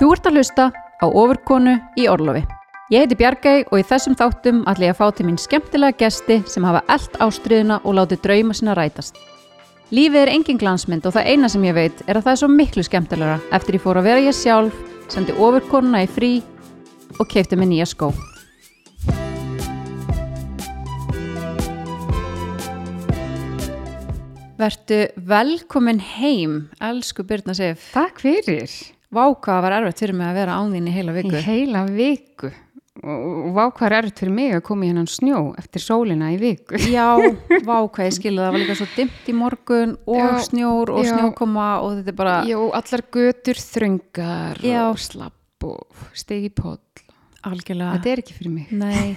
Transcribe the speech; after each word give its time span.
Þú 0.00 0.06
ert 0.14 0.26
að 0.30 0.36
hlusta 0.38 0.64
á 0.72 1.06
ofurkonu 1.12 1.74
í 2.00 2.06
Orlofi. 2.08 2.40
Ég 2.88 3.02
heiti 3.02 3.16
Bjargæ 3.20 3.50
og 3.68 3.74
í 3.76 3.84
þessum 3.84 4.14
þáttum 4.16 4.62
ætla 4.64 4.86
ég 4.86 4.94
að 4.94 4.96
fá 4.96 5.12
til 5.12 5.24
mín 5.28 5.34
skemmtilega 5.36 5.98
gesti 6.00 6.38
sem 6.48 6.64
hafa 6.64 6.80
eld 6.88 7.18
ástriðuna 7.20 7.76
og 7.84 7.98
látið 7.98 8.22
drauma 8.24 8.54
sinna 8.56 8.72
rætast. 8.78 9.18
Lífið 9.92 10.22
er 10.22 10.30
engin 10.32 10.60
glansmynd 10.62 11.04
og 11.04 11.12
það 11.12 11.28
eina 11.28 11.50
sem 11.52 11.66
ég 11.68 11.76
veit 11.76 12.00
er 12.06 12.16
að 12.16 12.24
það 12.24 12.32
er 12.32 12.40
svo 12.40 12.48
miklu 12.48 12.84
skemmtilegra 12.86 13.34
eftir 13.58 13.76
ég 13.76 13.84
fór 13.84 14.00
að 14.00 14.08
vera 14.08 14.22
ég 14.24 14.38
sjálf, 14.38 14.78
sendi 15.12 15.34
ofurkonuna 15.36 16.00
í 16.06 16.08
frí 16.08 16.30
og 17.18 17.28
keipti 17.28 17.58
mig 17.60 17.68
nýja 17.68 17.88
skó. 17.90 18.08
Vertu 24.56 25.02
velkomin 25.28 26.00
heim, 26.16 26.56
elsku 26.80 27.28
Birna 27.28 27.52
Sif. 27.52 27.92
Takk 27.92 28.24
fyrir. 28.24 28.96
Vá 29.10 29.24
hvað 29.34 29.62
var 29.64 29.74
erfitt 29.80 30.02
fyrir 30.04 30.14
mig 30.14 30.28
að 30.30 30.36
vera 30.38 30.56
án 30.60 30.74
þín 30.74 30.86
í 30.86 30.92
heila 30.94 31.14
viku. 31.16 31.32
Í 31.34 31.40
heila 31.42 31.80
viku. 31.90 32.50
Og, 33.00 33.22
og 33.24 33.48
vá 33.56 33.62
hvað 33.72 33.86
er 33.88 33.94
erfitt 34.00 34.20
fyrir 34.22 34.34
mig 34.36 34.54
að 34.54 34.62
koma 34.68 34.84
í 34.86 34.90
hennan 34.92 35.08
snjó 35.10 35.40
eftir 35.58 35.82
sólina 35.82 36.28
í 36.34 36.38
viku. 36.38 36.78
Já, 36.94 37.08
vá 37.68 37.76
hvað 37.88 38.06
ég 38.06 38.16
skilu 38.18 38.42
það 38.44 38.52
var 38.54 38.62
líka 38.62 38.76
svo 38.78 38.88
dimmt 38.94 39.30
í 39.32 39.34
morgun 39.34 39.96
og 40.06 40.20
Já, 40.20 40.28
snjór 40.46 40.92
og 40.94 41.02
já. 41.06 41.10
snjókoma 41.16 41.68
og 41.82 41.96
þetta 41.98 42.14
er 42.14 42.18
bara, 42.22 42.36
Já, 42.46 42.58
allar 42.80 43.04
götur 43.18 43.62
þröngar 43.66 44.62
Já. 44.62 44.80
og 44.90 45.00
slapp 45.02 45.66
og 45.66 46.04
stegi 46.16 46.52
poll. 46.54 46.78
algjörlega. 47.44 47.96
Þetta 47.98 48.10
er 48.12 48.22
ekki 48.22 48.36
fyrir 48.36 48.52
mig. 48.52 48.70
Nei. 48.70 49.16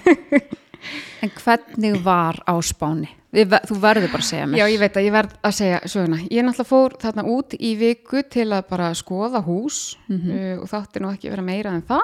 en 1.23 1.32
hvernig 1.38 2.00
var 2.04 2.42
á 2.48 2.56
spáni? 2.64 3.12
Við, 3.34 3.48
ve- 3.50 3.62
þú 3.66 3.76
verður 3.82 4.12
bara 4.14 4.22
að 4.22 4.28
segja 4.30 4.46
mér. 4.50 4.60
Já, 4.62 4.66
ég 4.70 4.80
veit 4.84 4.98
að 5.00 5.05
ég 5.08 5.14
verð 5.16 5.32
að 5.50 5.55
segja 5.58 5.80
söguna. 5.90 6.20
Ég 6.30 6.46
náttúrulega 6.46 6.70
fór 6.70 6.96
þarna 7.02 7.23
út 7.34 7.56
í 7.58 7.72
viku 7.80 8.22
til 8.30 8.46
að 8.54 8.68
bara 8.70 8.92
skoða 8.98 9.42
hús 9.48 9.80
uh, 10.14 10.62
og 10.62 10.68
þátti 10.70 11.02
nú 11.02 11.09
ekki 11.16 11.32
vera 11.34 11.46
meira 11.46 11.73
en 11.73 11.82
það. 11.88 12.04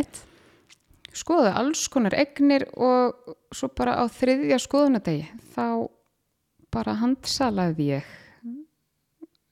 Eitt. 0.00 0.22
Skoða 1.12 1.52
alls 1.58 1.82
konar 1.90 2.14
egnir 2.16 2.64
og 2.78 3.34
svo 3.52 3.68
bara 3.76 3.98
á 3.98 4.04
þriðja 4.08 4.60
skoðunadegi 4.62 5.26
þá 5.56 5.66
bara 6.70 6.94
handsalaði 7.00 7.88
ég 7.96 8.10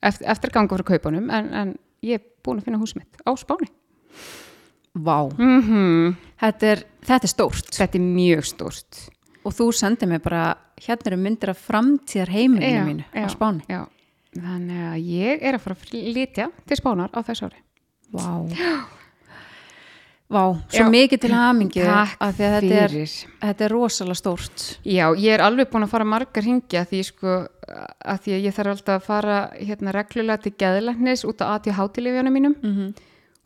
eftir, 0.06 0.29
eftir 0.31 0.53
ganga 0.55 0.79
frá 0.79 0.84
kaupunum 0.95 1.27
en, 1.34 1.49
en 1.51 1.73
ég 2.06 2.21
er 2.21 2.27
búin 2.47 2.61
að 2.62 2.69
finna 2.69 2.79
hús 2.79 2.95
mitt 2.95 3.19
á 3.27 3.34
Spáni. 3.37 3.67
Vá. 4.95 5.27
Mm 5.37 6.15
Þetta 6.39 6.67
er, 6.71 6.83
þetta 7.03 7.27
er 7.27 7.31
stórt. 7.33 7.69
Þetta 7.75 7.99
er 7.99 8.05
mjög 8.06 8.45
stórt. 8.47 8.99
Og 9.49 9.55
þú 9.57 9.71
sendið 9.73 10.11
mér 10.13 10.21
bara, 10.25 10.43
hérna 10.85 11.13
eru 11.13 11.21
myndir 11.23 11.55
af 11.55 11.65
framtíðar 11.65 12.35
heimilinu 12.35 12.85
mínu 12.85 13.09
á 13.17 13.29
spáni. 13.33 13.65
Já, 13.71 13.87
þannig 14.37 14.85
að 14.91 15.09
ég 15.09 15.43
er 15.49 15.57
að 15.57 15.65
fara 15.65 15.79
að 15.79 15.89
flytja 15.89 16.49
til 16.69 16.79
Spánar 16.79 17.15
á 17.17 17.21
þess 17.25 17.47
ári. 17.49 17.63
Vá. 18.13 18.29
Vá, 20.29 20.43
svo 20.69 20.85
Já. 20.85 20.91
mikið 20.93 21.21
til 21.23 21.31
hamingju 21.33 21.85
Takk 21.89 22.19
af 22.21 22.35
því 22.37 22.45
að 22.45 22.55
þetta 22.55 22.81
er, 22.83 22.95
þetta 23.41 23.65
er 23.65 23.73
rosalega 23.73 24.19
stórt. 24.21 24.65
Já, 24.85 25.07
ég 25.17 25.33
er 25.33 25.41
alveg 25.41 25.71
búin 25.73 25.87
að 25.87 25.95
fara 25.95 26.05
margar 26.05 26.45
hringja 26.45 26.83
því 26.91 27.01
sko 27.09 27.37
að 27.69 28.19
því 28.27 28.35
að 28.37 28.45
ég 28.45 28.57
þarf 28.59 28.75
alltaf 28.75 28.99
að 28.99 29.07
fara 29.07 29.39
hérna 29.57 29.95
reglulega 29.97 30.45
til 30.45 30.53
geðlæknis 30.61 31.25
út 31.29 31.41
á 31.41 31.57
ATH 31.57 31.73
hátilifjónum 31.79 32.37
mínum 32.37 32.55
Mm 32.61 32.75
-hmm. 32.77 32.93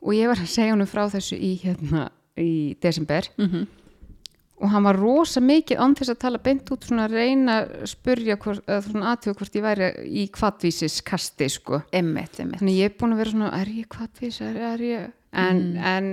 og 0.03 0.13
ég 0.15 0.27
var 0.27 0.43
að 0.43 0.51
segja 0.51 0.73
honum 0.73 0.91
frá 0.91 1.07
þessu 1.07 1.39
í 1.39 1.55
hérna 1.63 2.11
í 2.37 2.77
desember 2.83 3.31
Mm 3.39 3.67
og 4.63 4.71
hann 4.71 4.85
var 4.87 4.99
rosa 5.01 5.41
mikið 5.43 5.81
án 5.83 5.95
þess 5.99 6.13
að 6.15 6.21
tala 6.23 6.39
beint 6.43 6.71
út 6.71 6.85
svona 6.87 7.09
að 7.09 7.17
reyna 7.19 7.57
að 7.65 7.73
spurja 7.91 8.37
aðtjóð 8.39 9.39
hvort 9.41 9.57
ég 9.59 9.65
væri 9.65 9.89
í 10.23 10.27
kvatvísis 10.35 11.01
kasti 11.07 11.49
sko 11.51 11.81
Emmitt, 11.91 12.39
emmitt. 12.43 12.61
þannig 12.63 12.79
ég 12.79 12.93
er 12.93 12.99
búin 13.01 13.17
að 13.17 13.23
vera 13.25 13.35
svona, 13.35 13.51
er 13.59 13.73
ég 13.75 13.89
kvatvís 13.91 14.41
er, 14.47 14.61
er 14.73 14.85
ég, 14.87 15.09
en, 15.43 15.63
en 15.83 16.13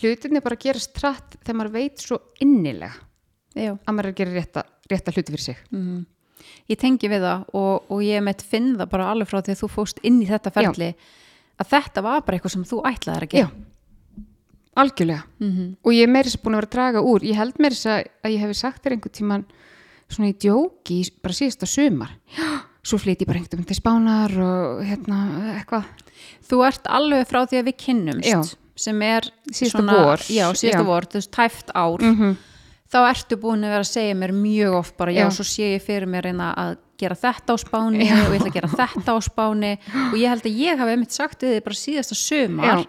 hlutinni 0.00 0.42
bara 0.44 0.58
gerast 0.62 0.94
trætt 0.96 1.38
þegar 1.42 1.58
maður 1.60 1.74
veit 1.78 2.02
svo 2.06 2.20
innilega 2.44 2.94
Já. 3.56 3.72
að 3.74 3.92
maður 3.96 4.06
er 4.10 4.12
að 4.14 4.18
gera 4.20 4.36
rétta, 4.36 4.66
rétta 4.92 5.16
hluti 5.16 5.34
fyrir 5.36 5.48
sig 5.50 5.64
Mm. 5.72 6.04
Ég 6.70 6.78
tengi 6.78 7.08
við 7.10 7.24
það 7.24 7.46
og, 7.58 7.86
og 7.90 8.02
ég 8.04 8.20
mitt 8.22 8.42
finn 8.44 8.74
það 8.78 8.90
bara 8.92 9.06
alveg 9.10 9.26
frá 9.30 9.40
því 9.42 9.54
að 9.54 9.60
þú 9.64 9.68
fóst 9.72 9.98
inn 10.06 10.18
í 10.22 10.26
þetta 10.28 10.52
ferli 10.54 10.90
að 11.58 11.70
þetta 11.72 12.02
var 12.04 12.20
bara 12.26 12.36
eitthvað 12.36 12.52
sem 12.54 12.66
þú 12.68 12.82
ætlaðir 12.90 13.24
að 13.26 13.32
Já, 13.34 13.46
gera. 13.48 13.64
Algjörlega 14.76 15.24
Mm 15.40 15.74
og 15.82 15.92
ég 15.92 16.08
er 16.08 16.26
að 16.26 16.42
búin 16.42 16.54
að 16.54 16.60
vera 16.60 16.68
að 16.68 16.76
draga 16.76 17.02
úr 17.02 17.24
ég 17.24 17.36
held 17.36 17.58
meira 17.58 17.74
þess 17.74 17.86
að, 17.86 18.08
að 18.22 18.32
ég 18.34 18.40
hefði 18.44 18.58
sagt 18.60 18.82
þér 18.82 18.96
einhvern 18.96 19.16
tíman 19.18 19.44
svona 20.08 20.30
í 20.30 20.38
djóki 20.38 20.98
bara 21.22 21.34
síðasta 21.34 21.66
sumar 21.66 22.12
Já, 22.36 22.48
svo 22.88 22.98
flyt 22.98 23.22
ég 23.22 23.26
bara 23.26 23.40
einhvern 23.40 23.58
veginn 23.58 23.70
til 23.72 23.80
spánar 23.80 24.36
og 24.46 24.84
hérna 24.86 25.20
eitthvað 25.56 25.84
Þú 26.46 26.62
ert 26.66 26.86
alveg 26.88 27.26
frá 27.28 27.42
því 27.44 27.60
að 27.60 27.68
við 27.70 27.78
kynnumst 27.82 28.28
Já. 28.28 28.40
sem 28.78 29.02
er 29.02 29.30
Síðasta 29.50 29.82
vor. 29.86 30.22
Já, 30.30 30.46
síðasta 30.54 30.84
vor, 30.86 31.08
veist, 31.12 31.32
tæft 31.34 31.72
ár. 31.74 32.02
-hmm. 32.02 32.36
Þá 32.86 32.98
ertu 33.10 33.36
búin 33.36 33.64
að 33.66 33.72
vera 33.74 33.84
að 33.84 33.90
segja 33.90 34.14
mér 34.14 34.32
mjög 34.32 34.74
oft 34.78 34.96
bara, 34.96 35.12
já, 35.12 35.30
svo 35.30 35.44
sé 35.44 35.74
ég 35.74 35.82
fyrir 35.82 36.06
mér 36.06 36.22
reyna 36.22 36.54
að 36.54 36.76
gera 36.96 37.14
þetta 37.14 37.52
á 37.52 37.56
spáni 37.58 37.98
og 37.98 38.32
ég 38.32 38.38
ætla 38.38 38.46
að 38.46 38.54
gera 38.54 38.68
þetta 38.68 39.10
á 39.12 39.18
spáni 39.20 39.78
og 40.12 40.16
ég 40.16 40.28
held 40.28 40.46
að 40.46 40.58
ég 40.58 40.78
hafi 40.78 40.90
einmitt 40.90 41.12
sagt 41.12 41.42
við 41.42 41.56
þið 41.56 41.64
bara 41.64 41.74
síðasta 41.74 42.14
sumar 42.14 42.78
Já. 42.78 42.86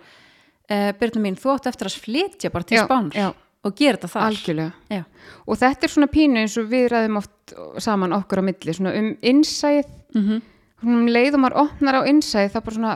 Uh, 0.71 0.91
Byrna 0.99 1.23
mín, 1.23 1.37
þú 1.39 1.53
átt 1.55 1.69
eftir 1.71 1.89
að 1.89 1.99
flytja 2.05 2.53
bara 2.53 2.67
til 2.67 2.81
spánar 2.83 3.35
og 3.67 3.73
gera 3.75 3.97
þetta 3.97 4.11
þar. 4.13 4.27
algjörlega. 4.29 4.71
Já. 4.93 5.03
og 5.47 5.59
þetta 5.59 5.87
er 5.87 5.93
svona 5.93 6.07
pínu 6.13 6.41
eins 6.43 6.57
og 6.61 6.69
við 6.71 6.85
ræðum 6.93 7.19
oft 7.19 7.55
saman 7.83 8.15
okkur 8.15 8.43
á 8.43 8.47
milli 8.47 8.77
svona 8.77 8.95
um 8.99 9.09
innsæð 9.21 9.93
Mm 10.15 10.41
svona 10.77 10.99
um 11.01 11.07
leið 11.09 11.33
og 11.33 11.41
maður 11.41 11.55
opnar 11.63 11.95
á 11.97 12.01
innsæð 12.05 12.51
þá 12.53 12.57
bara 12.61 12.75
svona 12.75 12.91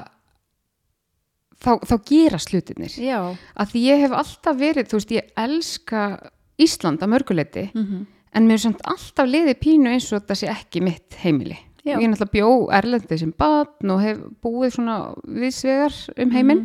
þá, 1.61 1.71
þá 1.81 1.95
gerast 2.05 2.53
hlutinir 2.53 2.93
Já. 2.93 3.17
að 3.57 3.73
því 3.73 3.81
ég 3.87 4.03
hef 4.05 4.13
alltaf 4.21 4.59
verið, 4.59 4.89
þú 4.91 4.99
veist, 4.99 5.13
ég 5.17 5.31
elska 5.41 6.03
Ísland 6.61 7.01
að 7.01 7.13
mörguleiti 7.15 7.69
Mm 7.73 8.05
en 8.31 8.45
mér 8.47 8.55
er 8.55 8.63
samt 8.63 8.83
alltaf 8.87 9.27
liðið 9.27 9.57
pínu 9.59 9.89
eins 9.91 10.05
og 10.13 10.21
þetta 10.21 10.35
sé 10.39 10.47
ekki 10.47 10.79
mitt 10.85 11.17
heimili. 11.19 11.57
Já. 11.83 11.97
ég 11.97 12.07
náttúrulega 12.07 12.31
bjó 12.31 12.49
erlendið 12.77 13.19
sem 13.19 13.33
badn 13.35 13.91
og 13.91 14.03
hef 14.05 14.21
búið 14.39 14.75
svona 14.77 14.95
viðsvegar 15.25 15.95
um 16.21 16.31
heiminn 16.31 16.61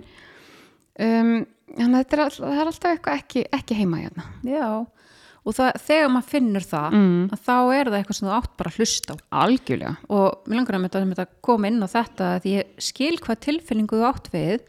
um, 1.01 1.47
þannig 1.77 1.97
að 1.97 2.05
þetta 2.05 2.17
er, 2.27 2.37
það 2.37 2.61
er 2.61 2.71
alltaf 2.71 2.91
eitthvað 2.93 3.19
ekki, 3.21 3.45
ekki 3.53 3.75
heima 3.81 3.99
hérna 4.05 4.25
Já, 4.47 4.69
og 5.47 5.55
það, 5.55 5.73
þegar 5.87 6.09
maður 6.15 6.31
finnur 6.33 6.65
það 6.67 6.97
mm. 6.97 7.19
að 7.37 7.43
þá 7.47 7.57
er 7.77 7.91
það 7.91 7.99
eitthvað 8.01 8.19
sem 8.21 8.29
þú 8.29 8.35
átt 8.39 8.57
bara 8.57 8.71
að 8.73 8.79
hlusta 8.81 9.15
á 9.15 9.17
algjörlega 9.45 9.93
og 10.09 10.49
mér 10.49 10.57
langar 10.61 10.79
að 10.79 11.05
mynda, 11.07 11.27
að 11.27 11.37
koma 11.47 11.69
inn 11.71 11.83
á 11.85 11.89
þetta 11.93 12.31
því 12.43 12.55
ég 12.57 12.73
skil 12.89 13.17
hvað 13.21 13.43
tilfinningu 13.47 14.01
þú 14.01 14.09
átt 14.09 14.33
við 14.33 14.67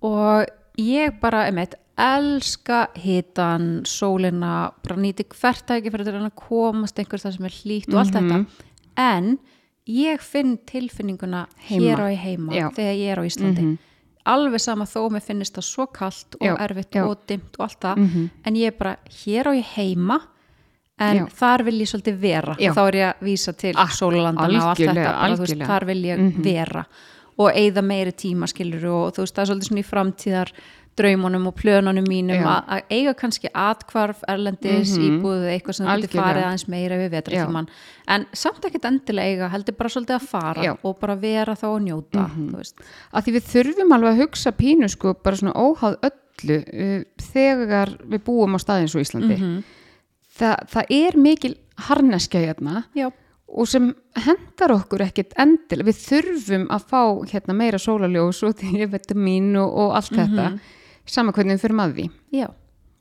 og 0.00 0.50
ég 0.80 1.20
bara, 1.20 1.44
einmitt, 1.50 1.74
elska 2.00 2.86
hitan, 2.96 3.82
sólina 3.84 4.70
bara 4.80 4.96
nýti 4.96 5.26
hvert 5.28 5.68
ekki 5.76 5.92
fyrir 5.92 6.16
að 6.16 6.30
komast 6.40 6.96
einhver 6.98 7.20
það 7.20 7.34
sem 7.36 7.44
er 7.50 7.56
hlýtt 7.60 7.90
og 7.92 8.00
allt 8.00 8.16
Mhm. 8.16 8.30
þetta 8.30 8.66
en 8.96 9.38
ég 9.90 10.20
finn 10.24 10.56
tilfinninguna 10.64 11.46
Heima. 11.68 11.84
hér 11.84 12.00
á 12.00 12.06
ég 12.08 12.18
heima 12.24 12.52
Já. 12.56 12.66
þegar 12.72 12.96
ég 12.96 13.12
er 13.12 13.18
á 13.20 13.24
Íslandi 13.28 13.62
Mhm. 13.66 13.78
Alveg 14.26 14.60
sama 14.60 14.84
þó 14.84 15.10
mér 15.10 15.22
finnist 15.22 15.54
það 15.56 15.64
svo 15.64 15.86
kalt 15.92 16.36
og 16.40 16.46
Já, 16.46 16.56
erfitt 16.60 16.90
já. 16.94 17.04
og 17.08 17.18
dimmt 17.26 17.56
og 17.58 17.64
allt 17.68 17.80
það 17.80 17.96
Mhm. 17.96 18.30
en 18.44 18.54
ég 18.54 18.66
er 18.66 18.76
bara, 18.78 18.96
hér 19.08 19.44
á 19.46 19.52
ég 19.56 19.64
heima 19.76 20.20
en 20.98 21.16
Já. 21.16 21.26
þar 21.32 21.64
vil 21.64 21.78
ég 21.80 21.88
svolítið 21.88 22.16
vera 22.20 22.54
þá 22.56 22.88
er 22.88 22.92
ég 22.94 23.14
að 23.14 23.24
vísa 23.24 23.56
til 23.56 23.74
Ah, 23.76 23.86
sólalandana 23.88 24.58
og 24.60 24.68
allt 24.70 24.78
þetta 24.78 24.94
bara, 24.94 25.36
veist, 25.36 25.66
þar 25.66 25.86
vil 25.86 26.02
ég 26.04 26.18
Mhm. 26.18 26.42
vera 26.44 26.86
og 27.38 27.52
eigða 27.54 27.82
meiri 27.82 28.12
tíma 28.12 28.46
skilur 28.46 28.84
og 28.84 29.14
þú 29.14 29.22
veist, 29.24 29.34
það 29.34 29.42
er 29.42 29.54
svolítið 29.54 29.68
svona 29.70 29.80
í 29.80 29.90
framtíðar 29.90 30.52
draumunum 31.00 31.46
og 31.50 31.54
plönunum 31.58 32.06
mínum 32.08 32.44
að, 32.44 32.60
að 32.76 32.94
eiga 32.96 33.14
kannski 33.14 33.50
atkvarf 33.54 34.22
erlendis 34.28 34.92
Mhm. 34.96 35.06
íbúðu 35.08 35.48
eitthvað 35.54 35.78
sem 35.80 35.86
þú 35.86 35.96
getur 36.04 36.20
farið 36.22 36.44
aðeins 36.46 36.66
meira 36.68 36.96
við 37.00 37.10
vetratíman 37.16 37.68
en 38.08 38.26
samt 38.32 38.64
ekkert 38.68 38.84
endilega 38.90 39.28
eiga 39.34 39.48
heldur 39.52 39.76
bara 39.78 39.88
svolítið 39.88 40.16
að 40.18 40.28
fara 40.28 40.62
Já. 40.68 40.76
og 40.82 40.98
bara 41.00 41.14
vera 41.16 41.54
þá 41.54 41.66
að 41.70 41.82
njóta 41.88 42.24
Mhm. 42.28 42.48
þú 42.50 42.56
veist. 42.56 42.74
að 43.14 43.24
því 43.24 43.32
við 43.38 43.48
þurfum 43.54 43.92
alveg 43.96 44.10
að 44.14 44.20
hugsa 44.24 44.52
pínu 44.52 44.88
sko 44.90 45.14
bara 45.14 45.36
svona 45.36 45.54
óháð 45.54 45.96
öllu 46.10 46.58
uh, 46.72 47.04
þegar 47.32 47.96
við 48.08 48.22
búum 48.24 48.54
á 48.54 48.58
staðins 48.58 48.94
og 48.94 49.02
Íslandi 49.04 49.36
Mhm. 49.38 49.64
Þa, 50.40 50.56
það 50.72 50.84
er 50.90 51.16
mikil 51.18 51.54
harneskja 51.76 52.40
hérna 52.46 52.84
Já, 52.96 53.10
og 53.50 53.66
sem 53.68 53.94
hendar 54.16 54.70
okkur 54.72 55.00
ekkit 55.04 55.32
endil 55.36 55.82
við 55.84 55.98
þurfum 56.00 56.66
að 56.70 56.84
fá 56.88 57.02
hérna 57.32 57.54
meira 57.58 57.78
sólaljós 57.78 58.42
og 58.46 58.54
D-vitamin 58.60 59.56
og, 59.60 59.74
og 59.74 59.96
allt 59.98 60.12
þetta 60.16 60.46
sama 61.06 61.34
hvernig 61.36 61.56
við 61.56 61.64
þurfum 61.64 61.84
að 61.84 61.94
því. 61.98 62.08
Já. 62.36 62.48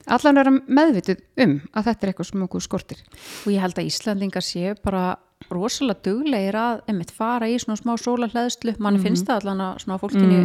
Allan 0.10 0.42
er 0.42 0.50
að 0.50 0.60
meðvituð 0.66 1.24
um 1.44 1.56
að 1.76 1.90
þetta 1.90 2.06
er 2.06 2.12
eitthvað 2.12 2.30
sem 2.30 2.46
okkur 2.46 2.64
skortir. 2.66 3.02
Og 3.46 3.52
ég 3.54 3.62
held 3.62 3.78
að 3.78 3.90
Íslandingar 3.90 4.46
séu 4.46 4.76
bara 4.84 5.04
rosalega 5.50 6.04
duglegir 6.08 6.58
að 6.60 6.82
einmitt 6.90 7.12
fara 7.16 7.48
í 7.50 7.58
svona 7.62 7.78
smá 7.80 7.94
sólarhleðslu. 8.00 8.76
Manni 8.82 9.02
finnst 9.04 9.28
það 9.28 9.44
allan 9.44 9.64
að 9.68 9.78
svona 9.84 10.00
fólkinu 10.02 10.42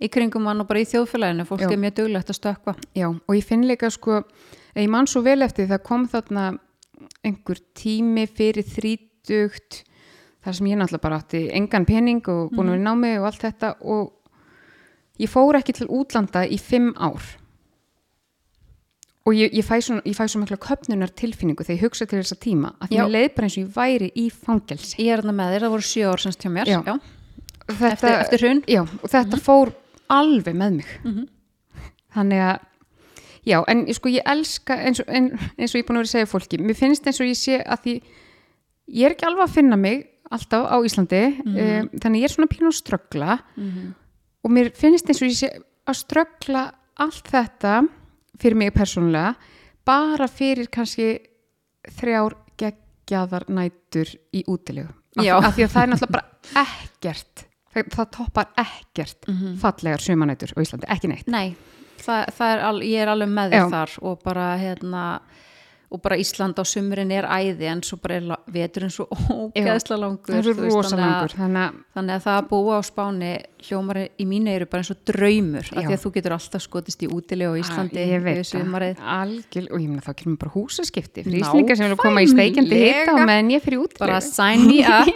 í 0.00 0.10
kringum 0.12 0.46
mann 0.46 0.62
og 0.62 0.68
bara 0.70 0.82
í 0.84 0.88
þjóðfélaginu. 0.88 1.46
Fólk 1.48 1.66
Já. 1.66 1.72
er 1.72 1.82
mjög 1.82 1.96
duglegt 2.00 2.32
að 2.32 2.38
stökkva. 2.38 2.76
Já, 2.96 3.08
og 3.10 3.36
ég 3.36 3.46
finn 3.46 3.66
líka 3.68 3.90
sko 3.92 4.22
ég 4.74 4.90
man 4.90 5.08
svo 5.10 5.22
vel 5.26 5.40
eftir 5.44 5.68
það 5.70 5.84
kom 5.86 6.06
þarna 6.10 6.46
einhver 7.26 7.60
tími 7.76 8.26
fyrir 8.30 8.66
þrítugt 8.66 9.82
þar 10.40 10.56
sem 10.56 10.70
ég 10.70 10.80
náttúrulega 10.80 11.04
bara 11.04 11.20
átti 11.20 11.42
engan 11.56 11.86
pening 11.88 12.24
og 12.32 12.54
búin 12.54 12.70
að 12.70 12.76
vera 12.76 12.80
í 12.80 12.86
námi 12.86 13.12
og 13.18 13.28
allt 13.28 13.44
þetta 13.44 13.74
og 13.82 14.12
ég 15.20 15.30
fór 15.30 15.58
ekki 15.60 15.74
til 15.80 15.88
útlanda 15.92 16.42
í 16.48 16.58
fimm 16.60 16.92
ár 16.96 17.22
og 19.28 19.36
ég, 19.36 19.52
ég 19.54 19.66
fæ 19.66 19.76
svo, 19.84 19.98
ég 20.06 20.36
mikla 20.40 20.58
köpnunar 20.60 21.12
tilfinningu 21.12 21.64
þegar 21.66 21.76
ég 21.76 21.84
hugsa 21.84 22.06
til 22.08 22.20
þessa 22.22 22.38
tíma 22.40 22.72
að 22.80 22.94
Já. 22.96 23.02
mér 23.04 23.12
leið 23.14 23.28
bara 23.36 23.48
eins 23.48 23.56
og 23.58 23.62
ég 23.62 23.74
væri 23.76 24.08
í 24.16 24.26
fangelsi 24.32 24.96
Ég 25.04 25.12
er 25.12 25.22
þarna 25.22 25.36
með 25.36 25.52
þér, 25.54 25.66
það 25.66 25.74
voru 25.74 25.86
sjö 25.90 26.08
ár 26.10 26.22
semst 26.24 26.44
hjá 26.46 26.50
mér. 26.54 26.70
Já. 26.70 26.80
þetta, 26.80 27.90
Eftir, 27.92 28.16
eftir 28.24 28.44
hrun. 28.44 28.62
já, 28.66 28.80
og 28.82 29.12
þetta 29.12 29.40
fór 29.44 29.72
alveg 30.10 30.56
með 30.58 30.80
mig 30.80 31.28
þannig 32.16 32.42
að 32.48 32.64
já, 33.46 33.58
en 33.70 33.84
sko 33.94 34.10
ég 34.10 34.26
elska 34.32 34.78
eins 34.88 35.02
og, 35.04 35.12
en, 35.12 35.30
eins 35.56 35.74
og 35.74 35.78
ég 35.78 35.84
er 35.84 35.88
búin 35.88 36.00
að 36.00 36.02
vera 36.02 36.08
að 36.10 36.14
segja 36.16 36.30
fólki 36.32 36.58
mér 36.60 36.80
finnst 36.80 37.06
eins 37.06 37.20
og 37.22 37.30
ég 37.30 37.38
sé 37.38 37.60
að 37.62 37.84
því 37.84 37.94
ég 38.90 39.06
er 39.06 39.14
ekki 39.14 39.28
alveg 39.28 39.46
að 39.46 39.54
finna 39.54 39.78
mig 39.78 40.06
alltaf 40.30 40.66
á 40.70 40.76
Íslandi 40.86 41.22
um, 41.44 41.88
þannig 42.00 42.24
ég 42.24 42.28
er 42.28 42.34
svona 42.34 42.50
pínu 42.50 42.70
að 42.72 42.78
ströggla 42.80 43.38
og 43.38 43.99
mér 44.48 44.70
finnst 44.76 45.10
eins 45.10 45.20
og 45.20 45.28
ég 45.28 45.36
sé 45.36 45.50
að 45.90 45.98
ströggla 46.00 46.62
allt 47.00 47.28
þetta 47.28 47.80
fyrir 48.40 48.56
mig 48.56 48.72
persónulega 48.72 49.34
bara 49.86 50.28
fyrir 50.30 50.70
kannski 50.72 51.12
þrjár 51.98 52.36
geggjaðar 52.60 53.48
nætur 53.50 54.12
í 54.36 54.44
útilegu. 54.46 54.90
Af, 55.18 55.54
því 55.56 55.64
að 55.64 55.72
það 55.72 55.82
er 55.82 55.90
náttúrulega 55.90 56.14
bara 56.14 56.64
ekkert. 56.64 57.44
Það, 57.70 57.90
það 57.94 58.08
toppar 58.16 58.48
ekkert 58.60 59.28
fallegar 59.62 60.02
sumanætur 60.02 60.54
á 60.54 60.58
Íslandi, 60.62 60.88
ekki 60.90 61.10
neitt. 61.10 61.28
Nei, 61.30 61.54
það, 62.02 62.32
það 62.36 62.54
er 62.54 62.64
al, 62.68 62.80
ég 62.86 63.04
er 63.04 63.12
alveg 63.12 63.32
með 63.34 63.54
þér 63.54 63.72
þar 63.74 63.96
og 64.10 64.22
bara 64.24 64.46
hérna 64.60 65.04
og 65.90 65.98
bara 66.04 66.14
Ísland 66.22 66.54
á 66.54 66.62
sumrin 66.62 67.10
er 67.10 67.26
æði 67.26 67.66
en 67.66 67.80
svo 67.82 67.96
bara 67.98 68.20
er 68.20 68.22
veturinn 68.54 68.92
svo 68.94 69.08
ógeðsla 69.34 69.96
langur 69.98 70.38
þú 70.46 70.52
veist, 70.54 70.92
þannig 70.92 71.02
langur 71.02 71.34
þannig 71.34 71.58
að 71.64 71.72
Þannig 71.90 72.14
að 72.14 72.22
það 72.24 72.36
að 72.38 72.46
búa 72.52 72.76
á 72.78 72.80
Spáni 72.86 73.30
hljómar 73.66 73.98
í 74.06 74.24
mínu 74.30 74.48
eru 74.54 74.66
bara 74.70 74.80
eins 74.84 74.92
og 74.94 75.00
draumur 75.10 75.66
af 75.66 75.74
Já. 75.74 75.82
því 75.88 75.94
að 75.96 76.02
þú 76.04 76.10
getur 76.14 76.34
alltaf 76.36 76.62
skotist 76.64 77.02
í 77.02 77.06
útilegu 77.10 77.50
á 77.50 77.58
Íslandi 77.60 78.04
við 78.22 78.38
sumarið. 78.46 78.94
algjör, 79.18 79.66
og 79.74 79.78
ég 79.82 79.88
meina 79.90 80.06
þá 80.06 80.12
kemur 80.22 80.38
bara 80.44 80.54
húsaskipti 80.54 81.18
fyrir 81.26 81.42
Íslingar 81.42 81.74
sem 81.80 81.86
vilja 81.90 81.98
koma 82.00 82.22
í 82.22 82.30
steikjandi 82.30 82.74
hita 82.84 83.10
og 83.16 83.20
meðan 83.26 83.50
ég 83.56 83.60
fyrir 83.66 83.82
útilegu 83.82 84.06
Bara 84.06 84.22
sign 84.24 84.62
me 84.70 84.78
up. 84.86 85.10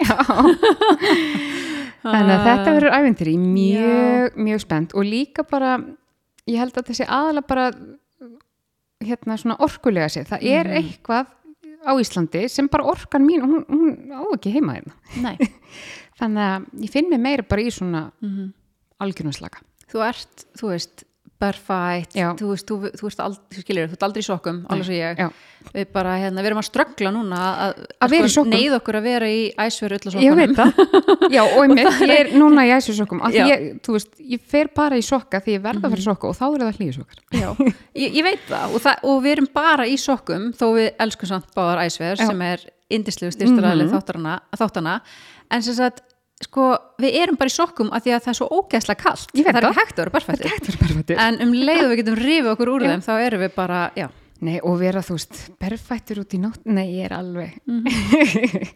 þannig 2.04 2.34
að 2.34 2.46
þetta 2.48 2.74
verður 2.76 2.94
æventyri 2.98 3.34
mjög, 3.40 4.34
mjög 4.36 4.62
spennt. 4.64 4.94
Og 4.98 5.06
líka 5.08 5.44
bara 5.48 5.76
ég 6.50 6.60
held 6.60 6.76
að 6.76 6.90
þessi 6.90 7.06
aðalega 7.08 7.48
bara 7.48 7.66
hérna 9.02 9.37
svona 9.41 9.56
orkulega 9.64 10.08
sér 10.08 10.26
það 10.29 10.43
er 10.43 10.69
Mhm. 10.69 10.76
eitthvað 10.82 11.26
á 11.85 11.93
Íslandi 12.00 12.49
sem 12.49 12.69
bara 12.69 12.85
orkan 12.85 13.23
mín 13.26 13.43
hún, 13.44 13.64
hún 13.69 14.12
á 14.12 14.25
ekki 14.35 14.52
heima 14.55 14.75
hérna. 14.79 14.94
Þannig 16.19 16.44
að 16.46 16.67
ég 16.85 16.91
finn 16.91 17.08
mig 17.11 17.20
meira 17.20 17.43
bara 17.43 17.62
í 17.62 17.70
svona 17.70 18.11
mm 18.23 18.52
algjörnumslaka 19.05 19.58
þú 19.91 20.00
ert, 20.06 20.44
þú 20.56 20.69
veist, 20.70 21.05
Já. 22.14 22.31
þú 22.38 22.46
veist, 22.52 22.67
þú, 22.69 22.76
þú 22.96 23.02
veist, 23.08 23.20
ald, 23.20 23.38
þú 23.52 23.61
skilur, 23.64 23.88
þú 23.91 23.93
ert 23.99 24.02
aldrei 24.02 24.23
í 24.23 24.26
sokkum, 24.26 24.58
alveg 24.70 24.85
svo 24.88 24.94
ég. 24.94 25.19
já. 25.19 25.29
Við 25.75 25.87
bara, 25.94 26.19
hérna, 26.20 26.43
við 26.44 26.46
erum 26.50 26.58
að 26.61 26.67
ströggla 26.69 27.11
núna 27.14 27.37
að, 27.64 27.79
Að 28.05 28.11
vera 28.12 28.26
í 28.29 28.32
sokkum. 28.35 28.50
neyð 28.52 28.75
okkur 28.76 28.96
að 28.99 29.02
vera 29.08 29.29
í 29.32 29.41
æsveru 29.64 29.96
öll 29.96 30.11
ég 30.20 30.35
veit 30.37 30.52
það 30.58 30.73
já, 31.37 31.43
og 31.44 31.61
einmitt, 31.62 32.00
ég 32.05 32.20
er 32.20 32.29
núna 32.37 32.64
í 32.69 32.73
því 33.32 33.38
Já. 33.41 33.46
ég, 33.49 33.64
þú 33.81 33.94
veist, 33.96 34.11
ég 34.20 34.41
fer 34.44 34.69
bara 34.76 34.96
í 35.00 35.02
sokka 35.02 35.41
því 35.41 35.55
ég 35.56 35.62
verða 35.64 35.88
að 35.88 35.94
fara 35.94 36.05
í 36.05 36.05
sokka 36.05 36.29
og 36.29 36.37
þá 36.37 36.44
eru 36.50 36.69
það 36.69 36.79
hlýjusokkar 36.82 37.19
Já, 37.41 37.49
ég, 37.96 38.12
ég 38.20 38.23
veit 38.29 38.44
það 38.49 38.75
og, 38.76 38.85
það 38.85 39.08
og 39.08 39.23
við 39.25 39.32
erum 39.38 39.49
bara 39.56 39.87
í 39.88 39.96
sokkum 39.96 40.50
þó 40.52 40.67
við 40.76 40.91
elskum 41.00 41.29
samt 41.32 41.49
báðar 41.56 41.81
æsveður 41.88 42.20
Já. 42.20 42.26
sem 42.29 42.43
er 42.43 42.67
indislegu 42.93 43.32
styrstaræðileg 43.32 43.88
Mhm. 43.88 43.96
þáttana 44.05 44.37
en 45.50 45.62
sem 45.64 45.75
sagt, 45.81 46.05
sko, 46.44 46.67
við 47.02 47.17
erum 47.23 47.37
bara 47.41 47.50
í 47.52 47.56
sokkum 47.56 47.91
af 47.93 48.05
því 48.05 48.14
að 48.17 48.25
það 48.26 48.32
er 48.35 48.38
svo 48.41 48.49
ógeðslega 48.61 49.00
veit 49.35 49.46
það 49.46 49.49
er 49.49 49.64
það. 49.64 49.70
ekki 49.70 49.81
hægt 49.81 49.94
að 49.94 50.02
vera 50.05 50.11
er 50.11 50.17
perfættur 50.19 51.25
en 51.29 51.41
um 51.46 51.52
leið 51.58 51.82
og 51.85 51.91
við 51.94 52.00
getum 52.02 52.20
rifið 52.20 52.52
okkur 52.55 52.73
úr 52.75 52.85
Já. 52.87 52.91
þeim 52.94 53.05
þá 53.08 53.14
erum 53.26 53.44
við 53.46 53.55
bara, 53.56 53.81
já. 53.99 54.08
Nei, 54.44 54.58
og 54.61 54.75
vera, 54.81 55.00
þú 55.00 55.14
veist, 55.17 55.38
perfættur 55.62 56.19
út 56.20 56.35
í 56.37 56.38
nótt. 56.43 56.61
Nei, 56.67 56.88
ég 56.99 57.06
er 57.06 57.14
alveg. 57.17 57.55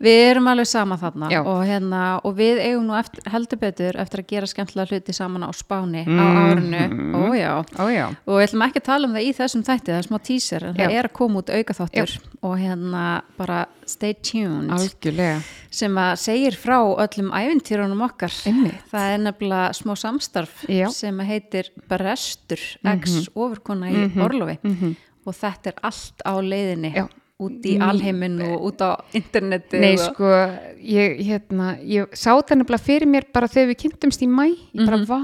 Við 0.00 0.16
erum 0.30 0.46
alveg 0.48 0.64
sama 0.64 0.96
þarna 0.96 1.28
Já. 1.28 1.42
og, 1.44 1.58
hérna, 1.68 1.98
og 2.24 2.32
við 2.38 2.56
eigum 2.64 2.86
nú 2.88 2.94
eftir, 2.96 3.20
heldur 3.28 3.58
betur 3.60 3.98
eftir 4.00 4.22
að 4.22 4.30
gera 4.30 4.46
skemmtilega 4.48 4.94
hluti 4.96 5.12
saman 5.12 5.44
á 5.44 5.52
Spáni 5.52 6.06
á 6.06 6.24
Mhm. 6.24 6.38
árinu, 6.40 6.80
ójá 7.20 7.50
ó 7.76 7.84
já, 7.92 8.06
og 8.24 8.38
við 8.40 8.46
ætlum 8.46 8.64
ekki 8.64 8.80
að 8.80 8.86
tala 8.88 9.06
um 9.10 9.12
það 9.18 9.26
í 9.28 9.34
þessum 9.36 9.62
þætti 9.66 9.92
það 9.92 9.98
er 10.00 10.08
smá 10.08 10.18
teaser, 10.24 10.64
en 10.64 10.74
það 10.74 10.88
Já. 10.88 10.98
er 10.98 11.04
að 11.04 11.12
koma 11.12 11.38
út 11.42 11.50
auka 11.52 11.74
þáttur 11.76 12.18
og 12.42 12.56
hérna 12.58 13.22
bara 13.36 13.66
stay 13.84 14.14
tuned. 14.14 14.70
Algjörlega 14.72 15.42
sem 15.70 15.94
að 16.02 16.16
segir 16.18 16.56
frá 16.58 16.78
öllum 16.82 17.30
ævintýrunum 17.30 18.02
okkar. 18.08 18.34
Einmitt. 18.50 18.82
það 18.90 19.12
er 19.14 19.22
nefnilega 19.26 19.70
smá 19.78 19.94
samstarf 19.98 20.64
Já. 20.68 20.88
sem 20.94 21.22
heitir 21.28 21.70
Brestur 21.90 22.62
X 22.96 23.30
ofurkona 23.34 23.90
í 23.90 24.08
Orlofi. 24.20 24.58
Og 25.26 25.36
þetta 25.36 25.70
er 25.70 25.82
allt 25.86 26.24
á 26.26 26.32
leiðinni 26.42 26.90
Já. 26.96 27.04
út 27.40 27.68
í 27.68 27.76
alheiminn 27.86 28.40
og 28.48 28.66
út 28.70 28.82
á 28.82 28.98
interneti 29.14 29.78
Nei, 29.80 29.92
og, 29.94 30.02
sko, 30.08 30.32
ég, 30.82 31.20
hérna, 31.28 31.74
ég 31.86 32.10
sá 32.18 32.32
það 32.34 32.62
nefnilega 32.62 32.86
fyrir 32.88 33.10
mér 33.10 33.28
bara 33.32 33.48
þegar 33.48 33.70
við 33.70 33.80
kynntumst 33.84 34.24
í 34.26 34.28
mæ, 34.28 34.48
ég 34.74 34.88
bara, 34.88 34.98
vá, 35.06 35.20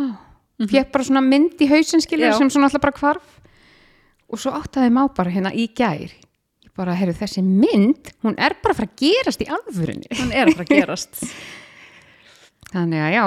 fekk 0.63 0.93
bara 0.95 1.09
svona 1.09 1.25
mynd 1.27 1.59
í 1.59 1.67
Já. 1.67 2.37
sem 2.39 2.51
svona 2.53 2.71
alltaf 2.71 2.87
bara 2.87 3.01
hvarf. 3.01 3.33
Og 4.27 4.41
svo 4.43 4.51
áttaði 4.59 4.91
má 4.91 5.05
bara 5.15 5.31
hérna 5.31 5.53
í 5.55 5.69
gær, 5.71 6.07
ég 6.11 6.26
bara, 6.77 6.97
heyrðu, 6.97 7.19
þessi 7.21 7.45
mynd, 7.45 8.11
hún 8.25 8.37
er 8.39 8.57
bara 8.63 8.75
að 8.75 8.83
fara 8.83 8.91
að 8.91 8.99
gerast 9.03 9.45
í 9.45 9.49
alvörinni. 9.53 10.11
hann 10.21 10.33
er 10.33 10.51
að 10.51 10.59
fara 10.59 10.69
að 10.69 10.75
gerast. 10.77 11.23
Þannig 12.67 12.99
að 12.99 13.13
já, 13.15 13.25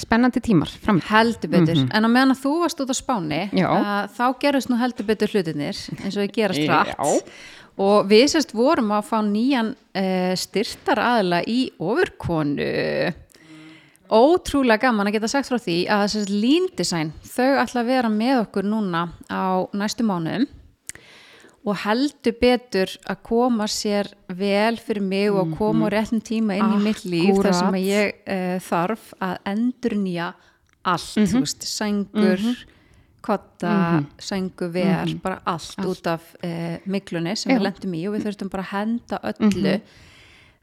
spennandi 0.00 0.40
tímar 0.42 0.70
fram. 0.82 0.98
heldur 1.04 1.50
betur, 1.52 1.82
en 1.84 2.06
á 2.06 2.08
meðan 2.08 2.32
að 2.32 2.40
þú 2.40 2.52
varst 2.62 2.80
út 2.80 2.90
á 2.90 2.96
Spáni 2.96 3.42
að, 3.60 4.14
þá 4.16 4.24
gerist 4.40 4.70
nú 4.72 4.78
heldur 4.80 5.06
betur 5.06 5.34
hlutinir 5.34 5.76
eins 6.00 6.16
og 6.16 6.24
þau 6.24 6.32
gerast 6.32 6.64
rætt 6.70 7.34
og 7.84 8.08
við 8.08 8.24
sérst 8.32 8.54
vorum 8.56 8.94
að 8.96 9.10
fá 9.10 9.18
nýjan 9.26 9.74
uh, 9.74 10.32
styrtar 10.38 11.02
aðila 11.02 11.42
í 11.50 11.58
ofurkonu. 11.76 12.70
Ótrúlega 14.14 14.86
gaman 14.88 15.10
að 15.10 15.18
geta 15.18 15.30
sagt 15.32 15.50
frá 15.50 15.58
því 15.60 15.78
að 15.90 16.04
sérst 16.14 16.32
Lean 16.32 16.68
Design 16.78 17.12
þau 17.26 17.60
ætla 17.62 17.84
að 17.84 17.90
vera 17.92 18.10
með 18.12 18.42
okkur 18.46 18.68
núna 18.68 19.08
á 19.28 19.68
næstu 19.76 20.06
mánuðum 20.06 20.48
og 21.64 21.78
heldur 21.80 22.34
betur 22.40 22.90
að 23.08 23.20
koma 23.24 23.66
sér 23.70 24.10
vel 24.28 24.76
fyrir 24.76 25.04
mig 25.04 25.30
og 25.32 25.40
að 25.46 25.54
koma 25.58 25.88
á 25.88 25.94
réttum 25.96 26.20
tíma 26.24 26.58
inn 26.58 26.74
í 26.76 26.80
mitt 26.84 27.04
líf 27.08 27.40
þar 27.40 27.56
sem 27.56 27.78
að 27.78 27.86
ég 27.88 28.18
uh, 28.28 28.56
þarf 28.64 29.06
að 29.24 29.36
endur 29.54 29.96
nýja 29.96 30.30
allt, 30.84 31.14
þú 31.16 31.40
veist, 31.40 31.64
sængur 31.64 32.42
kotta, 33.24 34.02
sængu 34.20 34.68
ver 34.74 35.14
bara 35.24 35.38
allt, 35.48 35.78
út 35.88 36.10
af 36.12 36.26
uh, 36.44 36.74
miklunni 36.84 37.32
sem 37.40 37.54
Já. 37.54 37.56
við 37.56 37.64
lendum 37.70 37.94
í 37.96 38.02
og 38.08 38.18
við 38.18 38.26
þurftum 38.26 38.52
bara 38.52 38.66
að 38.66 38.74
henda 38.74 39.20
öllu. 39.30 39.78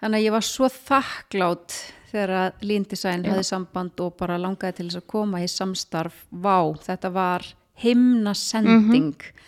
Þannig 0.02 0.20
að 0.20 0.26
ég 0.28 0.36
var 0.36 0.46
svo 0.46 0.70
þakklátt 0.70 1.80
þegar 2.12 2.36
að 2.38 2.66
Lean 2.70 2.86
Design 2.90 3.26
hafði 3.26 3.48
samband 3.48 4.06
og 4.06 4.14
bara 4.20 4.38
langaði 4.42 4.78
til 4.78 4.88
þess 4.92 5.02
að 5.02 5.10
koma 5.16 5.42
í 5.42 5.50
samstarf. 5.50 6.26
Vá, 6.30 6.58
þetta 6.86 7.12
var 7.16 7.48
himna 7.82 8.36
sending 8.38 9.16
og 9.18 9.42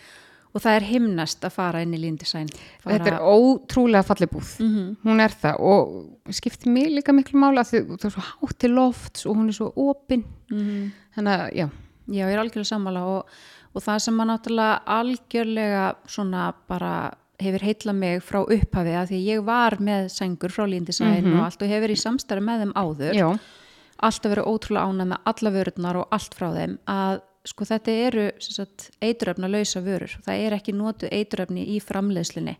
það 0.62 0.76
er 0.76 0.84
himnast 0.86 1.40
að 1.44 1.52
fara 1.52 1.80
inn 1.82 1.94
í 1.94 1.98
Lean 2.00 2.16
Design 2.16 2.46
bara, 2.84 2.98
Þetta 2.98 3.12
er 3.12 3.20
ótrúlega 3.20 4.04
fallið 4.06 4.30
búð, 4.30 4.60
Mhm. 4.60 4.96
hún 5.04 5.20
er 5.20 5.28
það 5.30 5.60
og 5.60 6.34
skiptir 6.34 6.68
mig 6.70 6.86
líka 6.92 7.12
miklu 7.12 7.40
mála 7.40 7.64
því 7.64 7.86
það 7.98 8.04
er 8.04 8.10
svo 8.10 8.22
hátt 8.22 8.58
til 8.58 8.70
lofts 8.70 9.26
og 9.26 9.36
hún 9.36 9.48
er 9.48 9.52
svo 9.52 9.72
opin, 9.76 10.24
Mhm. 10.50 10.92
þannig 11.16 11.40
að 11.40 11.52
já, 11.54 11.70
Já, 12.06 12.26
ég 12.28 12.34
er 12.34 12.38
algjörlega 12.38 12.68
sammála 12.68 13.00
og, 13.02 13.26
og 13.74 13.82
það 13.82 13.98
sem 14.00 14.14
maður 14.14 14.38
náttúrulega 14.38 14.80
algjörlega 14.84 15.94
svona 16.06 16.52
bara 16.68 17.14
hefur 17.40 17.60
heitla 17.64 17.94
mig 17.94 18.20
frá 18.22 18.44
upphafi 18.44 18.92
að 18.94 19.08
því 19.08 19.20
ég 19.26 19.44
var 19.44 19.76
með 19.80 20.10
sængur 20.12 20.52
frá 20.52 20.68
Lean 20.68 20.84
Design 20.84 21.26
og 21.32 21.44
allt 21.46 21.62
og 21.62 21.68
hefur 21.68 21.88
í 21.88 21.96
samstarfi 21.96 22.44
með 22.44 22.60
þeim 22.62 22.72
áður. 22.74 23.14
Já, 23.14 23.38
alltaf 24.02 24.34
verið 24.34 24.46
ótrúlega 24.52 24.84
ánæg 24.84 25.08
með 25.14 25.18
alla 25.32 25.50
vörurnar 25.50 25.96
og 25.96 26.08
allt 26.12 26.34
frá 26.36 26.52
þeim 26.54 26.78
að 26.86 27.20
sko 27.44 27.66
þetta 27.68 27.98
eru 28.06 28.24
eituröfna 29.04 29.50
lausa 29.50 29.82
vörur. 29.84 30.16
Það 30.24 30.46
er 30.46 30.56
ekki 30.56 30.74
notuð 30.76 31.12
eituröfni 31.12 31.66
í 31.74 31.80
framleiðslunni 31.84 32.56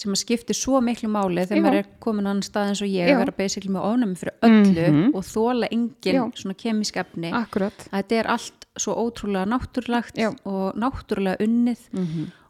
sem 0.00 0.14
að 0.14 0.20
skipti 0.22 0.54
svo 0.56 0.80
miklu 0.84 1.10
máli 1.12 1.42
þegar 1.44 1.64
maður 1.64 1.78
er 1.82 1.88
komin 2.02 2.28
annan 2.28 2.44
stað 2.46 2.70
eins 2.70 2.82
og 2.84 2.92
ég 2.92 3.10
að 3.10 3.22
vera 3.24 3.34
basically 3.36 3.72
með 3.74 3.88
ónæmi 3.90 4.20
fyrir 4.20 4.46
öllu 4.46 4.84
og 5.18 5.24
þóla 5.26 5.68
engin 5.74 6.16
Já. 6.16 6.22
svona 6.40 6.56
kemísk 6.56 7.00
efni. 7.02 7.32
Akkurat. 7.36 7.86
að 7.90 7.96
þetta 7.98 8.20
er 8.20 8.30
allt 8.36 8.68
svo 8.80 8.94
ótrúlega 8.96 9.48
náttúrulegt 9.50 10.20
Já. 10.20 10.30
Og 10.48 10.78
náttúrulega 10.78 11.42
unnið 11.44 11.82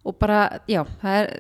og 0.05 0.17
bara, 0.21 0.61
já, 0.71 0.85
er 1.03 1.33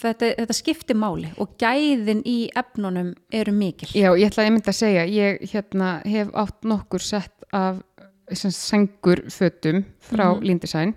þetta, 0.00 0.30
þetta 0.42 0.56
skiptir 0.56 0.98
máli 0.98 1.32
og 1.40 1.56
gæðin 1.60 2.22
í 2.28 2.36
efnunum 2.56 3.14
eru 3.32 3.52
mikil. 3.56 3.90
Já, 3.96 4.10
ég 4.16 4.30
ætla 4.30 4.44
að 4.44 4.50
einmitt 4.50 4.70
að 4.70 4.78
segja, 4.78 5.04
ég 5.08 5.44
hérna 5.52 5.90
hef 6.04 6.32
átt 6.36 6.68
nokkur 6.68 7.04
sett 7.04 7.46
af 7.52 7.82
sengur 8.34 9.26
fötum 9.30 9.84
frá 10.00 10.34
mm 10.34 10.42
Lindesign 10.46 10.94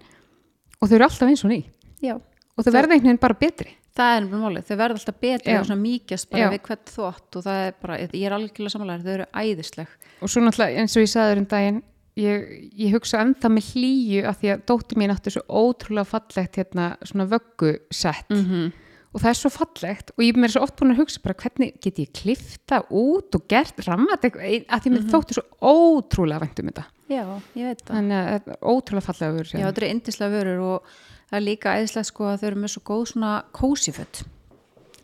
og 0.79 0.87
þau 0.87 0.95
eru 0.95 1.07
alltaf 1.07 1.27
eins 1.27 1.43
og 1.43 1.51
ný 1.51 1.59
já. 2.01 2.15
og 2.15 2.63
þau 2.65 2.71
verða 2.71 2.95
einhvern 2.95 3.11
veginn 3.11 3.21
bara 3.21 3.37
betri. 3.39 3.75
það 3.95 4.15
er 4.15 4.23
nefnilega 4.23 4.43
málið, 4.45 4.65
þau 4.67 4.77
verða 4.79 4.97
alltaf 4.99 5.19
betri 5.21 5.55
og 5.57 5.67
svona 5.67 5.83
mýkjast 5.83 6.29
bara 6.31 6.43
Já. 6.43 6.49
við 6.53 6.61
hvert 6.67 6.91
þvott 6.95 7.37
og 7.39 7.45
það 7.45 7.61
er 7.67 7.77
bara, 7.81 7.99
ég 7.99 8.25
er 8.25 8.35
algjörlega 8.37 8.73
samanlega 8.75 9.05
þau 9.05 9.13
eru 9.13 9.29
æðisleg 9.43 9.95
Og 10.19 10.31
svo 10.31 10.43
náttúrulega 10.43 10.83
eins 10.83 10.95
og 10.97 11.05
ég 11.05 11.11
sagði 11.11 11.31
þér 11.33 11.41
um 11.41 11.47
daginn, 11.53 11.81
ég, 12.19 12.45
ég 12.79 12.95
hugsa 12.95 13.23
ennþá 13.23 13.51
með 13.55 13.71
hlýju 13.73 14.23
af 14.29 14.39
því 14.39 14.53
að 14.53 14.63
dóttir 14.71 14.99
mín 14.99 15.13
átti 15.13 15.33
svo 15.35 15.43
ótrúlega 15.47 16.07
fallegt 16.07 16.59
hérna 16.59 16.91
svona 17.03 17.27
vöggusett 17.31 18.31
-hmm. 18.31 18.71
Og 19.09 19.23
það 19.23 19.29
er 19.31 19.37
svo 19.39 19.49
fallegt 19.53 20.11
og 20.13 20.23
ég 20.23 20.35
er 20.35 20.41
mér 20.43 20.53
svo 20.53 20.63
oft 20.65 20.77
búin 20.79 20.93
að 20.93 21.01
hugsa 21.01 21.21
bara 21.23 21.37
hvernig 21.41 21.75
get 21.81 21.99
ég 22.01 22.11
klifta 22.13 22.81
út 22.93 23.35
og 23.37 23.45
gert 23.49 23.81
rammat 23.87 24.25
eitthvað 24.27 24.65
að 24.69 24.83
því 24.85 24.93
mér 24.95 25.07
þótti 25.09 25.37
svo 25.37 25.45
ótrúlega 25.65 26.43
vænt 26.43 26.61
um 26.61 26.69
þetta. 26.69 26.85
Já, 27.09 27.23
ég 27.57 27.69
veit 27.71 27.81
það. 27.81 27.93
þannig 27.95 28.17
að 28.19 28.27
þetta 28.35 28.53
er 28.53 28.59
ótrúlega 28.69 29.07
fallega 29.07 29.35
vörur 29.37 29.53
Já, 29.55 29.65
þetta 29.65 29.81
er 29.81 29.89
indislega 29.89 30.35
vörur 30.35 30.65
og 30.67 30.91
það 31.29 31.37
er 31.39 31.45
líka 31.47 31.75
æðislega 31.79 32.09
sko 32.11 32.27
að 32.29 32.37
þau 32.41 32.47
eru 32.51 32.61
með 32.61 32.73
svo 32.75 32.83
góð 32.89 33.05
svona 33.13 33.31
kósiföt 33.57 34.21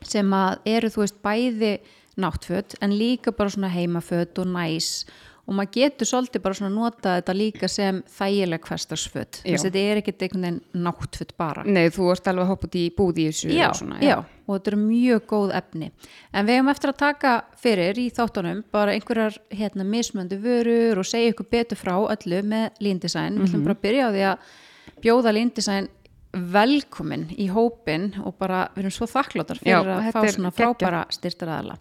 sem 0.05 0.35
að 0.37 0.69
eru 0.75 0.91
þú 0.93 1.01
veist 1.01 1.21
bæði 1.25 1.71
náttföt 2.21 2.75
en 2.85 2.93
líka 2.95 3.33
bara 3.35 3.49
svona 3.55 3.71
heimaföt 3.73 4.37
og 4.43 4.51
næs 4.53 4.91
og 5.45 5.53
maður 5.53 5.73
getur 5.75 6.09
svolítið 6.09 6.41
bara 6.41 6.57
svona 6.57 6.73
nota 6.73 7.15
þetta 7.19 7.35
líka 7.37 7.69
sem 7.69 7.99
þægileg 8.15 8.63
hverstarsföt 8.65 9.41
Já. 9.43 9.51
þess 9.51 9.65
að 9.67 9.67
þetta 9.67 9.83
er 9.83 10.01
ekkert 10.01 10.23
einhvern 10.25 10.45
veginn 10.47 10.85
náttföt 10.85 11.33
bara. 11.37 11.65
Nei, 11.65 11.83
þú 11.93 12.07
ert 12.13 12.29
alveg 12.31 12.45
að 12.45 12.51
hoppa 12.53 12.69
út 12.69 12.77
í 12.79 12.85
búð 12.97 13.21
í 13.21 13.27
þessu 13.29 13.51
já, 13.53 13.67
og 13.69 13.79
svona, 13.79 13.99
já, 14.01 14.15
og 14.45 14.53
þetta 14.55 14.71
eru 14.73 14.79
mjög 14.81 15.27
góð 15.33 15.53
efni. 15.61 15.91
En 16.33 16.49
við 16.49 16.59
hefum 16.59 16.71
eftir 16.73 16.93
að 16.93 17.01
taka 17.03 17.35
fyrir 17.61 18.01
í 18.01 18.07
þáttunum 18.15 18.63
bara 18.73 18.95
einhverjar 18.95 19.37
hérna, 19.53 19.85
mismöndu 19.85 20.39
vörur 20.41 21.03
og 21.03 21.09
segja 21.09 21.35
ykkur 21.35 21.51
betur 21.53 21.81
frá 21.81 21.93
öllu 21.99 22.41
með 22.45 22.81
Lean 22.81 23.03
Design, 23.03 23.37
við 23.37 23.51
ætlum 23.51 23.67
bara 23.69 23.77
að 23.77 23.85
byrja 23.85 24.09
á 24.09 24.13
því 24.15 24.25
að 24.31 24.49
bjóða 25.05 25.35
Lean 25.37 25.53
Design 25.53 25.91
velkomin 26.35 27.29
í 27.39 27.47
hópin 27.53 28.09
og 28.25 28.35
bara 28.39 28.65
við 28.75 28.85
erum 28.85 28.93
svo 28.97 29.07
þakkláttar 29.07 29.61
fyrir 29.61 29.71
Já, 29.71 29.93
að 29.93 30.09
fá 30.11 30.19
er 30.25 30.33
svona 30.35 30.51
frábæra 30.51 31.05
styrtaraðala 31.15 31.77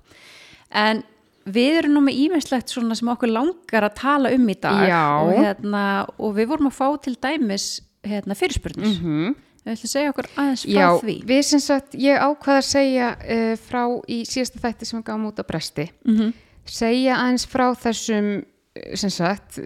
en 0.84 1.02
við 1.44 1.80
erum 1.80 1.96
nú 1.96 2.04
með 2.06 2.20
ímestlegt 2.26 2.72
svona 2.72 2.96
sem 2.98 3.10
okkur 3.12 3.32
langar 3.32 3.88
að 3.88 3.96
tala 4.00 4.32
um 4.34 4.46
í 4.48 4.56
dag 4.60 4.84
og, 5.24 5.32
hérna, 5.38 5.82
og 6.18 6.36
við 6.38 6.52
vorum 6.52 6.70
að 6.70 6.78
fá 6.78 6.86
til 7.04 7.16
dæmis 7.16 7.66
hérna, 8.04 8.36
fyrirspurnir. 8.38 8.94
Mhm. 8.94 9.34
Við 9.64 9.72
ætlum 9.72 9.88
að 9.88 9.92
segja 9.94 10.08
okkur 10.12 10.26
aðeins 10.36 10.62
frá 10.66 10.76
Já, 10.76 10.88
því. 11.00 11.12
við 11.24 11.38
sem 11.48 11.60
sagt, 11.64 11.94
ég 11.96 12.20
ákvaða 12.20 12.60
að 12.60 12.66
segja 12.68 13.06
uh, 13.16 13.52
frá 13.56 13.82
í 14.12 14.18
síðasta 14.28 14.60
þætti 14.60 14.88
sem 14.88 14.98
við 14.98 15.06
gáum 15.08 15.28
út 15.30 15.40
á 15.40 15.44
bresti. 15.48 15.86
Mm 16.04 16.32
segja 16.68 17.18
aðeins 17.20 17.46
frá 17.48 17.66
þessum 17.76 18.30
eh, 18.40 18.94
sem 18.98 19.12
sagt 19.12 19.60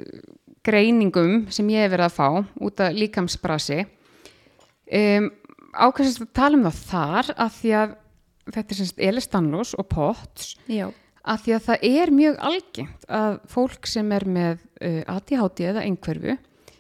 greiningum 0.66 1.46
sem 1.54 1.68
ég 1.72 1.86
hef 1.86 1.94
verið 1.94 2.08
að 2.08 2.16
fá 2.18 2.28
út 2.66 2.82
af 2.82 2.96
líkamsbrasi. 2.96 3.84
Um, 4.88 5.30
ákvæmst 5.76 6.22
að 6.24 6.30
tala 6.36 6.58
um 6.58 6.66
það 6.66 6.80
þar 6.88 7.30
að 7.36 7.56
því 7.58 7.72
að 7.78 7.94
þetta 8.48 8.72
er 8.74 8.78
sem 8.78 8.88
sagt 8.90 9.04
Elistanlos 9.08 9.74
og 9.78 9.88
Potts. 9.92 10.54
Já, 10.68 10.88
að 11.28 11.44
því 11.44 11.54
að 11.56 11.64
það 11.66 11.86
er 11.88 12.12
mjög 12.14 12.38
algengt 12.48 13.06
að 13.18 13.38
fólk 13.52 13.88
sem 13.90 14.12
er 14.16 14.26
með 14.28 14.62
uh, 14.80 15.02
ADHD 15.14 15.64
eða 15.72 15.84
einhverfu 15.84 16.36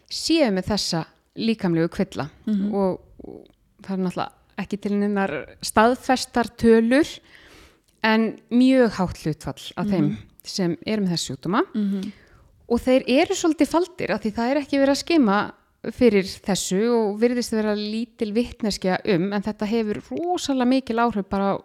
séu 0.08 0.48
með 0.54 0.70
þessa 0.72 1.04
líkamlegu 1.38 1.90
kvilla. 1.94 2.28
Og, 2.74 2.98
og 3.22 3.42
það 3.84 3.92
er 3.94 4.04
náttúrulega 4.04 4.32
ekki 4.58 4.78
til 4.82 4.94
neinar 4.98 5.34
staðfestar 5.62 6.48
tölur 6.58 7.10
en 8.06 8.32
mjög 8.50 8.96
hátt 8.96 9.20
hlutfall 9.22 9.68
af 9.78 9.92
þeim 9.92 10.08
sem 10.48 10.74
er 10.86 11.02
með 11.02 11.14
þessu 11.14 11.34
sjúkdóma. 11.34 11.62
Og 12.68 12.82
þeir 12.84 13.06
eru 13.20 13.36
svolítið 13.36 13.70
faldir 13.70 14.12
af 14.12 14.24
því 14.24 14.34
það 14.36 14.50
er 14.50 14.60
ekki 14.62 14.80
verið 14.80 14.96
að 14.96 15.02
skema 15.04 15.38
fyrir 15.94 16.26
þessu 16.26 16.80
og 16.90 17.20
virðist 17.20 17.54
vera 17.54 17.74
lítil 17.78 18.32
vittneskja 18.34 18.98
um 19.14 19.28
en 19.32 19.44
þetta 19.46 19.68
hefur 19.70 20.02
rosalega 20.10 20.72
mikil 20.72 20.98
áhrif 21.04 21.28
bara 21.30 21.54
á 21.54 21.56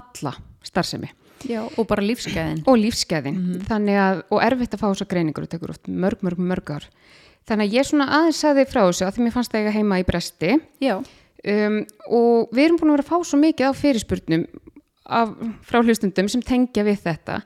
alla 0.00 0.34
starfsemi 0.66 1.10
já, 1.48 1.60
og 1.64 1.86
bara 1.90 2.04
lífsgæðin. 2.04 2.62
og 2.66 2.78
lífsgæðin. 2.80 3.40
Þannig 3.68 4.00
að, 4.02 4.22
og 4.30 4.42
erfitt 4.44 4.74
að 4.76 4.82
fá 4.82 4.88
þessa 4.90 5.08
greiningur 5.10 5.46
og 5.46 5.52
tekur 5.52 5.74
oft 5.74 5.88
mörg, 5.88 6.22
mörg, 6.26 6.38
mörg 6.38 6.74
ár. 6.76 6.88
Þannig 7.48 7.70
að 7.70 7.76
ég 7.78 7.88
svona 7.88 8.08
aðeins 8.18 8.40
sagði 8.44 8.66
frá 8.68 8.82
þessu 8.84 9.06
að 9.06 9.14
því 9.16 9.24
mér 9.26 9.36
fannst 9.36 9.52
það 9.54 9.60
eiga 9.64 9.76
heima 9.78 10.00
í 10.00 10.06
bresti. 10.06 10.56
Já, 10.84 10.96
um, 11.00 11.78
og 12.10 12.52
við 12.52 12.64
erum 12.66 12.80
búin 12.80 12.92
að 12.92 12.98
vera 12.98 13.06
að 13.06 13.12
fá 13.12 13.30
svo 13.30 13.40
mikið 13.40 13.70
á 13.70 13.72
fyrirspurnum 13.80 14.44
af, 15.10 15.32
frá 15.66 15.80
hlustundum 15.82 16.28
sem 16.30 16.42
tengja 16.46 16.84
við 16.86 17.00
þetta. 17.02 17.40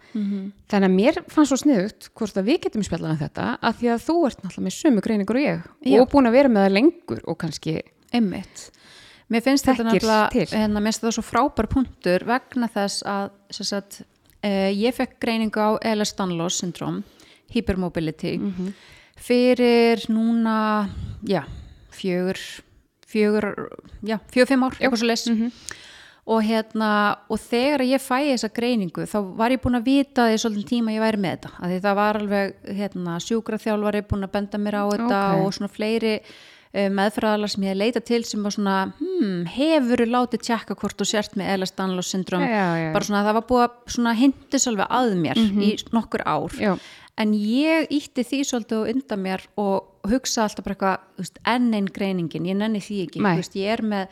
Þannig 0.68 0.88
að 0.90 0.96
mér 0.98 1.20
fannst 1.32 1.52
svo 1.54 1.60
sniðugt 1.62 2.10
hvort 2.18 2.36
að 2.36 2.50
við 2.50 2.60
getum 2.66 2.84
spjallað 2.84 3.14
um 3.14 3.20
þetta 3.22 3.46
að 3.64 3.78
því 3.80 3.90
að 3.94 4.04
þú 4.08 4.16
ert 4.28 4.42
náttúrulega 4.42 4.66
með 4.66 4.76
sömu 4.80 5.04
greiningur 5.06 5.38
og 5.40 5.46
ég. 5.46 5.62
Já. 5.86 6.00
og 6.02 6.10
búin 6.12 6.28
að 6.28 6.36
vera 6.40 6.52
með 6.52 6.66
það 6.66 6.74
lengur 6.76 7.22
og 7.24 7.38
kannski 7.40 7.76
einmitt. 8.14 8.66
Mér 9.34 9.42
finnst 9.44 9.66
þetta 9.66 9.90
til. 10.32 10.46
hérna, 10.54 10.80
mér 10.80 10.92
finnst 10.92 11.02
þetta 11.02 11.14
svo 11.18 11.24
frábær 11.26 11.68
punktur 11.70 12.24
vegna 12.28 12.68
þess 12.70 13.02
að, 13.10 13.30
sagt, 13.50 14.02
eh, 14.42 14.70
ég 14.70 14.94
fekk 14.94 15.18
greiningu 15.20 15.58
á 15.58 15.70
Ehlers-Danlos 15.82 16.60
syndrom, 16.62 17.02
hypermobility, 17.54 18.38
Mhm. 18.38 18.72
fyrir 19.18 20.06
núna, 20.08 20.88
já, 21.24 21.44
fjögur, 21.92 22.38
fjögur, 23.06 23.68
já, 24.02 24.18
fjögur, 24.32 24.48
fimm 24.48 24.64
ár, 24.64 24.74
eitthvað 24.80 24.98
svo 25.02 25.06
les. 25.06 25.26
Mhm. 25.28 25.50
Og 26.26 26.42
hérna, 26.42 27.18
og 27.28 27.38
þegar 27.38 27.82
ég 27.84 28.00
fæ 28.00 28.32
þessa 28.32 28.48
greiningu, 28.48 29.04
þá 29.04 29.36
var 29.36 29.50
ég 29.50 29.60
búin 29.60 29.76
að 29.76 29.84
vita 29.84 30.22
því 30.22 30.38
svolítið 30.40 30.70
tíma 30.70 30.94
ég 30.94 31.02
væri 31.04 31.20
með 31.20 31.36
þetta. 31.36 31.80
Það 31.82 31.94
var 31.94 32.14
alveg, 32.16 32.54
hérna, 32.64 33.18
sjúkraþjálfari 33.20 34.02
búin 34.08 34.24
að 34.24 34.32
benda 34.32 34.58
mér 34.58 34.72
á 34.72 34.84
þetta 34.88 35.34
Ok. 35.34 35.44
og 35.44 35.52
svona 35.52 35.68
fleiri 35.70 36.20
meðfræðalar 36.74 37.52
sem 37.52 37.62
ég 37.62 37.70
hef 37.74 37.78
leita 37.78 38.00
til 38.02 38.24
sem 38.26 38.42
var 38.42 38.54
svona, 38.54 38.76
hmm, 38.98 39.44
hefur 39.54 40.02
látið 40.10 40.42
tjekka 40.48 40.74
hvort 40.80 40.98
þú 40.98 41.06
sért 41.06 41.36
með 41.38 41.52
Ehlers-Danlos 41.54 42.10
syndrom 42.10 42.42
Já, 42.42 42.50
já, 42.50 42.66
já. 42.82 42.92
bara 42.96 43.04
svona 43.08 43.22
það 43.28 43.38
var 43.38 43.46
búið 43.52 43.64
að 44.10 44.20
hindis 44.24 44.66
alveg 44.70 44.90
að 44.90 45.14
mér 45.22 45.38
í 45.38 45.70
nokkur 45.94 46.26
ár. 46.26 46.58
En 47.16 47.32
ég 47.38 47.86
ítti 47.94 48.24
því 48.26 48.38
svolítið 48.48 48.88
undan 48.90 49.20
mér 49.22 49.42
og 49.60 50.08
hugsa 50.10 50.42
alltaf 50.44 50.64
bara 50.66 50.74
eitthvað 50.74 51.28
enn 51.54 51.68
einn 51.78 51.86
greiningin, 51.94 52.44
ég 52.50 52.56
nenni 52.58 52.80
því 52.82 52.96
ekki 53.06 53.22
veist, 53.22 53.54
ég 53.56 53.70
er 53.72 53.82
með 53.86 54.08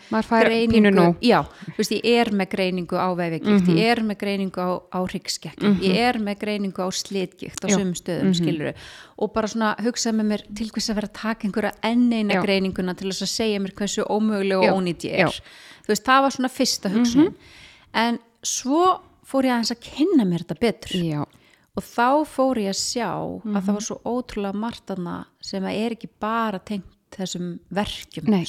nóg. 0.95 1.17
já, 1.21 1.41
veist, 1.77 1.91
ég 1.93 2.07
er 2.23 2.31
með 2.31 2.49
greiningu 2.55 2.97
á 2.97 3.09
vefegikt, 3.19 3.67
Mhm. 3.67 3.77
ég 3.77 3.91
er 3.91 4.01
með 4.07 4.19
greiningu 4.23 4.61
á, 4.63 4.71
á 4.95 4.99
hryggskekkjum, 5.03 5.81
ég 5.83 5.97
er 5.99 6.19
með 6.23 6.39
greiningu 6.39 6.79
á 6.79 6.89
slitgikt 6.95 7.65
á 7.65 7.69
Já. 7.69 7.77
sumum 7.77 7.95
stöðum, 7.95 8.31
mm 8.33 8.75
og 9.19 9.33
bara 9.33 9.47
svona 9.47 9.77
hugsa 9.83 10.11
með 10.11 10.27
mér 10.27 10.43
til 10.55 10.69
hvers 10.71 10.89
að 10.91 10.95
vera 10.95 11.07
að 11.09 11.13
taka 11.13 11.47
einhverja 11.47 11.73
enn 11.83 12.13
eina 12.13 12.35
Já. 12.35 12.43
greininguna 12.43 12.95
til 12.97 13.11
þess 13.11 13.23
að 13.23 13.35
segja 13.37 13.61
mér 13.61 13.75
hversu 13.75 14.03
ómöguleg 14.09 14.59
og 14.59 14.79
ónýtt 14.81 15.05
ég 15.05 15.19
er. 15.27 15.43
Þú 15.85 15.89
veist, 15.89 16.05
það 16.05 16.23
var 16.23 16.31
svona 16.31 16.49
fyrsta 16.51 16.89
hugsun 16.91 17.35
en 17.95 18.19
svo 18.43 19.01
fór 19.27 19.45
ég 19.45 19.53
aðeins 19.53 19.71
að 19.75 19.81
kynna 19.81 20.25
mér 20.25 20.43
þetta 20.45 20.59
betur. 20.59 20.91
Já, 21.03 21.25
og 21.73 21.85
þá 21.87 22.09
fór 22.29 22.61
ég 22.61 22.73
að 22.73 22.81
sjá 22.81 23.09
að 23.13 23.61
það 23.61 23.77
var 23.77 23.87
svo 23.87 23.97
ótrúlega 24.05 24.61
margt 24.65 24.91
þarna 24.91 25.15
sem 25.45 25.65
að 25.69 25.79
er 25.85 25.97
ekki 25.97 26.11
bara 26.21 26.61
tengt 26.61 26.91
þessum 27.13 27.55
verkjum, 27.73 28.29
Nei. 28.33 28.45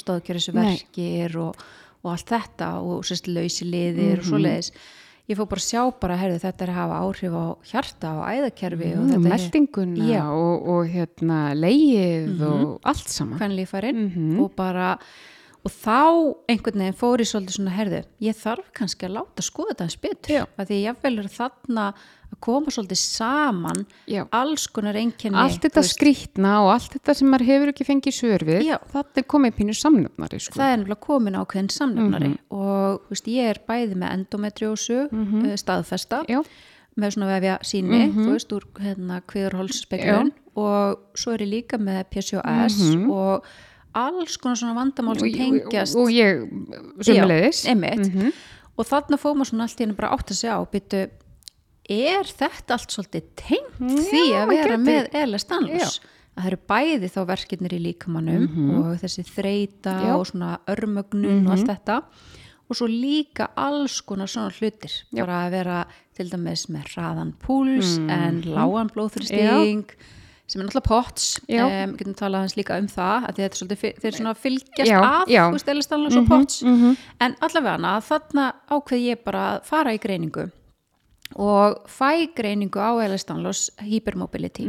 verkir 0.55 1.37
og, 1.39 1.63
og 2.03 2.11
allt 2.13 2.29
þetta 2.31 2.69
og 2.83 3.07
sérst 3.07 3.27
lausi 3.31 3.67
liðir 3.67 4.21
og 4.21 4.29
svoleiðis. 4.29 4.71
Ég 5.31 5.39
fór 5.39 5.47
bara 5.47 5.61
að 5.63 5.67
sjá 5.69 5.81
bara, 6.03 6.15
herðu, 6.19 6.39
þetta 6.43 6.65
er 6.65 6.71
að 6.73 6.79
hafa 6.81 6.95
áhrif 6.99 7.35
á 7.39 7.45
hjarta 7.69 8.09
og 8.19 8.23
æðakerfi 8.27 8.89
og 8.91 9.03
mm, 9.05 9.13
er 9.15 9.21
meldinguna 9.23 10.07
Já. 10.09 10.23
og, 10.35 10.65
og 10.73 10.89
hérna 10.91 11.37
leið 11.55 12.41
og 12.43 12.89
allt 12.91 13.13
saman. 13.13 13.39
Hvernlífærin 13.39 14.09
og 14.43 14.51
bara 14.57 14.97
og 15.63 15.71
þá 15.71 15.99
einhvern 16.51 16.81
veginn 16.83 16.99
fór 16.99 17.23
ég 17.23 17.29
svolítið 17.29 17.55
svona 17.55 17.75
herðu, 17.77 18.01
ég 18.23 18.35
þarf 18.35 18.67
kannski 18.75 19.07
að 19.07 19.15
láta 19.21 19.45
skoða 19.45 19.71
þetta 19.71 19.85
eins 19.87 20.01
betur, 20.03 20.49
að 20.59 20.71
því 20.73 20.79
ég 20.81 20.99
vel 21.05 21.13
er 21.21 21.29
þarna 21.31 21.85
koma 22.43 22.73
svolítið 22.73 22.99
saman 22.99 23.85
Já. 24.09 24.25
alls 24.35 24.67
konar 24.75 24.97
einkenni 24.99 25.39
allt 25.39 25.63
þetta 25.63 25.83
skrýtna 25.87 26.53
og 26.65 26.73
allt 26.75 26.97
þetta 26.97 27.15
sem 27.19 27.31
maður 27.31 27.47
hefur 27.51 27.71
ekki 27.73 27.87
fengið 27.87 28.17
svör 28.19 28.45
við 28.49 28.67
Já. 28.67 28.77
það 28.91 29.21
er 29.23 29.27
komið 29.35 29.55
pínu 29.61 29.77
samnöfnari 29.79 30.41
sko. 30.43 30.59
það 30.59 30.69
er 30.73 30.77
nefnilega 30.83 31.05
komin 31.07 31.39
ákveðin 31.39 31.71
samnefnari 31.77 32.31
og 32.51 33.01
þú 33.07 33.15
veist, 33.15 33.33
ég 33.33 33.51
er 33.53 33.63
bæði 33.67 33.99
með 34.03 34.15
endometriósu 34.19 35.01
mm 35.09 35.57
staðfesta 35.63 36.23
Já. 36.29 36.41
með 36.99 37.15
svona 37.15 37.33
vefja 37.33 37.59
síni 37.65 38.05
þú 38.13 38.29
veist, 38.31 38.55
úr 38.55 38.65
hérna 38.83 39.21
kviðurhólsspeklun 39.31 40.33
og 40.59 40.99
svo 41.17 41.33
er 41.33 41.45
ég 41.45 41.53
líka 41.53 41.79
með 41.81 42.03
PCOS 42.13 42.81
og 43.09 43.47
alls 43.93 44.37
konar 44.41 44.57
svona 44.57 44.75
vandamál 44.77 45.17
sem 45.19 45.33
tengjast 45.33 45.95
og, 45.95 46.07
og 46.07 46.13
ég 46.13 46.43
sömulegis 47.05 47.63
Já, 47.65 47.73
einmitt. 47.73 48.33
og 48.77 48.87
þarna 48.89 49.19
fóð 49.21 49.37
maður 49.39 49.51
svona 49.51 49.67
allt 49.67 49.81
í 49.81 49.85
henni 49.85 49.97
bara 49.97 50.11
átt 50.15 50.33
að 50.33 50.39
segja 50.39 50.57
á 50.57 50.61
byttu, 50.69 51.01
er 51.89 52.23
þetta 52.23 52.77
allt 52.77 52.93
svolítið 52.95 53.23
tengt 53.35 53.79
því 53.79 54.23
að 54.39 54.47
vera 54.53 54.77
gæti- 54.77 54.85
með 54.87 55.09
Ehlers 55.23 55.47
Danlos? 55.49 55.99
Að 56.33 56.41
það 56.43 56.47
eru 56.49 56.59
bæði 56.71 57.09
þá 57.13 57.19
verkefnir 57.29 57.73
í 57.77 57.81
líkamannum 57.83 58.45
og 58.79 58.87
þessi 59.03 59.23
þreita 59.27 59.91
Já. 60.01 60.13
og 60.17 60.25
svona 60.25 60.55
örmögnun 60.67 61.45
og 61.45 61.51
allt 61.53 61.67
þetta. 61.69 61.97
Og 62.71 62.77
svo 62.79 62.87
líka 62.87 63.49
alls 63.59 63.99
konar 64.01 64.25
svona 64.31 64.49
hlutir. 64.55 64.89
Bara 65.13 65.43
að 65.45 65.51
vera 65.51 65.85
til 66.15 66.29
dæmis 66.31 66.65
með 66.73 66.87
hraðan 66.95 67.33
púls 67.37 67.97
en 68.09 68.41
lágan 68.47 68.89
blóðþristing 68.89 69.83
sem 70.47 70.61
er 70.61 70.67
náttúrulega 70.67 70.87
POTS. 70.87 71.39
Já. 71.49 71.63
um, 71.83 71.93
getum 71.97 72.13
talað 72.15 72.39
hans 72.43 72.55
líka 72.57 72.77
um 72.79 72.87
það 72.87 73.27
að 73.27 73.35
þetta 73.37 73.45
er 73.45 73.59
svolítið, 73.59 74.01
þeir 74.01 74.17
svona 74.17 74.33
fylgjast 74.35 74.89
Já, 74.89 74.99
af 75.03 75.27
já. 75.31 75.43
veist, 75.53 75.67
Ehlers-Danlos 75.71 76.17
og 76.17 76.27
POTS. 76.27 76.63
en 77.21 77.35
allavega 77.41 77.93
þarna 78.09 78.53
ákveð 78.69 79.05
ég 79.07 79.23
bara 79.23 79.45
að 79.59 79.63
fara 79.65 79.93
í 79.93 79.99
greiningu 79.99 80.51
og 81.35 81.85
fæ 81.87 82.27
greiningu 82.35 82.79
á 82.79 82.91
Ehlers-Danlos 83.05 83.69
hypermobility. 83.81 84.67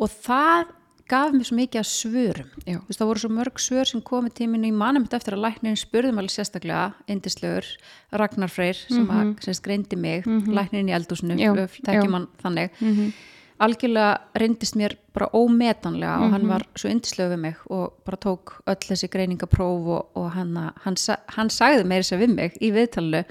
Og 0.00 0.08
það 0.08 0.66
gaf 1.10 1.32
mér 1.34 1.42
svo 1.48 1.56
mikið 1.58 1.80
af 1.80 1.88
svörum. 1.90 2.50
Það 2.94 3.06
voru 3.08 3.18
svo 3.18 3.30
mörg 3.34 3.56
svör 3.58 3.84
sem 3.84 4.00
komið 4.00 4.32
tíminu 4.38 4.68
í 4.70 4.72
manum 4.72 5.08
eftir 5.10 5.34
að 5.34 5.42
læknirinn 5.42 5.76
spurðum 5.76 6.18
alveg 6.22 6.30
sérstaklega 6.30 6.92
indislegur 7.08 7.66
Ragnar 8.12 8.48
Freyr 8.48 8.74
sem 8.78 9.08
að 9.10 9.34
sem 9.42 9.54
sagt, 9.54 9.64
greindi 9.66 9.96
mig, 9.98 10.22
læknirinn 10.24 10.88
í 10.88 10.94
eldúsinu 10.94 11.34
Já, 11.36 11.50
þekkjum 11.82 12.10
já. 12.10 12.14
hann 12.14 12.28
þannig. 12.44 13.12
Algjörlega 13.60 14.20
reyndist 14.40 14.76
mér 14.78 14.94
bara 15.12 15.26
ómetanlega 15.36 16.14
og 16.22 16.30
Mhm. 16.30 16.32
hann 16.32 16.46
var 16.48 16.62
svo 16.74 16.88
indislegu 16.88 17.34
við 17.34 17.38
mig 17.40 17.56
og 17.68 17.92
bara 18.06 18.16
tók 18.16 18.62
öll 18.66 18.76
þessi 18.88 19.08
greiningapróf 19.10 19.86
og, 19.86 20.06
og 20.16 20.30
hann, 20.32 20.54
hann, 20.56 20.96
hann 21.28 21.48
sagði 21.50 21.84
meira 21.84 22.02
sér 22.02 22.20
við 22.22 22.34
mig 22.34 22.56
í 22.62 22.70
viðtalinu 22.72 23.24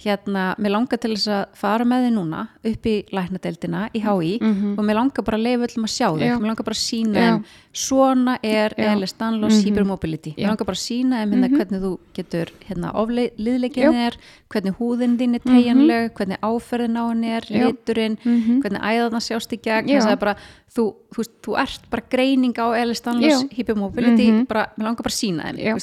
hérna, 0.00 0.54
mér 0.58 0.72
langar 0.72 0.98
til 1.00 1.12
þess 1.14 1.28
að 1.28 1.56
fara 1.60 1.84
með 1.84 2.06
þið 2.06 2.12
núna 2.16 2.42
upp 2.64 2.86
í 2.88 2.94
læknadeildina 3.12 3.82
í 3.94 4.00
HÍ 4.00 4.30
og 4.78 4.84
mér 4.84 4.96
langar 4.96 5.24
bara 5.26 5.36
að 5.36 5.42
leifa 5.44 5.66
öllum 5.68 5.84
að 5.84 5.92
sjá 5.96 6.08
þig, 6.16 6.30
Mhm. 6.30 6.40
Mér 6.40 6.48
langar 6.50 6.64
bara 6.64 6.76
að 6.78 6.84
sína 6.88 7.14
þeim 7.20 7.44
svona 7.72 8.38
er. 8.42 8.74
Elis 8.76 9.12
Danlos 9.12 9.62
hypermobility, 9.64 10.30
mér 10.34 10.38
Já. 10.38 10.46
Mhm. 10.46 10.50
langar 10.50 10.66
bara 10.66 10.76
að 10.76 10.86
sína 10.88 11.14
þeim 11.20 11.30
hérna 11.34 11.48
hvernig 11.56 11.80
þú 11.84 11.98
getur 12.14 12.46
hérna 12.68 12.92
ofliðleikinni 12.94 14.06
er, 14.06 14.16
hvernig 14.50 14.74
húðin 14.78 15.16
þín 15.18 15.34
er 15.34 15.40
tegjanleg, 15.44 16.10
hvernig 16.14 16.38
áferðin 16.42 16.96
á 16.96 17.04
henni 17.10 17.28
er, 17.36 17.44
liturinn, 17.50 18.16
hvernig 18.62 18.80
æðarna 18.80 19.20
sjást 19.20 19.52
í 19.52 19.60
gegn, 19.60 19.86
þess 19.86 20.06
að 20.06 20.18
bara 20.18 20.34
þú, 20.74 20.94
þú, 21.14 21.24
þú 21.42 21.58
ert 21.60 21.90
bara 21.90 22.02
greining 22.10 22.54
á 22.58 22.66
Elis 22.80 23.00
Danlos 23.02 23.44
hypermobility, 23.52 24.46
bara, 24.46 24.66
mér 24.78 24.84
langar 24.86 25.02
bara 25.04 25.12
að 25.12 25.20
sína 25.20 25.42
þeim. 25.52 25.76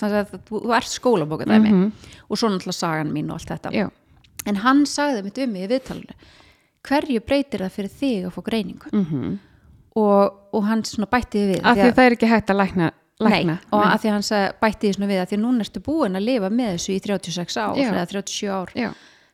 Þú 0.47 0.61
þú, 0.63 0.73
ert 0.75 0.89
skólabókadæmi 0.89 1.91
og 2.29 2.37
svo 2.37 2.49
náttúrulega 2.49 2.73
sagan 2.73 3.11
mín 3.13 3.29
og 3.29 3.39
allt 3.39 3.47
þetta. 3.49 3.71
Já. 3.71 3.89
En 4.47 4.61
hann 4.63 4.85
sagði 4.89 5.23
mitt 5.27 5.37
um 5.43 5.51
mig 5.53 5.65
í 5.67 5.71
viðtalinu 5.75 6.15
hverju 6.87 7.19
breytir 7.27 7.63
það 7.65 7.73
fyrir 7.75 7.93
þig 7.99 8.25
að 8.29 8.33
fá 8.37 8.41
greiningu 8.47 8.91
Mhm. 8.93 9.39
og, 9.97 10.37
og 10.53 10.63
hann 10.69 10.83
svona 10.87 11.09
bætti 11.09 11.41
við 11.51 11.61
af 11.65 11.75
því 11.77 11.83
því 11.89 11.93
það 11.97 12.05
er 12.05 12.15
ekki 12.17 12.27
hægt 12.31 12.51
að 12.53 12.59
lækna, 12.61 12.89
lækna. 13.19 13.55
Nei, 13.57 13.59
og 13.73 13.83
að 13.83 13.99
því 14.03 14.07
að 14.09 14.15
hann 14.17 14.27
sagði, 14.27 14.51
bætti 14.61 14.87
því 14.87 14.93
svona 14.95 15.09
við 15.11 15.21
að 15.23 15.29
því 15.31 15.37
að 15.37 15.43
núna 15.45 15.65
ertu 15.65 15.81
búin 15.87 16.15
að 16.19 16.25
lifa 16.27 16.49
með 16.53 16.69
þessu 16.75 16.93
í 16.93 16.99
36 17.07 17.57
ár 17.57 17.75
Já. 17.81 17.87
eða 17.91 18.05
37 18.11 18.51
ár, 18.53 18.71
Já. 18.77 18.91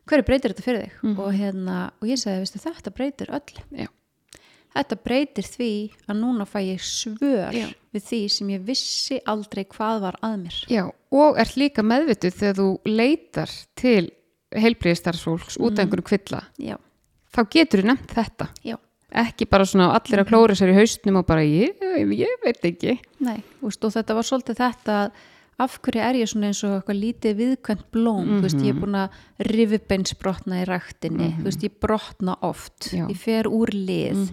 hverju 0.08 0.26
breytir 0.30 0.54
þetta 0.54 0.64
fyrir 0.66 0.88
þig 1.04 1.20
og, 1.20 1.34
hérna, 1.34 1.78
og 2.02 2.08
ég 2.08 2.18
sagði, 2.24 2.40
veistu, 2.46 2.64
þetta 2.64 2.96
breytir 2.96 3.28
öll 3.36 3.60
Já. 3.84 3.88
þetta 4.74 4.98
breytir 5.04 5.46
því 5.52 5.70
að 6.10 6.18
núna 6.24 6.48
fæ 6.50 6.60
ég 6.64 6.82
svör 6.82 7.54
við 7.94 8.02
því 8.08 8.22
sem 8.32 8.48
ég 8.56 8.64
vissi 8.66 9.20
aldrei 9.30 9.66
hvað 9.70 10.00
var 10.08 10.16
að 10.24 10.40
mér 10.48 10.58
Já, 10.72 10.88
og 11.12 11.38
ert 11.38 11.56
líka 11.60 11.84
meðvituð 11.86 12.40
þegar 12.40 12.58
þú 12.64 12.70
leitar 12.90 13.52
til 13.76 14.10
heilbriðistarsfólks 14.60 15.60
út 15.60 15.78
af 15.78 15.86
einhverju 15.86 16.08
kvilla 16.08 16.42
já, 16.62 16.78
þá 17.34 17.42
getur 17.56 17.84
þú 17.84 17.92
nefnt 17.92 18.16
þetta. 18.18 18.50
Já, 18.66 18.78
ekki 19.24 19.48
bara 19.50 19.68
svona 19.70 19.92
allir 19.98 20.24
að 20.24 20.32
klóra 20.32 20.58
sér 20.58 20.74
í 20.74 20.80
haustnum 20.80 21.22
og 21.22 21.28
bara 21.30 21.46
ég, 21.46 21.78
ég 22.18 22.42
veit 22.46 22.66
ekki. 22.72 22.98
Nei. 23.24 23.40
Veist, 23.62 23.84
og 23.84 23.94
þetta 23.96 24.18
var 24.18 24.28
svolítið 24.30 24.60
þetta 24.64 24.98
að 25.04 25.24
af 25.64 25.76
hverju 25.86 26.02
er 26.02 26.18
ég 26.18 26.30
svona 26.32 26.50
eins 26.50 26.64
og 26.66 26.72
eitthvað 26.80 26.98
lítið 26.98 27.36
viðkvæmt 27.38 27.84
blóm, 27.94 28.30
þú 28.32 28.40
veist, 28.42 28.64
ég 28.66 28.74
er 28.74 28.80
búin 28.82 28.96
að 28.98 29.20
rifubeinsbrotna 29.52 30.64
í 30.64 30.66
ræktinni. 30.66 31.28
Þú 31.38 31.46
veist, 31.46 31.66
ég 31.68 31.76
brotna 31.84 32.36
oft, 32.42 32.88
Já. 32.90 33.04
ég 33.06 33.20
fer 33.22 33.50
úr 33.52 33.70
lið 33.70 34.24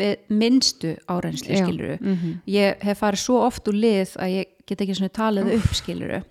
við 0.00 0.32
minnstu 0.32 0.94
árenslu, 1.12 1.52
skiluru 1.52 1.98
ég 2.48 2.80
hef 2.80 3.02
farið 3.04 3.20
svo 3.20 3.42
oft 3.44 3.68
úr 3.68 3.76
lið 3.76 4.14
að 4.16 4.30
ég 4.38 4.54
get 4.66 4.80
ekki 4.80 4.96
svona 4.96 5.12
talið 5.12 5.50
upp, 5.58 5.74
skiluru 5.76 6.22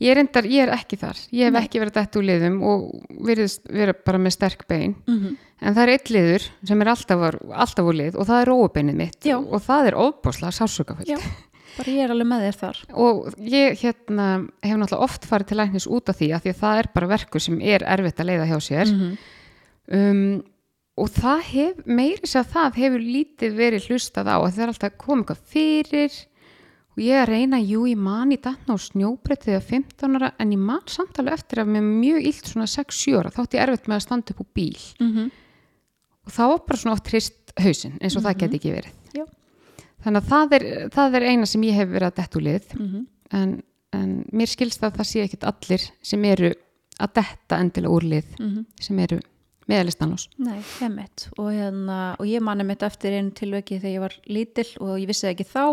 ég 0.00 0.10
er, 0.12 0.18
endar, 0.20 0.44
ég 0.44 0.62
er 0.66 0.72
ekki 0.76 0.96
þar, 1.00 1.16
ég 1.32 1.48
hef 1.48 1.58
ekki 1.62 1.80
verið 1.80 1.94
dætt 1.96 2.16
úr 2.20 2.26
liðum 2.28 2.56
og 2.62 2.86
vera 3.72 3.94
bara 4.04 4.18
með 4.18 4.32
sterk 4.36 4.66
bein 4.68 4.94
Mhm. 5.08 5.36
en 5.62 5.74
það 5.74 5.82
er 5.82 5.92
eitt 5.94 6.10
liður 6.12 6.48
sem 6.68 6.82
er 6.82 6.86
alltaf, 6.92 7.18
var, 7.18 7.38
alltaf 7.54 7.84
úr 7.86 7.94
lið 7.96 8.16
og 8.20 8.26
það 8.28 8.40
er 8.42 8.50
róubeinið 8.52 8.94
mitt 8.96 9.20
Já. 9.24 9.36
og 9.38 9.62
það 9.62 9.86
er 9.86 9.94
sásökafullt 10.52 11.08
já, 11.08 11.16
bara 11.78 11.90
ég 11.92 12.04
er 12.04 12.10
alveg 12.12 12.26
með 12.28 12.44
þér 12.44 12.58
þar 12.60 12.82
og 13.06 13.34
ég 13.40 13.78
hérna 13.80 14.26
hef 14.62 14.76
náttúrulega 14.76 15.02
oft 15.08 15.24
farið 15.24 15.46
til 15.46 15.56
læknis 15.62 15.86
út 15.88 16.08
af 16.12 16.16
því 16.20 16.28
að 16.36 16.42
því 16.44 16.52
að 16.52 16.60
það 16.60 16.78
er 16.82 16.88
bara 16.94 17.06
verkur 17.16 17.40
sem 17.40 17.60
er 17.62 17.80
erfitt 17.86 18.20
að 18.20 18.26
leiða 18.30 18.50
hjá 18.52 18.58
sér 18.60 18.92
Mhm. 18.92 19.16
um, 19.92 20.44
og 20.98 21.10
það 21.12 21.40
hef 21.42 21.80
meiri 21.86 22.24
sér 22.24 22.40
að 22.44 22.52
það 22.54 22.78
hefur 22.80 23.02
lítið 23.04 23.56
verið 23.56 23.88
hlustað 23.90 24.28
á 24.32 24.36
að 24.40 24.52
það 24.56 24.62
er 24.64 24.72
alltaf 24.72 24.94
komið 24.98 25.40
fyrir 25.52 26.12
og 26.96 27.02
ég 27.04 27.18
að 27.20 27.28
reyna, 27.28 27.58
jú 27.60 27.84
ég 27.86 27.98
man 28.00 28.32
í 28.32 28.38
datna 28.40 28.72
á 28.72 28.76
snjóbrettið 28.80 29.50
þegar 29.50 29.64
15 29.68 30.16
ára 30.16 30.30
en 30.40 30.52
ég 30.54 30.58
man 30.58 30.80
samtalið 30.88 31.32
eftir 31.36 31.60
að 31.62 31.72
mér 31.74 31.82
mjög 31.88 32.28
illt 32.30 32.46
svona 32.52 32.66
6-7 32.72 33.18
ára 33.20 33.30
þátt 33.36 33.54
ég 33.58 33.62
erfitt 33.66 33.88
með 33.90 33.96
að 33.98 34.04
standa 34.06 34.32
upp 34.34 34.40
úr 34.46 34.52
bíl 34.54 34.78
mm 35.00 35.30
og 36.26 36.32
það 36.34 36.48
var 36.50 36.62
bara 36.66 36.78
svona 36.80 36.94
oft 36.96 37.08
hrist 37.12 37.52
hausinn 37.62 37.98
eins 38.02 38.16
og 38.18 38.22
það 38.24 38.38
geti 38.40 38.58
ekki 38.58 38.70
verið 38.74 38.94
Já. 39.14 39.24
þannig 40.02 40.22
að 40.24 40.30
það 40.32 40.54
er, 40.56 40.64
það 40.90 41.14
er 41.20 41.26
eina 41.30 41.46
sem 41.46 41.62
ég 41.68 41.76
hef 41.78 41.88
verið 41.92 42.08
að 42.08 42.16
detta 42.16 42.38
úr 42.40 42.42
lið 42.48 42.66
Mhm. 42.80 43.04
en, 43.30 43.52
en 43.92 44.24
mér 44.32 44.50
skilst 44.50 44.82
að 44.82 44.96
það 44.98 45.06
sé 45.12 45.22
ekkit 45.22 45.44
allir 45.46 45.84
sem 46.02 46.24
eru 46.24 46.50
að 46.98 47.12
detta 47.20 47.60
endilega 47.62 47.94
úr 47.94 48.02
lið 48.10 48.26
Mhm. 48.40 48.66
sem 48.80 48.98
eru 48.98 49.20
meðalistanlós 49.70 50.28
Nei, 50.38 50.58
hemmit 50.80 51.28
og, 51.36 51.50
hérna, 51.50 52.00
og 52.20 52.28
ég 52.30 52.44
manni 52.44 52.66
mitt 52.66 52.84
eftir 52.86 53.16
einu 53.16 53.34
tilveki 53.36 53.80
þegar 53.80 53.94
ég 53.94 54.04
var 54.04 54.18
lítill 54.30 54.70
og 54.80 54.98
ég 55.00 55.10
vissi 55.10 55.30
ekki 55.30 55.48
þá 55.48 55.64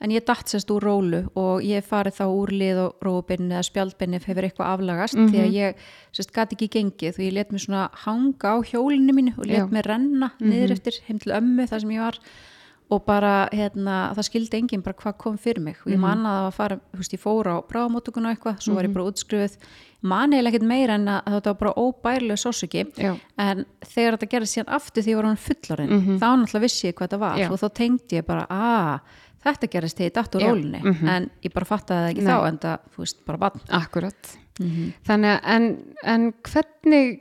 en 0.00 0.12
ég 0.14 0.24
datt 0.24 0.48
sérst 0.48 0.70
úr 0.72 0.84
rólu 0.84 1.20
og 1.38 1.64
ég 1.64 1.84
farið 1.84 2.20
þá 2.20 2.24
úr 2.32 2.52
lið 2.56 2.82
og 2.86 3.04
róbinni 3.04 3.52
eða 3.52 3.66
spjaldbinni 3.68 4.20
ef 4.20 4.28
hefur 4.30 4.46
eitthvað 4.48 4.70
aflagast 4.74 5.18
því 5.18 5.42
að 5.42 5.56
ég 5.58 5.82
sérst 6.16 6.32
gæti 6.36 6.56
ekki 6.56 6.70
gengið. 6.76 7.18
Og 7.18 7.26
ég 7.26 7.34
let 7.36 7.52
mér 7.52 7.64
svona 7.66 7.88
hanga 8.06 8.54
á 8.54 8.58
hjólinu 8.64 9.16
mínu 9.16 9.36
og 9.36 9.50
let 9.50 9.74
mér 9.74 9.90
renna 9.92 10.32
niður 10.40 10.78
eftir 10.78 11.02
heim 11.08 11.20
til 11.20 11.34
ömmu 11.36 11.68
þar 11.68 11.84
sem 11.84 11.92
ég 11.96 12.06
var. 12.06 12.20
Og 12.90 13.04
bara, 13.06 13.44
hérna, 13.54 13.98
það 14.16 14.26
skildi 14.26 14.58
enginn 14.58 14.80
bara 14.82 14.98
hvað 14.98 15.18
kom 15.20 15.36
fyrir 15.38 15.62
mig. 15.62 15.76
Og 15.84 15.92
ég 15.92 16.00
man 16.02 16.24
að 16.26 16.32
það 16.32 16.40
var 16.40 16.48
að 16.48 16.56
fara, 16.56 16.78
þú 16.90 17.02
veist, 17.02 17.12
ég 17.14 17.22
fór 17.22 17.50
á 17.52 17.56
bráðamóttökun 17.68 18.26
og 18.26 18.32
eitthvað, 18.34 18.56
svo 18.64 18.74
var 18.74 18.88
ég 18.88 18.96
bara 18.96 19.12
útskrifuð 19.12 19.68
man 20.02 20.32
eiginlega 20.32 20.54
ekkert 20.56 20.68
meira 20.68 20.94
en 20.94 21.06
að 21.08 21.22
þetta 21.34 21.52
var 21.52 21.58
bara 21.60 21.72
óbærilega 21.76 22.40
sásöki 22.40 22.84
Já. 22.96 23.16
en 23.38 23.64
þegar 23.84 24.16
þetta 24.16 24.30
gerði 24.34 24.46
síðan 24.54 24.68
aftur 24.76 25.02
því 25.02 25.10
ég 25.12 25.16
var 25.20 25.24
hann 25.30 25.36
fullorinn 25.36 26.18
þá 26.20 26.28
náttúrulega 26.40 26.60
vissi 26.64 26.86
ég 26.88 26.94
hvað 26.94 27.08
þetta 27.08 27.18
var 27.20 27.34
Mhm. 27.36 27.40
Já. 27.40 27.50
og 27.52 27.58
þá 27.60 27.68
tengdi 27.74 28.16
ég 28.20 28.26
bara, 28.26 28.46
að 28.50 29.00
þetta 29.44 29.70
gerist 29.72 29.96
þegar 29.98 30.10
ég 30.10 30.14
datt 30.14 30.34
úr 30.34 30.40
rólinni 30.48 30.80
Mhm. 30.82 31.08
en 31.08 31.30
ég 31.42 31.52
bara 31.54 31.66
fattaði 31.66 32.00
það 32.00 32.10
ekki 32.14 32.22
Nei. 32.22 32.32
þá 32.32 32.48
en 32.48 32.58
það, 32.58 32.78
þú 32.94 32.98
veist, 32.98 33.24
bara 33.26 33.38
bann 33.38 33.60
Akkurat. 33.68 34.36
Mhm. 34.60 34.92
Þannig 35.04 35.30
að 35.36 35.40
en, 35.44 35.94
en 36.04 36.32
hvernig 36.32 37.20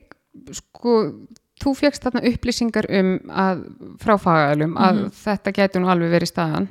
sko 0.52 1.14
þú 1.60 1.74
fegst 1.76 2.04
þarna 2.04 2.24
upplýsingar 2.24 2.86
um 3.00 3.20
að 3.30 3.64
frá 4.00 4.16
fagalum 4.18 4.76
að 4.78 4.96
Mhm. 4.96 5.12
þetta 5.12 5.52
getur 5.54 5.82
nú 5.82 5.88
alveg 5.92 6.12
verið 6.12 6.32
staðan 6.32 6.68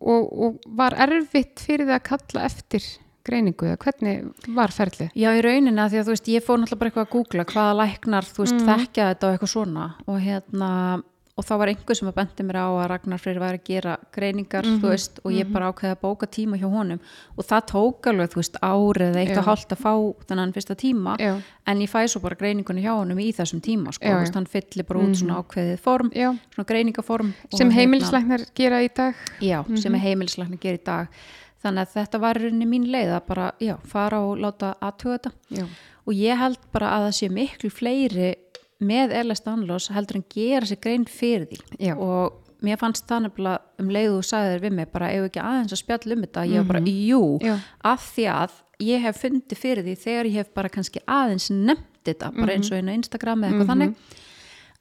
og, 0.00 0.32
og 0.32 0.60
var 0.66 0.92
erfitt 0.96 1.56
fyrir 1.60 1.86
það 1.86 2.00
að 2.00 2.02
kalla 2.02 2.44
eftir 2.44 2.82
greiningu 3.26 3.66
eða 3.66 3.80
hvernig 3.82 4.54
var 4.56 4.74
ferlið? 4.74 5.10
Já, 5.14 5.28
í 5.34 5.42
rauninni 5.44 5.82
að 5.82 5.90
því 5.96 6.00
að 6.00 6.06
þú 6.06 6.14
veist, 6.16 6.32
ég 6.36 6.46
fór 6.46 6.62
náttúrulega 6.62 6.78
bara 6.78 6.90
eitthvað 6.90 7.06
að 7.06 7.12
googla 7.16 7.44
hvaða 7.52 7.76
læknar, 7.82 8.24
þú 8.32 8.44
veist, 8.46 8.56
Mhm. 8.60 8.66
þekkja 8.70 9.10
þetta 9.12 9.26
og 9.26 9.34
eitthvað 9.38 9.54
svona 9.56 9.94
og 10.06 10.20
hérna 10.20 11.02
og 11.38 11.44
þá 11.44 11.58
var 11.60 11.68
einhver 11.68 11.94
sem 11.94 12.08
að 12.08 12.14
bendi 12.16 12.44
mér 12.48 12.56
á 12.64 12.68
að 12.72 12.86
Ragnar 12.88 13.18
Freyr 13.20 13.36
væri 13.38 13.58
að 13.60 13.64
gera 13.68 13.96
greiningar, 14.10 14.64
Mhm. 14.64 14.78
þú 14.80 14.88
veist 14.88 15.18
og 15.22 15.32
ég 15.36 15.52
bara 15.52 15.70
ákveði 15.70 15.92
að 15.92 16.00
bóka 16.00 16.26
tíma 16.26 16.56
hjá 16.56 16.64
honum 16.72 16.98
og 17.36 17.44
það 17.44 17.66
tók 17.68 18.00
alveg, 18.08 18.30
þú 18.32 18.36
veist, 18.40 18.56
árið 18.62 19.16
eitt 19.20 19.36
og 19.36 19.44
hálft 19.44 19.68
að 19.68 19.82
fá 19.84 19.92
þennan 20.26 20.54
fyrsta 20.54 20.74
tíma 20.74 21.18
Já. 21.20 21.42
en 21.66 21.78
ég 21.78 21.90
fæ 21.90 22.08
svo 22.08 22.22
bara 22.22 22.36
greiningunni 22.36 22.80
hjá 22.82 22.96
honum 22.96 23.18
í 23.18 23.34
þessum 23.36 23.60
tíma, 23.60 23.92
sko, 23.92 24.06
Já, 24.08 24.14
þú 24.16 24.20
veist, 24.24 24.34
hann 24.34 24.46
fyllir 24.46 24.86
bara 24.88 25.00
út 25.00 25.14
svona 25.14 25.44
ákveðið 25.44 25.78
form, 25.78 26.10
Já. 26.16 26.38
svona 26.56 26.66
greiningaform 26.66 27.34
Sem 27.54 27.70
hérna- 27.70 27.74
heimilislæknar 28.00 28.54
gera 28.54 28.80
í 28.80 28.88
dag? 28.94 29.14
Já, 29.42 29.62
sem 29.78 29.94
er 29.94 29.98
heimilislækni 30.00 30.58
gerir 30.58 30.78
í 30.80 30.84
dag 30.84 31.08
þannig 31.64 31.84
að 31.86 31.92
þetta 31.96 32.20
var 32.22 32.40
rauninni 32.40 32.68
mín 32.70 32.88
leið 32.92 33.12
að 33.16 33.22
bara, 33.30 33.50
já, 33.62 33.76
fara 33.88 34.22
og 34.26 34.40
láta 34.42 34.74
aðtuga 34.84 35.18
þetta 35.18 35.60
Já. 35.60 35.66
og 36.06 36.18
ég 36.18 36.42
held 36.42 36.66
bara 36.74 36.90
að 36.96 37.06
það 37.06 37.14
sé 37.20 37.30
miklu 37.32 37.70
fleiri 37.72 38.32
með 38.86 39.14
LS 39.22 39.44
Danlos 39.46 39.88
heldur 39.94 40.20
en 40.20 40.26
gera 40.34 40.68
sér 40.68 40.80
grein 40.84 41.06
fyrir 41.08 41.46
því 41.48 41.88
Já. 41.88 41.94
og 41.96 42.42
mér 42.66 42.78
fannst 42.80 43.06
það 43.08 43.26
nefnilega 43.26 43.82
um 43.82 43.90
leiðu 43.92 44.20
og 44.20 44.28
sagði 44.28 44.52
þér 44.54 44.62
við 44.66 44.76
mig 44.78 44.92
bara 44.92 45.10
ef 45.14 45.26
ekki 45.30 45.42
aðeins 45.44 45.74
að 45.76 45.82
spjalla 45.82 46.16
um 46.16 46.22
þetta 46.26 46.46
ég 46.50 46.62
var 46.62 46.70
bara, 46.74 46.94
jú, 47.10 47.22
Já. 47.44 47.56
af 47.94 48.06
því 48.14 48.28
að 48.36 48.62
ég 48.86 49.04
hef 49.06 49.20
fundið 49.24 49.60
fyrir 49.60 49.86
því 49.86 49.96
þegar 50.04 50.30
ég 50.30 50.38
hef 50.42 50.54
bara 50.56 50.72
kannski 50.72 51.02
aðeins 51.08 51.50
nefnt 51.52 51.92
þetta, 52.06 52.30
bara 52.36 52.54
eins 52.54 52.70
og 52.70 52.78
einu 52.78 52.94
Instagram 52.94 53.44
eða 53.44 53.52
eitthvað 53.54 53.70
þannig 53.72 54.16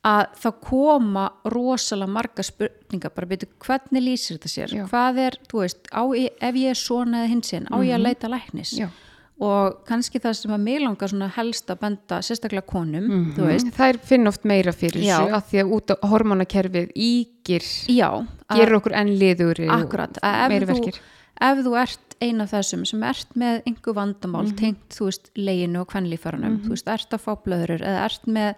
að 0.05 0.25
það 0.43 0.59
koma 0.61 1.23
rosalega 1.49 2.11
marga 2.13 2.43
spurningar, 2.45 3.13
bara 3.15 3.29
byrju 3.31 3.47
hvernig 3.65 4.03
lýsir 4.05 4.37
þetta 4.37 4.51
sér, 4.53 4.75
Já. 4.77 4.83
hvað 4.91 5.17
er 5.25 5.37
veist, 5.63 5.87
ég- 6.13 6.35
ef 6.41 6.55
ég 6.61 6.69
er 6.69 6.77
svona 6.77 7.23
eða 7.23 7.31
hinsinn 7.33 7.65
á 7.73 7.77
ég 7.81 7.95
að 7.97 8.05
leita 8.05 8.29
læknis? 8.29 8.75
Já. 8.77 8.89
og 9.37 9.81
kannski 9.83 10.15
það 10.23 10.33
sem 10.39 10.51
að 10.55 10.61
mig 10.63 10.79
langar 10.79 11.11
helst 11.35 11.67
að 11.67 11.79
benda 11.81 12.19
sérstaklega 12.23 12.65
konum, 12.65 13.33
þú 13.35 13.47
veist. 13.49 13.67
Þær 13.75 13.97
finn 13.99 14.27
oft 14.31 14.45
meira 14.47 14.71
fyrir 14.71 15.03
Já. 15.03 15.17
þessu 15.19 15.33
af 15.35 15.49
því 15.51 15.59
að 15.59 15.73
út 15.75 15.91
á 15.91 15.95
hormonakerfið 16.07 16.93
ígir 16.95 17.65
já, 17.91 18.09
að- 18.47 18.55
gerur 18.61 18.79
okkur 18.79 18.93
enn 18.95 19.11
liður 19.19 19.59
akkurat, 19.75 20.17
að 20.23 20.51
ef 20.55 20.63
þú, 20.63 20.71
verkir. 20.71 20.99
ef 21.41 21.57
þú 21.65 21.75
ert 21.81 22.15
ein 22.21 22.39
af 22.39 22.51
þessum 22.51 22.87
sem 22.87 23.03
ert 23.03 23.35
með 23.35 23.63
einhver 23.67 23.93
vandamál 23.93 24.47
Mhm. 24.47 24.55
tengt, 24.55 24.89
þú 24.95 25.05
veist, 25.09 25.29
leginu 25.35 25.81
og 25.81 25.87
kvenlífarunum 25.89 26.61
þú 26.63 26.69
veist, 26.69 26.87
ert 26.87 27.09
að 27.09 27.19
fá 27.19 27.35
blöðurur 27.43 27.81
eða 27.83 28.05
ert 28.05 28.25
með 28.27 28.55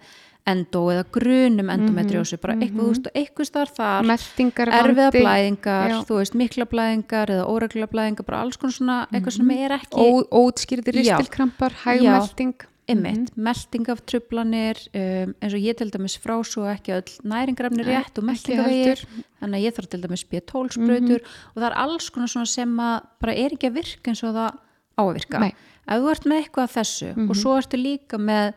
endó 0.48 0.84
eða 0.92 1.04
grunum 1.14 1.72
endometriósu, 1.74 2.38
bara 2.42 2.56
eitthvað, 2.58 2.80
þú 2.80 2.88
veist, 2.92 3.10
og 3.10 3.20
eitthvað 3.20 3.50
starf 3.50 3.76
þar, 3.76 4.08
Meltingar 4.08 4.72
erfiða 4.80 5.10
vandi, 5.10 5.22
blæðingar, 5.24 5.92
Já. 5.92 5.98
þú 6.08 6.22
veist, 6.22 6.38
mikla 6.40 6.68
blæðingar 6.72 7.34
eða 7.36 7.44
óregla 7.52 7.90
blæðingar, 7.92 8.28
bara 8.28 8.40
alls 8.46 8.60
konar 8.60 8.76
svona, 8.78 8.98
eitthvað 9.12 9.38
sem 9.38 9.54
er 9.58 9.76
ekki 9.78 10.08
ó, 10.08 10.08
ótskýrðir 10.42 11.00
Já. 11.02 11.14
ristilkrampar, 11.18 11.76
Já. 11.76 11.84
hægmelding 11.84 12.68
Einmitt, 12.88 13.34
melding 13.36 13.88
af 13.92 13.98
trublanir 14.08 14.78
um, 14.96 15.34
eins 15.44 15.52
og 15.52 15.60
ég 15.60 15.76
til 15.76 15.90
dæmis 15.92 16.14
frá 16.22 16.38
svo 16.40 16.64
ekki 16.70 16.94
öll 16.96 17.10
næringrafni 17.28 17.84
Nei, 17.84 17.90
rétt 17.90 18.16
og 18.16 18.24
meldingavegir 18.24 19.02
þannig 19.42 19.58
að 19.58 19.64
ég 19.66 19.74
þarf 19.76 19.90
til 19.92 20.00
dæmis 20.06 20.24
B12 20.30 20.78
sprautur 20.78 21.20
og 21.20 21.58
það 21.58 21.66
er 21.68 21.76
alls 21.84 22.08
konar 22.14 22.32
svona 22.32 22.48
sem 22.48 22.72
að 22.80 22.94
bara 23.20 23.34
er 23.44 23.56
ekki 23.58 23.68
að 23.68 23.76
virka 23.76 24.14
eins 24.14 24.24
og 24.24 24.32
það 24.38 24.56
á 24.96 25.02
að 25.04 25.12
virka. 25.18 25.42
Nei. 25.44 25.52
ef 25.84 26.00
þú 26.00 26.10
ert 26.14 26.28
með 26.32 26.40
eitthvað 26.42 26.64
af 26.64 26.76
þessu 26.78 27.10
og 27.26 27.36
svo 27.42 27.58
ertu 27.60 27.82
líka 27.82 28.22
með 28.22 28.48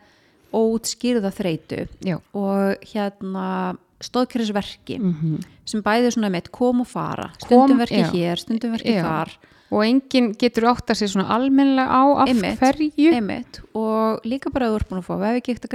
ótskýrða 0.52 1.32
þreytu 1.32 1.88
Já. 2.04 2.18
og 2.34 2.76
hérna 2.92 3.76
stóðkjærisverki 4.02 4.98
Mhm. 5.00 5.40
sem 5.64 5.82
bæði 5.82 6.10
svona 6.12 6.30
með 6.30 6.50
kom 6.50 6.80
og 6.80 6.86
fara 6.88 7.30
stundum 7.38 7.78
verki 7.78 8.02
já. 8.02 8.10
hér, 8.10 8.36
stundum 8.38 8.72
verki 8.72 8.94
Já. 8.96 9.02
þar 9.04 9.30
og 9.72 9.84
enginn 9.86 10.34
getur 10.36 10.64
átt 10.68 10.90
að 10.90 10.98
sér 11.00 11.08
svona 11.14 11.30
almennilega 11.30 11.88
á 11.88 12.02
af 12.20 12.28
Einmitt, 12.28 12.58
hverju 12.60 13.14
einmitt, 13.14 13.60
og 13.74 14.20
líka 14.24 14.52
bara 14.52 14.66
að 14.66 14.72
þú 14.72 14.76
ert 14.76 14.88
búin 14.90 15.00
að 15.00 15.06
fá 15.06 15.16
vefigikta 15.22 15.68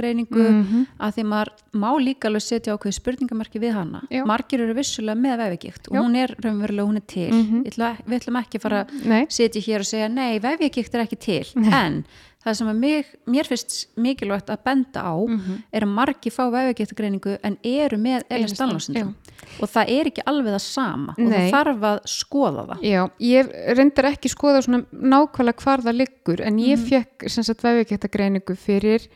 Mhm. 0.62 0.86
að 1.00 1.14
því 1.16 1.24
maður 1.24 1.48
má 1.74 1.90
líka 1.98 2.28
alveg 2.28 2.42
setja 2.42 2.76
ákveði 2.76 2.94
spurningamarki 3.00 3.58
við 3.58 3.72
hana 3.72 4.02
Já. 4.10 4.24
margir 4.24 4.60
eru 4.60 4.74
vissulega 4.74 5.18
með 5.18 5.38
vefigikt 5.58 5.88
og 5.88 5.94
Já. 5.96 6.00
hún 6.02 6.16
er 6.16 6.28
raunverulega, 6.38 6.86
hún 6.86 6.96
er 6.96 7.06
til 7.08 7.32
Mhm. 7.32 7.64
Ég 7.64 7.72
ætla, 7.74 7.96
við 8.06 8.20
ætlum 8.20 8.36
ekki 8.44 8.58
að 8.58 8.60
fara 8.60 8.84
að 8.84 9.04
Nei. 9.06 9.26
setja 9.26 9.60
hér 9.62 9.78
og 9.80 9.86
segja 9.86 10.08
nei, 10.12 10.38
vefigikt 10.38 10.94
er 10.94 11.00
ekki 11.06 11.18
til 11.18 11.44
en 11.72 12.04
það 12.48 12.56
sem 12.58 12.80
mig, 12.80 13.06
mér 13.26 13.48
finnst 13.48 13.76
mikilvægt 13.96 14.50
að 14.52 14.62
benda 14.64 15.00
á 15.04 15.14
Mhm. 15.28 15.62
er 15.72 15.82
að 15.86 15.94
margir 15.94 16.32
fá 16.32 16.44
vefigikta 16.50 17.38
en 17.44 17.56
eru 17.62 17.96
með 17.98 18.22
Ellis 18.30 18.52
Dallásundum 18.58 19.14
og 19.62 19.68
það 19.68 19.88
er 19.88 20.04
ekki 20.10 20.22
alveg 20.26 20.52
það 20.54 20.60
sama 20.60 21.14
og 21.18 21.18
Nei. 21.18 21.50
það 21.50 21.50
þarf 21.52 21.80
að 21.80 21.98
skoða 22.06 22.66
það. 22.68 22.82
Já, 22.82 23.10
ég 23.20 23.76
reyndar 23.76 24.04
ekki 24.12 24.28
skoða 24.28 24.62
svona 24.62 24.84
nákvæmlega 24.92 25.62
hvar 25.62 25.80
það 25.82 25.96
liggur 26.02 26.40
en 26.40 26.56
ég 26.58 26.78
Mhm. 26.78 26.88
fekk 26.88 27.28
sem 27.30 27.44
sagt 27.44 27.62
vefugættagreiningu 27.62 28.56
fyrir 28.56 29.06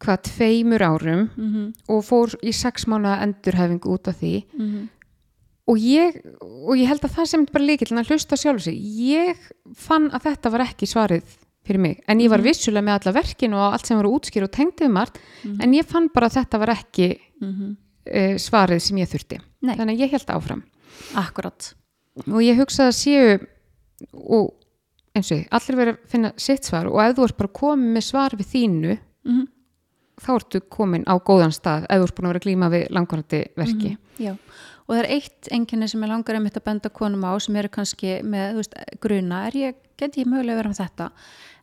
hvað 0.00 0.22
tveimur 0.28 0.80
árum 0.84 1.30
Mhm, 1.36 1.72
og 1.88 2.04
fór 2.04 2.34
í 2.42 2.52
sex 2.52 2.84
mánuða 2.84 3.22
endurhæfingu 3.22 3.88
út 3.96 4.08
af 4.08 4.20
því. 4.20 4.44
Mhm, 4.58 4.88
og 5.68 5.76
ég, 5.78 6.20
og 6.42 6.76
ég 6.76 6.86
held 6.86 7.00
að 7.00 7.14
það 7.16 7.26
sem 7.26 7.44
bara 7.46 7.64
líkillin 7.64 7.98
að 7.98 8.06
hlusta 8.10 8.36
sjálf 8.36 8.60
sig. 8.62 8.74
Ég 8.78 9.36
fann 9.74 10.10
að 10.10 10.22
þetta 10.22 10.50
var 10.52 10.60
ekki 10.60 10.86
svarið 10.86 11.24
fyrir 11.66 11.82
mig, 11.82 12.04
en 12.06 12.20
ég 12.22 12.30
var 12.30 12.40
Mhm. 12.40 12.48
vissulega 12.48 12.86
með 12.86 12.98
alla 13.00 13.16
verkin 13.18 13.54
og 13.54 13.72
allt 13.72 13.86
sem 13.86 13.98
var 13.98 14.10
útskýr 14.10 14.46
og 14.46 14.52
tengdið 14.54 14.92
margt 14.92 15.18
en 15.44 15.74
ég 15.74 15.84
fann 15.84 16.08
bara 16.14 16.28
að 16.28 16.38
þetta 16.40 16.58
var 16.62 16.74
ekki 16.76 17.08
mhm. 17.40 17.76
uh, 18.06 18.36
svarið 18.38 18.80
sem 18.80 18.96
ég 19.02 19.10
þurfti. 19.10 19.40
Nei. 19.66 19.74
þannig 19.74 19.96
að 19.96 20.00
ég 20.04 20.10
held 20.10 20.30
áfram. 20.30 20.62
Akkurat 21.14 21.74
og 22.24 22.40
ég 22.44 22.56
hugsa 22.58 22.88
að 22.88 22.96
séu 22.96 23.34
og 24.12 24.54
eins 25.16 25.32
og 25.32 25.44
allir 25.56 25.78
verið 25.80 25.92
að 25.94 26.08
finna 26.12 26.32
sitt 26.40 26.68
svar 26.68 26.88
og 26.90 27.00
ef 27.02 27.16
þú 27.16 27.28
ert 27.28 27.38
bara 27.40 27.54
komið 27.60 27.92
með 27.96 28.06
svar 28.08 28.36
við 28.36 28.50
þínu 28.52 28.94
mhm. 28.96 29.44
þá 30.24 30.30
ertu 30.36 30.62
komin 30.72 31.06
á 31.08 31.14
góðan 31.16 31.54
stað 31.54 31.88
ef 31.88 32.00
þú 32.00 32.08
ert 32.08 32.16
búin 32.16 32.28
að 32.28 32.34
vera 32.34 32.42
að 32.42 32.46
glíma 32.48 32.72
við 32.72 32.86
langvarandi 32.96 33.42
verki. 33.56 33.96
Já, 34.22 34.32
og 34.86 34.94
það 34.94 35.02
er 35.02 35.10
eitt 35.16 35.50
enginni 35.52 35.88
sem 35.92 36.04
ég 36.04 36.12
langar 36.12 36.38
einmitt 36.38 36.56
að 36.56 36.68
benda 36.70 36.92
konum 36.92 37.26
á 37.28 37.32
sem 37.42 37.58
eru 37.60 37.72
kannski 37.72 38.20
með 38.24 38.62
veist, 38.62 38.78
gruna, 39.02 39.42
er 39.50 39.60
ég, 39.60 39.82
get 40.00 40.16
ég 40.16 40.28
mögulega 40.28 40.62
verið 40.62 40.72
með 40.72 40.82
þetta 40.84 41.10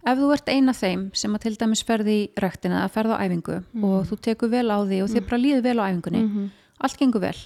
ef 0.06 0.18
þú 0.20 0.34
ert 0.34 0.50
eina 0.50 0.74
þeim 0.74 1.10
sem 1.14 1.34
að 1.36 1.42
til 1.46 1.56
dæmis 1.62 1.84
ferði 1.88 2.16
í 2.24 2.30
ræktina 2.44 2.84
að 2.86 2.92
ferða 2.98 3.18
á 3.20 3.24
æfingu 3.24 3.58
og 3.84 4.06
þú 4.10 4.18
tekur 4.28 4.50
vel 4.52 4.68
á 4.72 4.78
því 4.84 5.02
og 5.04 5.10
þið 5.14 5.26
bara 5.30 5.42
líður 5.46 5.64
vel 5.64 5.80
á 5.80 5.84
æfingunni 5.90 6.50
allt 6.84 6.98
gengur 7.00 7.22
vel. 7.24 7.38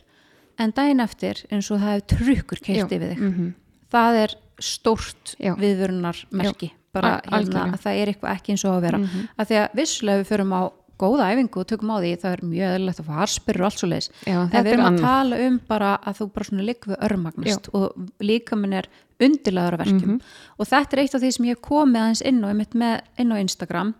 En 0.58 0.72
daginn 0.74 1.00
eftir 1.04 1.43
eins 1.52 1.70
og 1.72 1.78
það 1.80 1.93
hefur 1.93 2.08
trukkur 2.17 2.60
keirt 2.65 2.89
Já. 2.89 2.96
yfir 2.98 3.12
þig 3.13 3.20
Mhm. 3.22 3.54
það 3.93 4.13
er 4.24 4.36
stórt 4.60 5.36
viðvörunarmerki. 5.38 6.72
Bara 6.93 7.22
hérna, 7.30 7.67
að 7.76 7.82
það 7.84 7.98
er 8.02 8.08
eitthvað 8.12 8.34
ekki 8.34 8.54
eins 8.56 8.63
og 8.65 8.74
að 8.78 8.82
vera. 8.88 8.98
Mm 8.98 9.28
að 9.38 9.48
því 9.52 9.58
að 9.62 9.76
vissulega 9.78 10.22
við 10.24 10.28
förum 10.32 10.54
á 10.58 10.62
góða 11.00 11.30
æfingu 11.32 11.62
og 11.62 11.68
tökum 11.70 11.92
á 11.94 11.98
því, 12.02 12.12
það 12.22 12.36
er 12.36 12.44
mjög 12.52 12.76
eðlilegt 12.76 13.02
að 13.02 13.08
fá 13.08 13.18
harspyrur 13.22 13.64
og 13.64 13.68
allt 13.68 13.82
svo 13.82 13.90
Já, 13.90 14.38
en 14.38 14.52
þetta 14.54 14.72
er 14.74 14.84
að 14.84 15.00
tala 15.02 15.40
um 15.48 15.60
bara 15.68 15.92
að 16.02 16.20
þú 16.20 16.28
bara 16.36 16.48
svona 16.50 16.68
ligg 16.68 16.88
við 16.88 17.04
örmagnast 17.08 17.70
og 17.74 18.08
líkaminn 18.24 18.78
er 18.78 18.90
undirlaður 19.18 19.78
af 19.78 19.84
verkjum. 19.84 20.16
Mhm. 20.16 20.22
og 20.58 20.68
þetta 20.68 20.94
er 20.94 21.02
eitt 21.04 21.16
af 21.16 21.22
því 21.22 21.32
sem 21.34 21.46
ég 21.46 21.62
komið 21.62 22.02
aðeins 22.02 22.22
inn 22.22 22.42
á, 22.42 22.48
einmitt 22.50 22.74
með, 22.74 23.02
inn 23.18 23.34
á 23.34 23.38
Instagram 23.42 23.94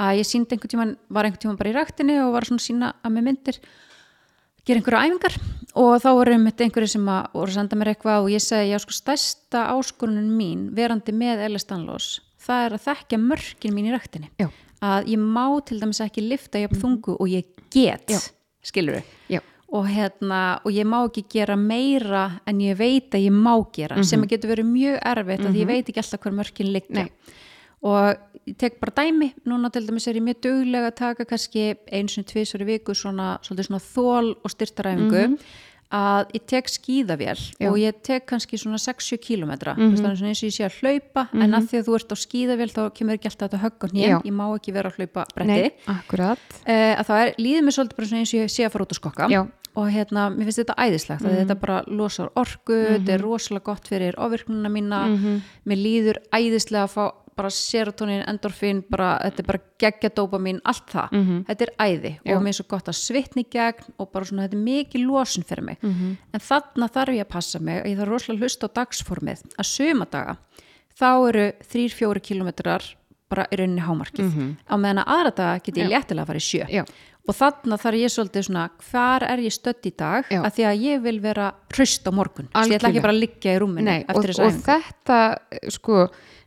að 0.00 0.16
ég 0.20 0.26
síndi 0.28 0.56
einhvern 0.56 0.72
tíman, 0.74 0.96
var 1.08 1.24
einhvern 1.24 1.44
tíman 1.44 1.58
bara 1.60 1.70
í 1.70 1.76
ræktinni 1.76 2.18
og 2.24 2.32
var 2.32 2.44
svona 2.48 2.60
að 2.60 2.68
sína 2.68 2.92
að 3.04 3.14
með 3.16 3.26
myndir 3.28 3.60
gera 4.64 4.80
einhverja 4.80 5.04
æfingar. 5.08 5.36
Og 5.80 6.00
þá 6.02 6.10
voru 6.14 6.32
einmitt 6.34 6.60
einhverju 6.60 6.88
sem 6.88 7.06
að 7.08 7.28
voru 7.32 7.50
að 7.50 7.58
senda 7.58 7.76
mér 7.76 7.92
eitthvað 7.94 8.24
og 8.24 8.30
ég 8.30 8.42
segi, 8.42 8.72
já 8.72 8.78
sko 8.78 8.92
stærsta 8.92 9.68
áskorunin 9.74 10.30
mín 10.36 10.70
verandi 10.76 11.12
með 11.12 11.44
Ellis 11.46 11.64
Danlós 11.64 12.20
það 12.40 12.66
er 12.66 12.76
að 12.76 12.84
þekkja 12.88 13.20
mörkin 13.22 13.76
mín 13.76 13.88
í 13.90 13.94
ræktinni. 13.94 14.30
Já. 14.40 14.48
Að 14.82 15.06
ég 15.12 15.18
má 15.18 15.46
til 15.66 15.80
dæmis 15.80 16.00
ekki 16.00 16.22
lifta 16.28 16.58
jafn 16.62 16.80
þungu 16.80 17.16
og 17.20 17.28
ég 17.28 17.44
get 17.70 18.06
Já. 18.08 18.18
skilur 18.62 19.02
Já. 19.28 19.40
og 19.72 19.86
hérna 19.86 20.60
og 20.64 20.72
ég 20.72 20.86
má 20.88 21.04
ekki 21.06 21.24
gera 21.28 21.56
meira 21.56 22.40
en 22.46 22.58
ég 22.60 22.76
veit 22.76 23.10
að 23.14 23.26
ég 23.28 23.32
má 23.32 23.54
gera 23.72 23.96
Mhm. 23.96 24.04
sem 24.04 24.22
að 24.22 24.28
getur 24.34 24.50
verið 24.56 24.66
mjög 24.72 24.98
erfitt 25.04 25.46
að 25.46 25.56
ég 25.60 25.66
veit 25.66 25.86
ekki 25.88 25.98
alltaf 26.02 26.20
hver 26.20 26.32
mörkin 26.32 26.72
liggja 26.72 26.94
Nei. 27.04 27.10
og 27.82 28.16
ég 28.46 28.56
tek 28.58 28.80
bara 28.80 28.92
dæmi 28.96 29.32
núna 29.46 29.70
til 29.72 29.86
dæmis 29.86 30.06
er 30.08 30.14
ég 30.14 30.22
mjög 30.22 30.40
duglega 30.42 30.90
að 30.90 30.96
taka 30.96 31.24
kannski 31.24 31.76
eins 31.92 32.18
og 32.18 32.24
tvisar 32.26 32.60
í 32.60 32.66
viku 32.66 32.94
svona, 32.94 33.38
svolítið 33.42 33.66
svona 33.68 33.80
þól 33.80 34.34
og 34.44 34.50
styrtaræfingu 34.50 35.38
að 35.90 36.30
ég 36.36 36.44
tek 36.46 36.66
skíðavél 36.70 37.40
Mhm. 37.60 37.70
Og 37.70 37.78
ég 37.78 37.94
tek 38.02 38.26
kannski 38.26 38.56
svona 38.58 38.78
60 38.78 39.18
kilometra 39.18 39.74
mm 39.74 39.80
-hmm. 39.80 39.96
þannig 39.96 40.22
eins 40.28 40.42
og 40.42 40.48
ég 40.48 40.56
sé 40.56 40.64
að 40.64 40.78
hlaupa 40.80 41.28
en 41.32 41.50
að 41.50 41.68
því 41.68 41.76
að 41.78 41.86
þú 41.86 41.94
ert 41.94 42.12
á 42.12 42.16
skíðavél 42.24 42.70
þá 42.70 42.82
kemur 42.94 43.14
ekki 43.14 43.28
alltaf 43.30 43.50
þetta 43.50 43.62
högg 43.64 43.78
á 43.84 43.86
hnén. 43.90 44.22
Ég 44.24 44.32
má 44.32 44.46
ekki 44.54 44.72
vera 44.72 44.90
að 44.90 44.96
hlaupa 44.96 45.24
bretti. 45.34 45.72
Uh, 46.66 46.94
að 47.00 47.06
það 47.06 47.34
líður 47.38 47.62
mér 47.64 47.74
svolítið 47.74 48.12
eins 48.14 48.34
og 48.34 48.40
ég 48.40 48.50
sé 48.50 48.62
að 48.64 48.72
fara 48.72 48.84
út 48.84 48.92
að 48.92 49.00
skokka. 49.00 49.28
Já. 49.30 49.46
og 49.76 49.86
hérna, 49.86 50.30
mér 50.34 50.44
finnst 50.50 50.58
þetta 50.58 50.74
æðislegt 50.74 51.22
mm 51.22 51.30
þetta 51.30 51.54
bara 51.60 51.84
losar 51.86 52.28
orku, 52.34 52.74
þetta 52.74 53.12
er 53.12 53.20
rosalega 53.22 53.64
gott 53.64 53.88
fyrir 53.88 54.14
ofvirknuna 54.18 54.68
mína. 54.68 55.42
Mér 55.64 55.78
líður 55.78 56.16
æðislega 56.32 56.84
að 56.84 56.90
fá 56.90 57.12
bara 57.40 57.50
serotonin, 57.56 58.22
endorfin, 58.30 58.84
bara, 58.92 59.10
þetta 59.24 59.42
er 59.42 59.48
bara 59.50 59.62
geggja 59.80 60.12
dópamin, 60.20 60.60
allt 60.68 60.92
það. 60.92 61.18
Þetta 61.48 61.66
er 61.66 61.72
æði 61.86 62.12
Já. 62.20 62.34
og 62.36 62.44
mér 62.44 62.52
er 62.54 62.58
svo 62.60 62.68
gott 62.70 62.92
að 62.92 62.98
svitni 63.00 63.46
gegn 63.50 63.90
og 63.98 64.12
bara 64.12 64.28
svona 64.28 64.46
þetta 64.46 64.58
er 64.60 64.64
mikið 64.68 65.06
losun 65.08 65.48
fyrir 65.48 65.66
mig. 65.72 65.82
En 65.82 66.44
þarna 66.50 66.90
þarf 66.92 67.16
ég 67.16 67.26
að 67.26 67.32
passa 67.34 67.58
mig 67.60 67.82
ég 67.88 67.98
þarf 67.98 68.12
rosalega 68.14 68.38
að 68.38 68.46
hlusta 68.46 68.68
á 68.68 68.76
dagsformið. 68.80 69.44
Að 69.56 69.70
sumadaga, 69.72 70.36
þá 71.00 71.08
eru 71.32 71.46
3-4 71.72 72.20
kilometrar 72.30 72.90
bara 73.30 73.44
í 73.54 73.60
rauninni 73.60 73.84
hámarkið. 73.86 74.32
Á 74.66 74.74
meðan 74.74 75.04
að 75.04 75.12
aðra 75.14 75.32
daga 75.38 75.62
get 75.62 75.76
ég 75.78 75.90
léttilega 75.92 76.24
að 76.26 76.30
fara 76.32 76.40
í 76.42 76.46
sjö. 76.50 76.66
Já. 76.70 76.84
og 77.30 77.36
þarna 77.36 77.76
þarf 77.78 77.98
ég 78.00 78.10
svolítið 78.10 78.44
svona 78.48 78.62
hvar 78.90 79.22
er 79.22 79.38
ég 79.44 79.52
stödd 79.54 79.86
í 79.86 79.92
dag? 79.94 80.24
Já. 80.32 80.40
að 80.40 80.54
því 80.56 80.64
að 80.66 80.80
ég 80.82 81.02
vil 81.04 81.18
vera 81.22 81.50
hraust 81.70 82.08
á 82.08 82.12
morgun. 82.16 82.48
Svo 82.50 82.64
ég 82.72 82.80
ætla 82.80 82.90
ekki 82.90 83.02
bara 83.04 83.14
að 83.14 83.20
liggja 83.22 83.54
í 83.54 83.60
rúminu 83.62 83.86
Nei, 83.86 84.00
og, 84.02 84.10
eftir 84.16 84.32
þessu 84.32 84.42
og 84.42 84.50
æfingu. 84.50 84.64
þetta 84.72 85.18
sko, 85.76 85.98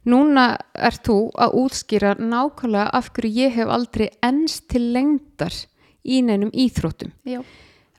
núna 0.06 0.58
ert 0.76 1.04
þú 1.08 1.32
að 1.39 1.54
útskýra 1.62 2.16
nákvæmlega 2.20 2.89
af 2.94 3.10
hverju 3.13 3.32
ég 3.46 3.54
hef 3.56 3.68
aldrei 3.72 4.10
enst 4.24 4.68
til 4.70 4.92
lengdar 4.94 5.54
í 6.04 6.22
neinum 6.22 6.52
íþróttum 6.52 7.12
Já. 7.26 7.42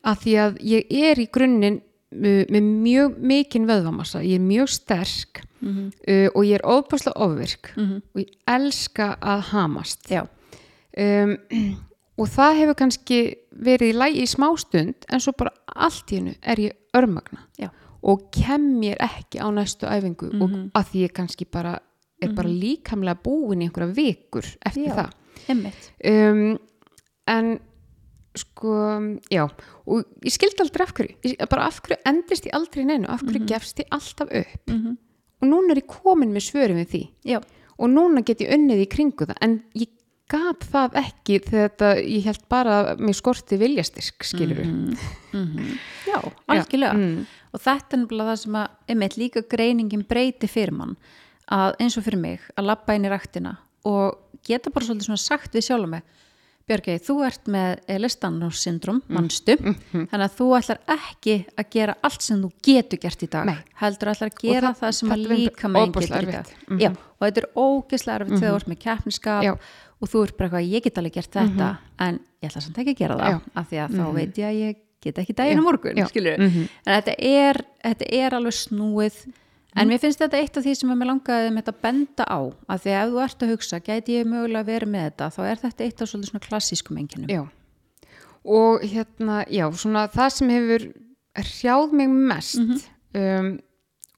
að 0.05 0.19
því 0.25 0.35
að 0.45 0.59
ég 0.61 0.91
er 0.91 1.21
í 1.23 1.27
grunninn 1.33 1.79
uh, 1.81 2.45
með 2.53 2.63
mjög 2.85 3.17
mikinn 3.19 3.67
vöðvamassa, 3.67 4.21
ég 4.23 4.37
er 4.41 4.45
mjög 4.45 4.69
sterk 4.69 5.43
Mhm. 5.65 5.87
uh, 6.09 6.29
og 6.37 6.45
ég 6.45 6.55
er 6.59 6.67
ofbáslega 6.69 7.17
ofvirk 7.25 7.71
Mhm. 7.77 8.03
og 8.15 8.21
ég 8.21 8.29
elska 8.47 9.17
að 9.23 9.41
hamast 9.55 10.11
um, 10.13 11.37
og 12.21 12.29
það 12.29 12.59
hefur 12.61 12.75
kannski 12.75 13.21
verið 13.65 13.95
í 13.95 13.97
lægi 13.97 14.23
í 14.23 14.29
smástund 14.29 14.95
en 15.09 15.21
svo 15.21 15.33
bara 15.33 15.51
allt 15.75 16.13
í 16.13 16.19
hennu 16.21 16.35
er 16.43 16.57
ég 16.57 16.73
örmagna 16.95 17.41
Já. 17.59 17.71
og 18.03 18.31
kem 18.31 18.61
mér 18.81 18.97
ekki 19.01 19.41
á 19.41 19.49
næstu 19.51 19.87
æfingu 19.89 20.29
og 20.43 20.51
Mhm. 20.51 20.71
að 20.75 20.85
því 20.93 21.09
ég 21.09 21.13
kannski 21.17 21.47
bara 21.51 21.79
er 22.29 22.35
bara 22.39 22.49
líkamlega 22.53 23.23
búin 23.25 23.63
í 23.63 23.69
einhverja 23.69 23.95
vikur 23.97 24.47
eftir 24.67 24.89
Já. 24.89 24.95
það. 24.99 25.11
um, 26.11 26.59
en 27.27 27.49
sko, 28.35 28.75
já 29.31 29.45
og 29.87 30.05
ég 30.27 30.35
skildi 30.35 30.65
aldrei 30.65 30.85
af 30.87 30.95
hverju. 30.97 31.17
Ég, 31.23 31.37
bara 31.51 31.67
af 31.69 31.81
hverju 31.85 32.01
endist 32.11 32.47
ég 32.49 32.55
aldrei 32.57 32.83
í 32.83 32.89
neinu? 32.89 33.07
Af 33.13 33.23
hverju 33.23 33.45
gefst 33.47 33.79
ég 33.85 33.91
alltaf 33.95 34.31
upp? 34.31 34.71
Mhm. 34.71 34.97
og 35.45 35.49
núna 35.51 35.75
er 35.75 35.83
ég 35.83 35.87
komin 35.91 36.33
með 36.33 36.47
svörum 36.51 36.79
við 36.81 36.89
því. 36.95 37.03
Já. 37.25 37.41
og 37.79 37.89
núna 37.91 38.23
get 38.25 38.39
ég 38.41 38.53
unnið 38.55 38.85
í 38.85 38.89
kringu 38.89 39.27
það. 39.27 39.37
En 39.43 39.63
ég 39.75 39.89
gat 40.31 40.61
það 40.73 40.95
ekki 40.95 41.39
þegar 41.45 41.69
þetta, 41.69 41.89
ég 42.07 42.25
held 42.25 42.45
bara 42.49 42.97
mér 42.97 43.15
skorti 43.19 43.59
viljastyrk, 43.59 44.25
skilur 44.25 44.57
við 44.57 44.99
Mhm. 45.35 45.79
Já, 46.11 46.21
algjörlega. 46.49 46.95
Mm, 46.95 47.27
og 47.53 47.61
þetta 47.61 47.93
er 47.93 47.99
nefnilega 47.99 48.31
það 48.31 48.39
sem 48.45 48.53
að 48.55 48.69
einmitt 48.89 49.17
líka 49.19 49.43
greiningin 49.49 50.07
breyti 50.09 50.49
fyrir 50.49 50.73
mann 50.73 50.97
að 51.53 51.75
eins 51.81 51.97
og 51.99 52.05
fyrir 52.05 52.21
mig 52.21 52.41
að 52.57 52.65
labba 52.71 52.95
inn 52.95 53.05
í 53.05 53.11
ræktina 53.13 53.57
og 53.85 54.19
geta 54.45 54.71
bara 54.71 54.87
svolítið 54.87 55.09
svona 55.11 55.19
sagt 55.21 55.53
við 55.55 55.67
sjálf 55.69 55.89
mig 55.89 56.03
Björgei, 56.65 56.95
þú 56.97 57.15
ert 57.27 57.45
með 57.45 57.81
Elistanus 57.93 58.57
syndrom, 58.65 59.03
mannstu, 59.13 59.53
Mhm. 59.61 60.07
þannig 60.09 60.25
að 60.31 60.37
þú 60.39 60.47
ætlar 60.57 60.79
ekki 60.89 61.35
að 61.61 61.67
gera 61.71 61.95
allt 62.03 62.23
sem 62.23 62.41
þú 62.41 62.51
getur 62.65 62.99
gert 63.03 63.21
í 63.23 63.29
dag, 63.29 63.45
Nei. 63.45 63.59
heldur 63.83 64.09
ætlar 64.09 64.31
að 64.31 64.39
gera 64.41 64.69
það- 64.73 64.79
það, 64.81 64.95
sem 64.95 65.09
að 65.11 65.27
líka 65.29 65.69
meginn 65.69 65.93
ofboðslega 65.93 66.21
getur 66.21 66.29
í 66.29 66.33
dag. 66.33 66.47
erfitt. 66.47 66.69
Mhm. 66.71 66.81
Já, 66.81 66.89
og 66.91 67.21
þetta 67.29 67.37
er 67.37 67.49
ógeðslega 67.55 68.21
erfitt 68.21 68.39
þegar 68.41 68.51
þú 68.51 68.57
ert 68.57 68.69
með 68.73 68.79
keppniskap 68.81 69.43
Já. 69.45 69.53
og 70.01 70.09
þú 70.09 70.23
ert 70.25 70.37
bara 70.39 70.49
eitthvað, 70.49 70.71
ég 70.73 70.83
get 70.83 70.95
alveg 70.99 71.13
gert 71.13 71.31
þetta, 71.33 71.79
en 71.99 72.21
ég 72.43 72.49
ætla 72.51 72.63
samt 72.63 72.77
ekki 72.79 72.95
að 72.95 72.97
gera 72.97 73.17
það, 73.19 73.29
Já. 73.31 73.41
af 73.57 73.69
því 73.71 73.77
að 73.85 73.91
þá 73.93 74.15
veit 74.15 74.35
ég 74.35 74.47
að 74.49 74.61
ég 74.65 74.77
get 75.03 75.15
ekki 75.19 75.35
daginn 75.35 75.59
á 75.61 75.63
morgun. 75.63 75.95
Mhm. 75.95 76.69
En 76.87 77.03
þetta 77.03 77.15
er, 77.19 77.65
þetta 77.85 78.07
er 78.11 78.31
alveg 78.31 78.53
snúið, 78.57 79.33
en 79.77 79.89
mér 79.89 79.99
finnst 80.03 80.19
þetta 80.23 80.39
eitt 80.39 80.57
af 80.57 80.65
því 80.65 80.75
sem 80.79 80.91
að 80.91 80.99
mér 81.01 81.09
langaði 81.11 81.51
með 81.51 81.63
þetta 81.65 81.73
að 81.75 81.83
benda 81.83 82.25
á, 82.31 82.41
af 82.69 82.83
því 82.85 82.91
að 82.95 83.03
ef 83.05 83.13
þú 83.15 83.21
ert 83.25 83.43
að 83.43 83.53
hugsa, 83.55 83.81
gæti 83.81 84.17
ég 84.19 84.27
mögulega 84.31 84.65
verið 84.69 84.89
með 84.95 85.05
þetta, 85.09 85.31
þá 85.35 85.41
er 85.51 85.57
þetta 85.65 85.85
eitt 85.85 86.03
af 86.03 86.09
svolítið 86.11 86.31
svona 86.31 86.47
klassískum 86.49 86.99
enginum. 87.03 87.29
Já, 87.29 87.43
og 88.45 88.83
hérna, 88.85 89.39
já, 89.49 89.65
svona 89.73 90.07
það 90.13 90.29
sem 90.37 90.49
hefur 90.55 90.87
hrjáð 91.35 91.93
mig 91.99 92.09
mest 92.09 92.59
um, 93.15 93.49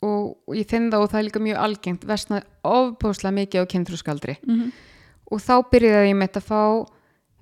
og, 0.02 0.36
ég 0.54 0.66
finn 0.68 0.90
það 0.92 1.02
og 1.06 1.10
það 1.12 1.18
er 1.22 1.26
líka 1.30 1.40
mjög 1.46 1.62
algengt, 1.64 2.04
vestnaði 2.04 2.44
ofbúslega 2.62 3.34
mikið 3.40 3.64
á 3.64 3.70
kynþróskaldri 3.72 4.36
Mhm. 4.46 4.72
og 5.32 5.40
þá 5.40 5.54
byrjaði 5.72 6.10
ég 6.12 6.16
með 6.20 6.28
þetta 6.28 6.42
að 6.42 6.50
fá 6.50 6.86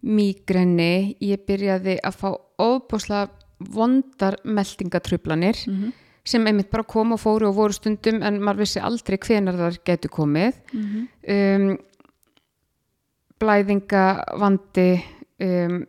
mígrenni, 0.05 1.16
ég 1.24 1.42
byrjaði 1.48 1.96
að 2.05 2.16
fá 2.20 2.31
ofbúslega 2.61 3.29
vondar 3.74 4.37
meldingatrublanir 4.44 5.57
Mhm. 5.66 5.92
Sem 6.24 6.46
einmitt 6.46 6.70
bara 6.70 6.82
kom 6.88 7.12
og 7.12 7.20
fóru 7.20 7.48
og 7.50 7.54
voru 7.58 7.72
stundum 7.76 8.22
en 8.22 8.38
maður 8.40 8.62
vissi 8.64 8.80
aldrei 8.80 9.18
hvenar 9.18 9.54
þar 9.60 9.78
getur 9.84 10.10
komið 10.10 10.54
Mhm. 10.72 11.08
um, 11.28 11.78
blæðingavandi 13.40 14.88
um, 15.44 15.82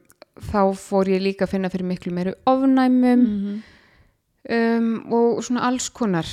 þá 0.51 0.59
fór 0.75 1.07
ég 1.13 1.21
líka 1.23 1.45
að 1.45 1.53
finna 1.55 1.69
fyrir 1.71 1.87
miklu 1.87 2.11
meiri 2.13 2.33
ofnæmum 2.49 3.21
Mhm. 3.25 3.61
um, 4.49 5.13
og 5.13 5.43
svona 5.43 5.63
alls 5.69 5.89
konar 5.89 6.25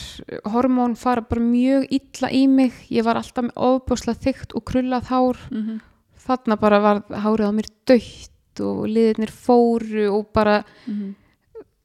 hormón 0.45 0.97
fara 0.97 1.21
bara 1.23 1.41
mjög 1.41 1.87
illa 1.91 2.29
í 2.31 2.47
mig 2.49 2.73
ég 2.91 3.05
var 3.05 3.17
alltaf 3.17 3.45
með 3.45 3.55
ofbúslega 3.57 4.19
þygt 4.27 4.55
og 4.57 4.65
krullað 4.65 5.05
hár 5.13 5.37
Mhm. 5.51 5.81
þarna 6.27 6.57
bara 6.61 6.81
var 6.81 7.01
hárið 7.11 7.49
á 7.49 7.53
mér 7.53 7.69
dögt 7.87 8.61
og 8.61 8.87
liðirnir 8.89 9.31
fóru 9.31 10.11
og 10.19 10.33
bara 10.33 10.65
Mhm. 10.89 11.15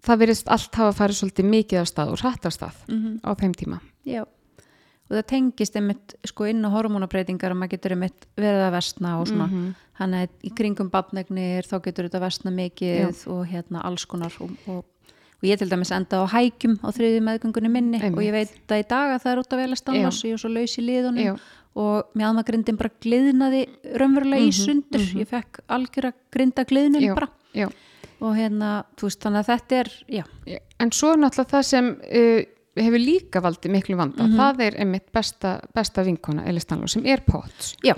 Það 0.07 0.21
verðist 0.23 0.47
allt 0.53 0.75
hafa 0.79 0.95
farið 1.01 1.19
svolítið 1.21 1.49
mikið 1.51 1.81
af 1.83 1.87
stað 1.91 2.11
og 2.15 2.21
hrætt 2.23 2.45
af 2.49 2.55
stað 2.55 2.75
Mhm. 2.87 3.19
á 3.23 3.31
þeim 3.35 3.53
tíma 3.59 3.79
Já, 4.07 4.21
og 4.23 5.11
það 5.15 5.25
tengist 5.27 5.75
einmitt 5.75 6.15
sko 6.25 6.45
inn 6.47 6.63
á 6.63 6.69
hormónabreytingar 6.71 7.51
og 7.51 7.57
maður 7.61 7.73
getur 7.77 7.91
einmitt 7.95 8.25
verið 8.37 8.63
að 8.67 8.75
vestna 8.77 9.19
og 9.19 9.27
svona 9.27 9.47
Mhm. 9.47 9.75
hann 9.99 10.13
er 10.13 10.27
í 10.43 10.51
kringum 10.55 10.89
badnegnir 10.91 11.63
þá 11.67 11.81
getur 11.83 12.09
þetta 12.09 12.19
vestna 12.21 12.51
mikið 12.51 13.27
og 13.27 13.45
hérna 13.47 13.83
alls 13.83 14.05
konar 14.05 14.31
og, 14.41 14.49
og, 14.67 14.83
og 14.83 15.43
ég 15.43 15.57
til 15.57 15.69
dæmis 15.69 15.91
enda 15.91 16.23
á 16.23 16.25
hækjum 16.27 16.79
á 16.83 16.89
þriði 16.91 17.21
meðgöngunni 17.23 17.69
minni 17.71 17.99
Einmitt. 18.01 18.17
og 18.17 18.23
ég 18.23 18.31
veit 18.31 18.67
að 18.67 18.79
í 18.83 18.87
dag 18.87 19.15
að 19.15 19.21
það 19.23 19.31
er 19.31 19.39
út 19.39 19.53
af 19.53 19.59
velastannloss 19.59 20.23
ég 20.23 20.33
er 20.33 20.37
svo 20.37 20.49
laus 20.53 20.77
í 20.77 20.81
liðunum 20.85 21.23
Já. 21.23 21.35
og 21.75 22.03
mjadmagrindin 22.15 22.77
bara 22.77 22.89
gliðnaði 23.01 23.67
raunverulega 23.95 24.47
í 24.47 24.51
sundur 24.53 24.99
ég 25.21 25.27
fekk 25.27 25.59
algjör 25.69 26.11
að 26.11 26.13
grinda 26.31 26.63
gliðnun 26.65 27.01
Já, 27.01 27.13
bara 27.15 27.27
já. 27.53 27.69
Og 28.21 28.35
hérna, 28.37 28.83
þú 28.97 29.07
veist, 29.09 29.21
þannig 29.23 29.43
að 29.43 29.49
þetta 29.53 29.79
er 29.81 29.89
já, 30.17 30.23
En 30.79 30.91
svo 30.93 31.11
er 31.13 31.19
náttúrulega 31.21 31.51
það 31.55 31.65
sem 31.65 31.87
uh, 31.97 32.41
hefur 32.77 33.01
líka 33.01 33.41
valdið 33.41 33.71
miklu 33.73 33.97
vanda. 33.97 34.27
Það 34.37 34.59
er 34.67 34.75
einmitt 34.83 35.07
besta, 35.13 35.55
besta 35.73 36.03
vinkona 36.05 36.45
Eli 36.49 36.61
Stanló 36.61 36.87
sem 36.89 37.05
er 37.05 37.23
POTS. 37.25 37.75
já, 37.85 37.95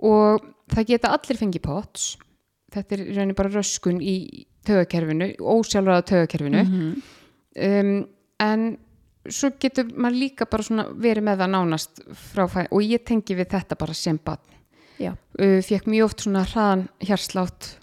Og 0.00 0.44
það 0.72 0.86
geta 0.92 1.10
allir 1.12 1.36
fengið 1.40 1.62
POTS. 1.64 2.06
Þetta 2.72 2.94
er 2.94 3.00
í 3.04 3.14
rauninni 3.16 3.34
bara 3.36 3.48
röskun 3.52 4.00
í 4.04 4.46
tögakerfinu, 4.68 5.30
ósjálfraða 5.40 6.04
tögakerfinu. 6.04 6.62
um, 7.56 8.06
en 8.40 8.78
svo 9.28 9.50
getur 9.60 9.88
maður 9.96 10.20
líka 10.22 10.46
bara 10.48 10.62
svona 10.62 10.84
verið 10.92 11.24
með 11.24 11.40
það 11.42 11.50
nánast 11.52 12.02
frá 12.32 12.44
fæ 12.48 12.60
og 12.70 12.80
ég 12.84 13.04
tengi 13.04 13.34
við 13.36 13.48
þetta 13.52 13.76
bara 13.80 13.94
sem 13.94 14.18
bann. 14.24 14.40
Uh, 15.40 15.60
fekk 15.62 15.86
mjög 15.86 16.04
oft 16.08 16.24
svona 16.24 16.44
hraðan 16.48 16.88
hjarslátt, 17.04 17.78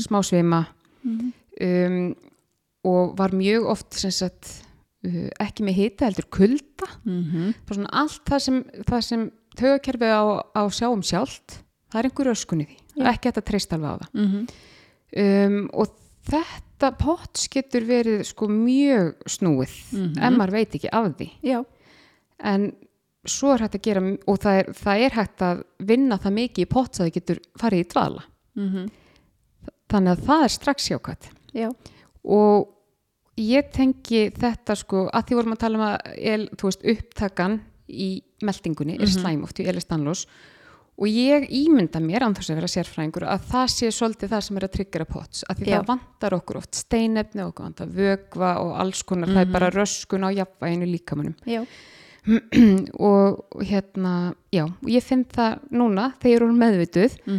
smá 0.00 0.22
svima 1.06 1.32
um, 1.86 2.14
og 2.86 3.16
var 3.18 3.34
mjög 3.34 3.66
oft 3.72 3.96
sagt 3.98 4.50
uh, 5.06 5.28
ekki 5.42 5.64
með 5.66 5.78
hita 5.80 6.06
heldur 6.06 6.28
kulda. 6.30 6.90
Mm 7.04 7.52
svona 7.70 7.92
allt 7.92 8.22
það 8.28 8.42
sem, 8.44 8.64
það 8.86 9.00
sem 9.00 9.30
tögakerfið 9.56 10.12
á, 10.12 10.24
á 10.54 10.62
sjáum 10.70 11.02
sjálft 11.02 11.62
það 11.90 12.00
er 12.00 12.08
einhver 12.10 12.32
öskun 12.32 12.64
í 12.64 12.66
því, 12.66 12.78
er 12.98 13.12
ekki 13.12 13.30
hægt 13.30 13.40
að 13.40 13.48
treysta 13.50 13.76
alveg 13.76 13.90
á 13.90 13.96
það. 14.02 14.10
Mhm. 14.22 14.46
um, 15.22 15.70
og 15.72 15.94
þetta 16.26 16.90
pots 16.98 17.46
getur 17.48 17.86
verið 17.86 18.24
sko 18.26 18.48
mjög 18.50 19.14
snúið. 19.26 19.76
Mhm. 19.92 20.18
ef 20.18 20.36
maður 20.36 20.52
veit 20.52 20.74
ekki 20.74 20.92
af 20.92 21.16
því. 21.16 21.30
Já, 21.42 21.64
en 22.40 22.72
svo 23.26 23.54
er 23.54 23.64
hægt 23.64 23.74
að 23.74 23.82
gera 23.82 24.18
og 24.26 24.38
það 24.38 24.58
er, 24.60 24.72
það 24.72 25.04
er 25.06 25.10
hægt 25.10 25.42
að 25.42 25.64
vinna 25.78 26.18
það 26.18 26.32
mikið 26.32 26.66
í 26.66 26.70
pots 26.70 27.00
að 27.00 27.06
það 27.06 27.14
getur 27.14 27.40
farið 27.58 27.78
í 27.78 27.90
dvala. 27.94 28.22
Mm 28.56 28.88
þannig 29.92 30.14
að 30.14 30.24
það 30.30 30.46
er 30.46 30.54
strax 30.56 30.90
hjákvæmt 30.92 31.30
já, 31.56 31.68
og 32.24 32.72
ég 33.36 33.70
tengi 33.74 34.26
þetta 34.34 34.76
sko 34.78 35.06
að 35.12 35.28
því 35.28 35.38
vorum 35.38 35.56
að 35.56 35.62
tala 35.62 35.78
um 35.78 35.86
að 35.86 35.96
el, 36.34 36.42
veist, 36.62 36.84
upptakan 36.94 37.60
í 37.86 38.10
meldingunni 38.44 38.98
er 38.98 39.10
slæm 39.10 39.44
oft 39.46 39.60
í 39.62 39.66
Eli 39.68 39.82
Stanlós 39.82 40.26
og 40.96 41.10
ég 41.12 41.44
ímynda 41.52 42.00
mér 42.00 42.24
þess 42.36 42.50
að 42.50 42.60
vera 42.60 42.70
sérfræðingur 42.72 43.26
að 43.28 43.44
það 43.50 43.66
sé 43.74 43.90
svolítið 43.92 44.32
það 44.32 44.44
sem 44.46 44.56
er 44.58 44.66
að 44.66 44.72
tryggjara 44.76 45.06
pots. 45.10 45.42
Að 45.44 45.58
því 45.60 45.66
Já. 45.68 45.74
það 45.74 45.90
vantar 45.90 46.36
okkur 46.38 46.60
oft 46.62 46.78
steinefni 46.78 47.44
okkur 47.44 47.66
vantar 47.66 47.90
vögva 47.98 48.54
og 48.62 48.72
alls 48.80 49.02
konar. 49.04 49.34
Það 49.34 49.42
er 49.42 49.52
bara 49.58 49.68
röskun 49.74 50.24
á 50.24 50.30
jafnvæginu 50.32 50.88
líkamannum 50.94 51.36
já, 51.44 51.60
og 53.10 53.60
hérna, 53.60 54.14
já, 54.56 54.64
ég 54.88 55.04
finn 55.04 55.26
það 55.36 55.68
núna 55.76 56.08
þegar 56.16 56.32
ég 56.32 56.48
er 56.48 56.58
meðvituð 56.64 57.20
mm 57.26 57.36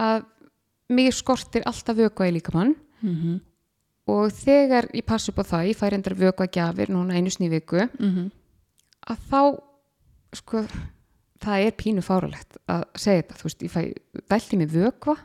að 0.00 0.26
mig 0.90 1.14
skortir 1.14 1.62
alltaf 1.68 1.96
vögva 1.96 2.28
í 2.28 2.34
líkamann 2.36 2.74
-hmm. 3.02 3.40
og 4.10 4.32
þegar 4.32 4.90
ég 4.94 5.06
passi 5.06 5.30
upp 5.32 5.38
á 5.42 5.50
það, 5.52 5.68
ég 5.70 5.76
fær 5.78 5.94
endar 5.94 6.14
vögva 6.14 6.46
gjafir 6.46 6.90
núna 6.90 7.14
einu 7.14 7.30
sinni 7.30 7.48
í 7.50 7.54
viku 7.60 7.88
Mm 7.98 8.30
að 9.10 9.16
þá 9.30 9.60
sko, 10.36 10.60
það 11.40 11.64
er 11.66 11.72
pínu 11.72 12.02
fáralegt 12.04 12.58
að 12.68 12.84
segja 12.94 13.22
þetta, 13.22 13.34
þú 13.34 13.44
veist, 13.44 13.62
ég 13.62 13.70
fæ 13.70 14.52
í 14.52 14.56
mig 14.56 14.68
vögva 14.68 15.16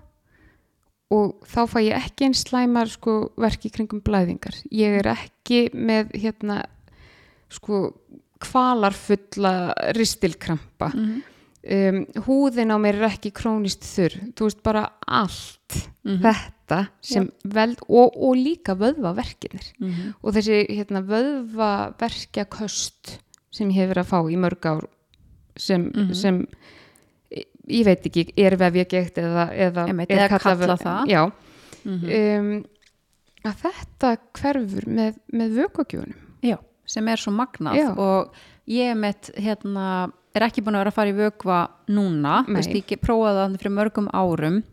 og 1.11 1.35
þá 1.45 1.61
fæ 1.69 1.79
ég 1.85 1.99
ekki 1.99 2.25
eins 2.25 2.43
slæmar 2.47 2.89
sko 2.89 3.31
verki 3.37 3.69
kringum 3.69 4.01
blæðingar 4.01 4.55
ég 4.71 4.99
er 4.99 5.11
ekki 5.11 5.69
með 5.73 6.15
hérna 6.15 6.63
sko 7.49 7.93
kvalarfulla 8.39 9.73
ristilkrampa 9.95 10.91
Mhm. 10.93 11.21
Um, 11.65 12.05
húðin 12.27 12.71
á 12.73 12.77
mér 12.77 12.95
er 13.01 13.07
ekki 13.09 13.31
krónist 13.33 13.81
þurr, 13.83 14.19
þú 14.37 14.41
veist 14.49 14.61
bara 14.63 14.89
allt 15.07 15.89
Mhm. 16.05 16.21
þetta 16.21 16.87
sem 17.01 17.29
veld 17.43 17.79
og, 17.89 18.13
og 18.15 18.35
líka 18.37 18.75
vöðvaverkinir 18.77 19.73
Mhm. 19.79 20.13
og 20.23 20.33
þessi 20.33 20.67
hérna, 20.69 21.01
vöðvaverkjaköst 21.01 23.19
sem 23.51 23.69
ég 23.71 23.75
hef 23.79 23.89
verið 23.93 24.03
að 24.03 24.11
fá 24.11 24.19
í 24.31 24.37
mörg 24.37 24.65
ár 24.69 24.83
sem, 25.55 25.91
Mhm. 25.93 26.13
sem 26.13 26.45
ég 27.67 27.85
veit 27.85 28.03
ekki, 28.05 28.33
er 28.37 28.55
vefjagegt 28.57 29.15
eða, 29.17 29.49
eða, 29.53 29.87
Einmitt, 29.87 30.11
er 30.11 30.17
eða 30.17 30.29
kallað- 30.39 30.59
kalla 30.59 30.77
það. 30.77 31.07
já, 31.07 31.31
Mhm. 31.85 32.39
um, 32.39 32.65
að 33.45 33.55
þetta 33.63 34.17
hverfur 34.33 34.85
með, 34.87 35.15
með 35.33 35.49
vökagjónum 35.65 36.13
Já, 36.43 36.57
sem 36.85 37.07
er 37.07 37.15
svo 37.17 37.31
magnað 37.31 37.75
Já. 37.75 37.95
og 37.97 38.31
ég 38.67 38.95
mitt 38.97 39.31
hérna, 39.37 40.11
er 40.35 40.47
ekki 40.49 40.61
búin 40.65 40.75
að 40.75 40.83
vera 40.85 40.91
að 40.91 40.99
fara 40.99 41.09
í 41.09 41.17
vökva 41.19 41.59
núna, 41.89 42.45
Nei. 42.47 42.55
veist, 42.61 42.69
ég 42.75 42.99
prófaði 43.01 43.37
það 43.43 43.59
fyrir 43.61 43.75
mörgum 43.79 44.07
árum 44.13 44.63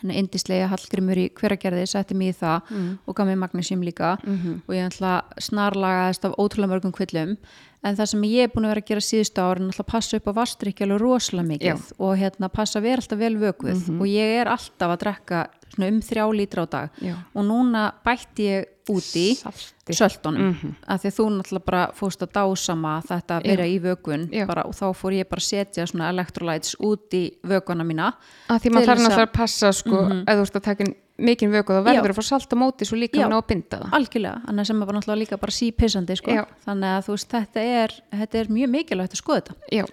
hann 0.00 0.10
er 0.14 0.16
indislega 0.22 0.68
hallgrimur 0.70 1.18
í 1.20 1.26
hveragerði 1.36 1.82
setti 1.86 2.14
mig 2.16 2.32
í 2.32 2.38
það 2.40 2.62
Mm. 2.70 2.98
og 3.06 3.14
gaf 3.16 3.26
mér 3.28 3.36
magnesium 3.36 3.82
líka 3.84 4.16
Mhm. 4.24 4.62
og 4.66 4.74
ég 4.74 4.86
ætla 4.88 5.22
snarlagaðist 5.38 6.24
af 6.24 6.36
ótrúlega 6.38 6.70
mörgum 6.72 6.92
kvillum 6.92 7.36
en 7.84 7.96
það 7.96 8.06
sem 8.08 8.22
ég 8.22 8.44
er 8.44 8.48
búin 8.48 8.64
að 8.64 8.72
vera 8.74 8.80
að 8.80 8.86
gera 8.86 9.00
síðustu 9.00 9.40
ára 9.44 9.60
er 9.60 9.76
að 9.76 9.86
passa 9.86 10.16
upp 10.16 10.24
á 10.28 10.32
vastrykki 10.40 10.84
alveg 10.86 11.00
rosalega 11.00 11.48
mikið 11.48 11.60
Já. 11.60 11.92
og 11.98 12.16
hérna 12.16 12.48
passa 12.52 12.78
að 12.78 12.82
vera 12.82 12.96
alltaf 13.02 13.18
vel 13.18 13.36
vökuð 13.36 14.00
og 14.00 14.06
ég 14.06 14.40
er 14.40 14.46
alltaf 14.46 14.88
að 14.90 14.98
drekka 15.04 15.46
svona 15.74 15.88
um 15.88 16.00
þrjá 16.00 16.24
lítra 16.34 16.62
á 16.62 16.66
dag 16.70 16.90
Já. 17.00 17.14
og 17.34 17.44
núna 17.44 17.92
bætti 18.04 18.42
ég 18.50 18.64
úti 18.90 19.36
söltunum 19.90 20.50
Mhm. 20.54 20.74
af 20.88 21.00
því 21.02 21.06
að 21.10 21.16
þú 21.16 21.24
náttúrulega 21.30 21.64
bara 21.64 21.90
fórst 21.94 22.22
að 22.22 22.32
dásama 22.32 23.02
þetta 23.06 23.38
að 23.40 23.46
vera 23.46 23.64
í 23.66 23.78
vökun 23.80 24.28
Já. 24.32 24.46
bara, 24.46 24.62
og 24.66 24.72
þá 24.74 24.86
fór 24.94 25.12
ég 25.14 25.28
bara 25.28 25.40
að 25.40 25.48
setja 25.50 25.86
svona 25.86 26.08
electrolytes 26.10 26.74
út 26.80 27.10
í 27.14 27.32
vökuna 27.44 27.84
mína 27.86 28.14
að 28.48 28.60
því 28.62 28.70
maður 28.70 28.86
þarf 28.86 28.98
að- 28.98 29.06
náttúrulega 29.06 29.26
að 29.26 29.32
passa 29.32 29.72
sko, 29.72 29.96
ef 30.26 30.36
þú 30.36 30.42
ert 30.42 30.56
að 30.56 30.62
taka 30.62 30.84
inn 30.84 30.94
mikinn 31.20 31.50
vöku 31.52 31.72
þá 31.72 31.82
verður 31.84 32.06
Já. 32.06 32.10
að 32.10 32.16
fá 32.16 32.22
salt 32.24 32.50
á 32.50 32.56
móti 32.56 32.84
svo 32.86 32.96
líka 32.98 33.18
Já. 33.20 33.28
mann 33.28 33.32
á 33.36 33.40
að 33.42 33.46
binda 33.46 33.78
það 33.78 33.90
algjörlega, 33.92 34.42
annars 34.48 34.66
sem 34.66 34.82
er 34.82 34.86
bara 34.86 34.98
náttúrulega 34.98 35.18
líka 35.26 35.36
bara 35.40 35.52
sípissandi 35.52 36.16
sko. 36.16 36.30
Já. 36.32 36.44
þannig 36.66 36.90
að 36.98 37.04
þú 37.04 37.10
veist 37.14 37.28
þetta 37.28 37.60
er, 37.60 37.90
þetta 38.12 38.34
er 38.40 38.46
mjög 38.46 38.70
mikilvægt 38.70 39.12
að 39.12 39.22
skoða 39.22 39.42
þetta 39.42 39.54
já, 39.72 39.84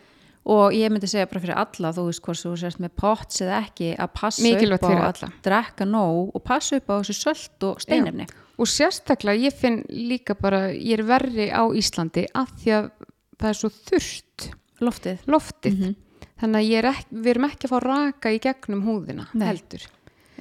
og 0.48 0.72
ég 0.76 0.92
myndi 0.94 1.10
segja 1.12 1.28
bara 1.28 1.42
fyrir 1.44 1.58
alla 1.60 1.92
þú 1.96 2.06
veist 2.08 2.24
hvort 2.24 2.40
þú 2.40 2.54
sérst 2.62 2.80
með 2.84 2.94
pots 3.02 3.42
eða 3.44 3.58
ekki 3.66 3.90
að 4.00 4.12
passa 4.16 4.44
Mikilvægt 4.46 4.84
upp 4.84 4.90
á 4.90 4.96
að 4.96 5.08
alla. 5.12 5.30
drekka 5.44 5.86
nóg 5.90 6.32
og 6.38 6.44
passa 6.48 6.80
upp 6.80 6.88
á 6.88 6.96
þessu 7.02 7.18
sölt 7.20 7.68
og 7.68 7.82
steinefni 7.84 8.28
og 8.58 8.66
sérstaklega 8.72 9.44
ég 9.50 9.54
finn 9.60 9.84
líka 9.92 10.34
bara 10.40 10.70
ég 10.72 10.98
er 11.00 11.04
verri 11.06 11.50
á 11.52 11.64
Íslandi 11.78 12.26
af 12.34 12.54
því 12.64 12.72
að 12.80 12.90
það 13.38 13.50
er 13.52 13.60
svo 13.60 13.70
þurrt 13.70 14.48
loftið 14.82 15.28
loftið 15.28 15.74
Mhm. 15.78 15.96
þannig 16.38 16.58
að 16.64 16.78
er 16.78 16.86
ekki, 16.94 17.08
við 17.18 17.28
erum 17.34 17.46
ekki 17.50 17.68
að 17.68 17.72
fá 17.74 17.80
raka 17.84 18.30
í 18.34 18.40
gegnum 18.40 18.84
húðina 18.86 19.28
Nei. 19.34 19.48
heldur 19.52 19.84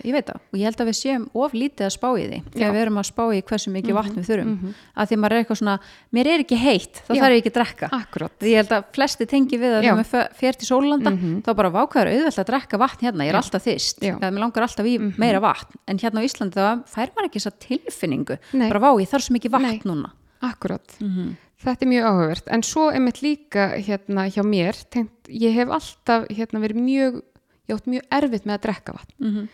Ég 0.05 0.13
veit 0.13 0.27
það 0.29 0.41
og 0.53 0.59
ég 0.61 0.65
held 0.69 0.81
að 0.83 0.89
við 0.91 0.97
séum 0.99 1.25
of 1.35 1.53
lítið 1.57 1.87
að 1.87 1.93
spá 1.95 2.09
í 2.17 2.25
því 2.27 2.39
þegar 2.57 2.73
við 2.77 2.81
erum 2.83 2.99
að 3.01 3.07
spá 3.09 3.23
í 3.33 3.41
hversu 3.49 3.71
mikið 3.73 3.95
vatn 3.97 4.17
við 4.19 4.27
þurfum 4.29 4.51
mhm. 4.57 4.75
að 4.97 5.09
því 5.11 5.17
maður 5.23 5.33
er 5.37 5.43
eitthvað 5.45 5.61
svona, 5.61 5.77
mér 6.13 6.27
er 6.35 6.45
ekki 6.45 6.59
heitt 6.61 7.01
þá 7.07 7.13
Já. 7.17 7.21
þarf 7.23 7.33
ég 7.37 7.41
ekki 7.43 7.53
að 7.53 7.57
drekka 7.59 7.89
akkurat 7.97 8.35
því 8.43 8.53
ég 8.53 8.61
held 8.61 8.75
að 8.77 8.85
flesti 8.97 9.27
tengi 9.31 9.61
við 9.63 9.73
að 9.77 9.81
þegar 9.87 9.97
maður 10.01 10.37
fer 10.43 10.53
til 10.61 10.69
sólanda 10.69 11.11
Mhm. 11.17 11.41
þá 11.47 11.51
bara 11.57 11.71
vákvæður 11.71 12.13
auðvelt 12.13 12.39
að 12.43 12.49
drekka 12.51 12.79
vatn 12.83 13.07
hérna, 13.07 13.25
ég 13.25 13.31
er 13.33 13.37
Já. 13.37 13.43
alltaf 13.43 13.67
Já. 13.67 14.15
eða 14.21 14.31
mér 14.33 14.43
langar 14.45 14.63
alltaf 14.67 14.87
í 14.87 14.95
meira 15.17 15.41
vatn 15.41 15.79
en 15.89 15.99
hérna 15.99 16.21
á 16.21 16.27
Íslandi 16.27 16.57
þá 16.61 16.85
fær 16.87 17.11
maður 17.17 17.29
ekki 17.31 17.41
þessa 17.41 17.59
tilfinningu 17.59 18.39
Nei. 18.53 18.69
bara 18.69 18.81
vá, 18.81 18.91
ég 19.01 19.09
þarf 19.09 19.25
svo 19.27 19.35
mikið 19.37 19.55
vatn 19.57 19.63
Nei. 19.71 19.81
núna 19.85 20.11
akkurat 20.43 20.97
Mhm. 21.01 21.37
þetta 21.65 21.83
er 21.83 21.89
mjög 21.89 22.05
áhugavert 22.11 22.49
en 22.53 22.63
svo 22.63 22.91
er 22.95 23.01
mitt 23.01 23.23
líka 23.23 23.73
hérna 23.81 24.29
hjá 24.29 24.43
mér 24.45 24.77
tengt, 24.91 25.11
ég 25.29 25.55
hef 25.55 25.69
alltaf 25.69 26.29
hérna 26.29 26.61
verið 26.61 26.77
mjög 26.85 27.23
ég 27.69 27.75
átt 27.75 27.87
mjög 27.91 28.03
erfitt 28.13 28.45
með 28.47 28.55
að 28.59 28.63
drekka 28.67 28.93
vatn 28.95 29.15
Mhm. 29.19 29.49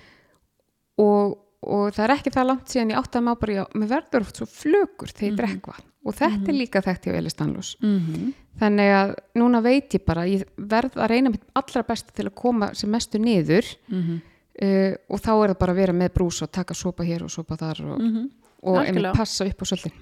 Og, 0.98 1.38
og 1.62 1.92
það 1.94 2.04
er 2.04 2.14
ekki 2.16 2.30
það 2.34 2.46
langt 2.50 2.68
síðan 2.68 2.90
ég 2.90 2.98
átti 2.98 3.18
að 3.18 3.24
má 3.28 3.32
bara, 3.40 3.52
já, 3.52 3.64
mér 3.74 3.88
verður 3.88 4.20
oft 4.26 4.36
svo 4.36 4.46
flögur 4.46 5.12
þegar 5.12 5.30
ég 5.30 5.36
drekk 5.38 5.66
vatn. 5.72 5.88
Og 6.04 6.14
þetta 6.18 6.48
er 6.50 6.56
líka 6.58 6.80
þekkt 6.82 7.04
hjá 7.06 7.14
Eli 7.14 7.30
Stanlós 7.30 7.76
Mhm. 7.80 8.32
þannig 8.58 8.90
að 8.92 9.14
núna 9.38 9.62
veit 9.62 9.94
ég 9.94 10.04
bara 10.04 10.24
ég 10.26 10.42
verð 10.58 10.96
að 10.98 11.08
reyna 11.08 11.30
mitt 11.30 11.44
allra 11.54 11.82
besta 11.86 12.10
til 12.12 12.26
að 12.26 12.34
koma 12.34 12.74
sem 12.74 12.90
mestu 12.90 13.18
niður 13.18 13.64
Mhm. 13.88 14.20
uh, 14.62 14.94
og 15.08 15.20
þá 15.20 15.30
er 15.44 15.48
það 15.54 15.58
bara 15.58 15.72
að 15.72 15.76
vera 15.76 15.92
með 15.92 16.08
brús 16.14 16.42
og 16.42 16.50
taka 16.52 16.74
sopa 16.74 17.04
hér 17.04 17.22
og 17.22 17.30
sopa 17.30 17.56
þar 17.56 17.80
og, 17.94 18.00
Mhm. 18.00 18.30
og 18.64 19.14
passa 19.14 19.44
upp 19.46 19.62
á 19.62 19.64
svolítið. 19.64 19.92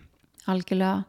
Algjörlega 0.48 1.05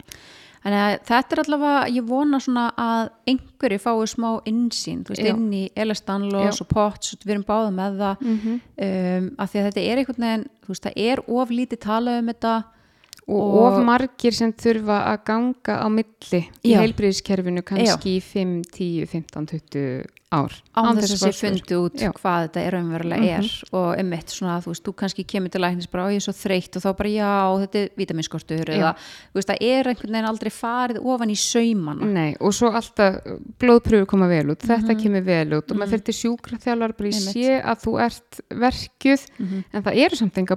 en 0.63 0.76
að, 0.78 0.97
þetta 1.08 1.36
er 1.36 1.41
allavega, 1.43 1.80
ég 1.95 2.08
vona 2.08 2.39
svona 2.43 2.65
að 2.78 3.08
einhverju 3.32 3.80
fái 3.82 4.10
smá 4.12 4.30
innsýn 4.50 5.02
þú 5.06 5.15
veist, 5.15 5.24
Já. 5.26 5.34
inn 5.34 5.47
í 5.58 5.63
Elastanlos 5.76 6.60
Já. 6.60 6.62
og 6.62 6.69
Potts, 6.69 7.15
við 7.24 7.34
erum 7.36 7.47
báða 7.47 7.71
með 7.78 7.97
það 8.04 8.21
mm 8.21 8.38
-hmm. 8.43 8.60
um, 8.88 9.32
af 9.38 9.52
því 9.52 9.60
að 9.60 9.65
þetta 9.69 9.82
er 9.88 9.97
einhvern 9.97 10.26
veginn 10.28 10.45
þú 10.62 10.67
veist, 10.74 10.86
það 10.86 11.02
er 11.10 11.24
of 11.28 11.50
lítið 11.50 11.80
talað 11.88 12.19
um 12.19 12.28
þetta 12.34 12.54
og, 13.28 13.41
Og- 13.41 13.60
of 13.65 13.84
margir 13.86 14.34
sem 14.34 14.54
þurfa 14.54 14.97
að 15.12 15.24
ganga 15.26 15.74
á 15.82 15.88
milli 15.89 16.41
í 16.63 16.71
Já. 16.74 16.80
heilbriðiskerfinu 16.82 17.62
kannski 17.63 18.17
í 18.17 18.21
5, 18.21 18.62
10, 18.71 19.06
15, 19.06 19.45
20 19.45 20.06
ár 20.32 20.54
án 20.80 20.96
þess 20.96 21.17
að 21.17 21.22
sé 21.28 21.32
fundi 21.36 21.76
út 21.76 21.96
Já. 22.00 22.12
hvað 22.15 22.46
þetta 22.46 22.62
er 22.63 22.72
raunverulega 22.78 23.38
er 23.41 23.48
og 23.76 23.89
einmitt 24.00 24.30
svona, 24.32 24.62
þú 24.63 24.72
veist, 24.72 24.84
þú 24.88 24.94
kannski 25.02 25.26
kemur 25.28 25.52
til 25.52 25.60
læknis 25.62 25.89
bara, 25.91 26.06
ó 26.08 26.10
ég 26.13 26.22
er 26.22 26.24
svo 26.24 26.34
þreytt 26.34 26.78
og 26.80 26.84
þá 26.86 26.89
bara 27.02 27.10
já, 27.12 27.32
þetta 27.65 27.82
er 27.82 27.89
vitaminskortur 28.00 28.72
eða, 28.72 28.94
þú 29.34 29.36
veist, 29.41 29.50
það 29.52 29.65
er 29.67 29.89
einhvern 29.91 30.15
veginn 30.15 30.30
aldrei 30.32 30.52
farið 30.56 31.02
ofan 31.04 31.34
í 31.34 31.36
saumana 31.36 32.06
Nei, 32.12 32.36
og 32.39 32.54
svo 32.56 32.72
alltaf 32.72 33.20
blóðpröfu 33.60 34.08
koma 34.08 34.28
vel 34.32 34.54
út, 34.56 34.63
þetta 34.63 34.96
kemur 35.02 35.26
vel 35.28 35.58
út 35.60 35.72
og 35.72 35.78
maður 35.82 35.98
fyrir 35.98 36.06
til 36.08 36.17
sjúkraþjálfar 36.22 36.96
bara 36.98 37.10
Mhm. 37.12 37.17
Einmitt. 37.22 37.36
sé 37.36 37.62
að 37.62 37.78
þú 37.84 37.91
ert 38.06 38.39
verkjuð 38.56 39.22
Mhm. 39.39 39.63
en 39.74 39.84
það 39.84 39.98
eru 40.06 40.15
samt 40.15 40.38
enga 40.38 40.56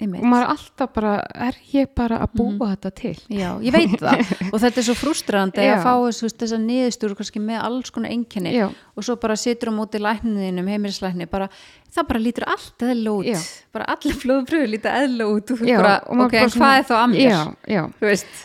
Einmitt. 0.00 0.20
og 0.22 0.26
maður 0.28 0.42
er 0.42 0.52
alltaf 0.52 0.92
bara, 0.92 1.14
er 1.34 1.54
ég 1.72 1.94
bara 1.94 2.18
að 2.18 2.32
búa 2.36 2.52
Mhm. 2.52 2.76
þetta 2.76 2.94
til? 2.94 3.16
Já, 3.30 3.58
ég 3.62 3.72
veit 3.72 3.98
það 4.00 4.18
og 4.52 4.60
þetta 4.60 4.78
er 4.78 4.82
svo 4.82 4.94
frustrandi 4.94 5.64
að 5.64 5.82
fá 5.82 5.92
þessu, 6.02 6.28
þess 6.36 6.52
að 6.52 6.66
niðurstúru 6.66 7.16
kannski 7.16 7.40
með 7.40 7.62
alls 7.62 7.90
konar 7.90 8.10
einkenni 8.10 8.52
Já. 8.52 8.70
Og 8.96 9.04
svo 9.04 9.16
bara 9.16 9.36
situr 9.36 9.70
á 9.70 9.72
móti 9.72 9.98
lækniðinum, 10.02 10.66
heimilislækni 10.68 11.26
bara, 11.30 11.48
það 11.94 12.08
bara 12.08 12.20
lítur 12.20 12.44
allt 12.46 12.78
eðla 12.82 13.10
út 13.16 13.26
Já. 13.30 13.38
bara 13.72 13.84
allir 13.94 14.14
blóðpröfu 14.22 14.68
líta 14.70 14.94
eðla 15.02 15.24
út 15.32 15.50
og 15.54 15.58
Já, 15.66 15.76
bara, 15.80 15.94
og 16.06 16.24
ok, 16.26 16.34
en 16.34 16.50
hvað 16.50 16.78
er 16.78 16.86
þá 16.88 16.94
að 17.00 17.12
mér? 17.12 17.92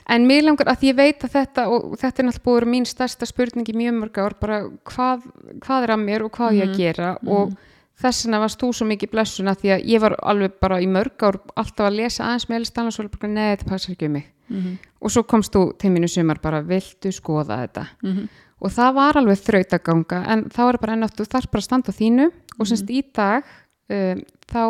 En 0.07 0.27
mér 0.27 0.43
langar 0.47 0.67
að 0.71 0.83
ég 0.87 0.95
veit 0.97 1.23
að 1.27 1.33
þetta 1.37 1.67
og 1.71 1.95
þetta 1.99 2.21
er 2.23 2.27
náttúrulega 2.29 2.57
vera 2.59 2.71
mín 2.73 2.85
stærsta 2.87 3.25
spurning 3.29 3.67
í 3.67 3.75
mjög 3.77 3.97
mörg 4.01 4.17
ár, 4.23 4.35
bara 4.39 4.61
hvað, 4.87 5.25
hvað 5.65 5.83
er 5.87 5.95
að 5.97 6.05
mér 6.05 6.25
og 6.27 6.31
hvað 6.37 6.47
á 6.47 6.57
ég 6.57 6.63
Mhm. 6.67 6.73
að 6.73 6.77
gera 6.77 7.17
og 7.27 7.57
þess 7.97 8.25
vegna 8.25 8.39
varst 8.39 8.59
þú 8.61 8.67
svo 8.73 8.85
mikið 8.87 9.09
blessuna 9.11 9.55
því 9.57 9.69
að 9.75 9.85
ég 9.89 9.99
var 9.99 10.15
alveg 10.21 10.59
bara 10.61 10.79
í 10.79 10.87
mörg 10.87 11.17
ár 11.17 11.39
alltaf 11.57 11.87
að 11.89 11.95
lesa 11.97 12.23
aðeins 12.25 12.47
með 12.49 12.55
Elistana 12.61 12.87
og 12.87 12.93
svo 12.93 13.07
bara, 13.09 13.27
neða, 13.33 13.57
þetta 13.57 13.69
passar 13.69 13.95
ekki 13.95 14.05
um 14.05 14.11
mig 14.13 14.27
Mhm. 14.49 14.77
og 15.01 15.09
svo 15.11 15.23
komst 15.27 15.51
þú 15.51 15.77
til 15.77 15.89
mínu 15.91 16.07
sumar 16.09 16.39
bara, 16.41 16.61
viltu 16.61 17.11
skoða 17.11 17.57
þetta 17.67 17.87
Mhm. 18.03 18.29
Og 18.57 18.73
það 18.73 18.93
var 18.97 19.19
alveg 19.19 19.41
þrautaganga 19.45 20.21
en 20.33 20.45
þá 20.53 20.61
er 20.67 20.79
bara 20.81 20.97
enn 20.97 21.07
aftur, 21.07 21.27
þú 21.27 21.35
þarf 21.35 21.51
bara 21.53 21.63
að 21.63 21.67
standa 21.67 21.93
á 21.93 21.99
þínu 21.99 22.27
og 22.57 22.69
semst 22.69 22.93
í 22.93 23.01
dag 23.15 23.51
um, 23.93 24.23
þá 24.49 24.61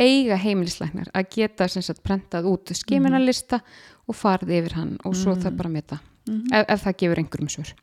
eiga 0.00 0.38
heimilislæknar 0.42 1.10
að 1.14 1.30
geta 1.36 1.68
sem 1.70 1.84
sagt 1.84 2.02
prentað 2.06 2.48
út 2.50 2.74
skiminalista 2.74 3.60
og 4.10 4.18
farið 4.18 4.56
yfir 4.58 4.78
hann 4.78 4.94
og 5.06 5.16
svo 5.18 5.36
það 5.38 5.58
bara 5.60 5.72
með 5.72 5.90
það 5.94 6.00
ef, 6.52 6.64
ef 6.68 6.86
það 6.86 6.96
gefur 7.02 7.22
einhverjum 7.22 7.52
svör. 7.52 7.74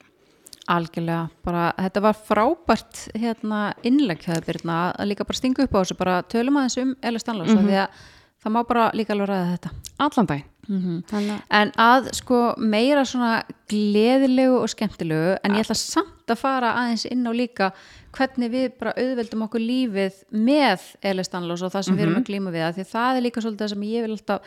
Algjörlega, 0.71 1.23
bara, 1.43 1.63
þetta 1.79 2.03
var 2.05 2.19
frábært 2.27 2.99
hérna 3.17 3.61
innlegg 3.87 4.21
þér 4.23 4.45
Birna 4.45 4.79
að 4.93 5.09
líka 5.09 5.25
bara 5.27 5.39
stinga 5.39 5.65
upp 5.65 5.73
á 5.73 5.79
þessu, 5.81 5.97
bara 5.99 6.21
tölum 6.31 6.59
aðeins 6.61 6.77
um 6.83 6.93
Eli 7.01 7.21
Stanlós, 7.21 7.51
mm 7.51 7.67
því 7.67 7.79
að 7.81 8.01
það 8.41 8.55
má 8.55 8.61
bara 8.69 8.87
líka 8.97 9.15
alveg 9.15 9.31
ræða 9.31 9.51
þetta. 9.55 9.73
Allan 10.05 10.29
daginn 10.29 10.50
mm 10.67 11.03
að 11.11 11.41
En 11.49 11.71
að 11.77 12.11
sko 12.13 12.55
meira 12.57 13.05
svona 13.05 13.43
gleðilegu 13.69 14.59
og 14.61 14.69
skemmtilegu 14.69 15.37
en 15.43 15.55
ég 15.55 15.65
ætla 15.65 15.75
samt 15.75 16.27
að 16.27 16.41
fara 16.41 16.73
aðeins 16.79 17.05
inn 17.05 17.27
á 17.27 17.31
líka 17.33 17.71
hvernig 18.11 18.51
við 18.51 18.67
bara 18.79 18.93
auðveldum 18.97 19.45
okkur 19.47 19.61
lífið 19.61 20.19
með 20.31 20.81
Elistanlós 21.01 21.61
og 21.61 21.71
það 21.71 21.87
sem 21.87 21.95
við 21.95 22.05
erum 22.07 22.19
að 22.21 22.27
glíma 22.29 22.51
við 22.51 22.67
að 22.67 22.75
því 22.75 22.85
að 22.85 22.93
það 22.95 23.15
er 23.17 23.25
líka 23.25 23.41
svolítið 23.41 23.65
það 23.65 23.73
sem 23.73 23.83
ég 23.83 24.05
vil 24.05 24.11
alltaf 24.11 24.41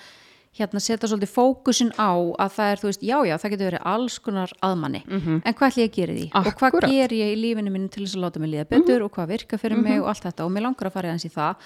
hérna 0.54 0.80
setja 0.80 1.08
svolítið 1.10 1.32
fókusin 1.34 1.90
á 1.98 2.14
að 2.14 2.50
það 2.54 2.68
er, 2.70 2.78
þú 2.78 2.86
veist, 2.86 3.02
já, 3.02 3.16
já, 3.26 3.34
það 3.42 3.54
getur 3.54 3.68
verið 3.70 3.86
alls 3.90 4.18
konar 4.22 4.52
aðmanni, 4.62 5.00
en 5.10 5.56
hvað 5.58 5.66
ætlum 5.66 5.82
ég 5.82 5.88
að 5.90 5.96
gera 5.96 6.14
því? 6.14 6.26
Og 6.38 6.50
hvað 6.60 6.76
ger 6.92 7.14
ég 7.18 7.32
í 7.32 7.40
lífinu 7.40 7.72
mínu 7.74 7.90
til 7.90 8.04
þess 8.04 8.14
að 8.14 8.22
láta 8.22 8.42
mig 8.42 8.52
líða 8.52 8.68
betur 8.70 9.02
og 9.02 9.10
hvað 9.16 9.32
virka 9.32 9.58
fyrir 9.58 9.82
mig 9.82 9.98
og 9.98 10.12
allt 10.12 10.28
þetta? 10.28 10.46
Og 10.46 10.54
mér 10.54 10.66
langar 10.68 10.86
að 10.86 10.94
fara 10.94 11.16
í 11.18 11.32
það 11.34 11.56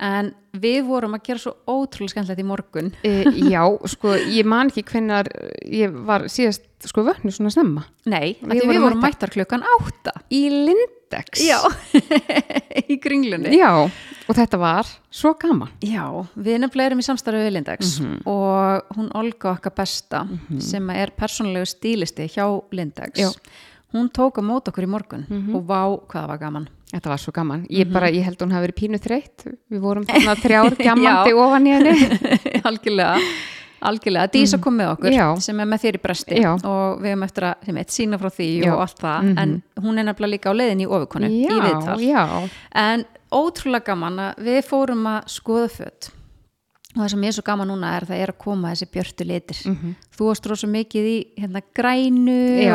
en 0.00 0.32
við 0.56 0.80
vorum 0.88 1.12
að 1.14 1.22
gera 1.28 1.38
svo 1.42 1.52
ótrúlega 1.68 2.14
skemmtilegt 2.14 2.40
í 2.40 2.46
morgun. 2.48 2.88
E, 3.04 3.12
já, 3.52 3.62
sko, 3.92 4.14
ég 4.32 4.46
man 4.48 4.70
ekki 4.72 4.82
hvenær 4.88 5.28
ég 5.68 5.92
var 6.08 6.24
síðast 6.32 6.64
sko 6.88 7.04
vöknu 7.04 7.30
svona 7.30 7.52
snemma. 7.52 7.84
Nei, 8.08 8.38
Við 8.40 8.64
vorum 8.66 8.86
vorum 8.88 9.02
mættar 9.04 9.28
klukkan 9.30 9.62
átta. 9.76 10.14
Í 10.32 10.46
Lindex. 10.48 11.42
Já, 11.44 11.60
í 12.90 12.96
kringlunni. 13.02 13.52
Já, 13.58 13.70
og 13.84 14.36
þetta 14.38 14.58
var 14.60 14.88
svo 15.12 15.34
gaman. 15.40 15.70
Já, 15.84 16.06
við 16.38 16.60
nefnilega 16.64 16.90
erum 16.92 17.02
í 17.02 17.06
samstarfi 17.06 17.44
við 17.44 17.54
Lindex 17.58 17.98
Mhm. 18.00 18.20
og 18.30 18.96
hún 18.96 19.10
Olga 19.18 19.52
okkar 19.56 19.74
besta 19.76 20.24
sem 20.60 20.90
er 20.90 21.12
persónulegu 21.16 21.66
stílisti 21.68 22.28
hjá 22.30 22.46
Lindex 22.72 23.18
Já. 23.20 23.30
hún 23.92 24.08
tók 24.10 24.38
á 24.38 24.42
mót 24.42 24.68
okkur 24.70 24.84
í 24.86 24.90
morgun 24.90 25.26
Mhm. 25.28 25.54
og 25.56 25.66
vá 25.66 25.82
hvað 26.08 26.22
það 26.24 26.28
var 26.28 26.38
gaman 26.38 26.68
Þetta 26.90 27.06
var 27.12 27.18
svo 27.22 27.32
gaman. 27.32 27.66
Ég 27.70 27.86
Mhm. 27.86 27.92
bara, 27.92 28.08
ég 28.10 28.24
held 28.24 28.38
hún 28.42 28.50
hafi 28.52 28.66
verið 28.66 28.78
pínu 28.80 28.98
þreytt. 28.98 29.44
Við 29.70 29.80
vorum 29.80 30.04
þarna 30.08 30.34
þrjár 30.36 30.76
gjammandi 30.76 31.32
ofan 31.38 31.66
í 31.66 31.70
henni. 31.76 31.94
algjörlega 32.68 33.20
algjörlega, 33.80 34.28
Dísa 34.30 34.58
kom 34.60 34.74
með 34.76 34.90
okkur 34.92 35.08
Mm. 35.10 35.16
Já. 35.16 35.40
sem 35.40 35.60
er 35.60 35.64
með 35.66 35.84
í 35.96 36.00
bresti 36.02 36.36
Já. 36.42 36.52
og 36.52 37.00
við 37.00 37.14
hefum 37.14 37.22
eftir 37.24 37.42
að 37.48 37.54
sem 37.64 37.76
eitt, 37.80 37.88
sína 37.94 38.18
frá 38.20 38.28
því 38.28 38.48
Já. 38.64 38.72
og 38.74 38.80
allt 38.80 38.98
það 39.00 39.22
Mhm. 39.22 39.38
en 39.38 39.62
hún 39.80 39.98
er 39.98 40.04
nefnilega 40.04 40.32
líka 40.34 40.50
á 40.50 40.54
leiðin 40.54 40.82
í 40.84 40.86
ofukonu 40.86 41.28
í 41.30 41.46
viðtal. 41.48 42.50
En 42.74 43.04
ótrúlega 43.32 43.84
gaman 43.86 44.16
að 44.18 44.34
við 44.44 44.64
fórum 44.68 45.06
að 45.06 45.24
skoða 45.28 45.70
fött 45.70 46.10
og 46.96 47.02
það 47.04 47.08
sem 47.10 47.24
er 47.24 47.32
svo 47.32 47.42
gaman 47.42 47.68
núna 47.68 47.96
er 47.96 48.02
að 48.04 48.08
það 48.10 48.20
er 48.20 48.26
að 48.34 48.38
koma 48.38 48.68
þessi 48.74 48.90
björtu 48.92 49.24
litir. 49.24 49.66
Mhm. 49.66 49.94
Þú 50.18 50.26
varst 50.28 50.46
rosa 50.46 50.66
mikið 50.66 51.04
í 51.06 51.26
hérna 51.38 51.62
grænu 51.72 52.68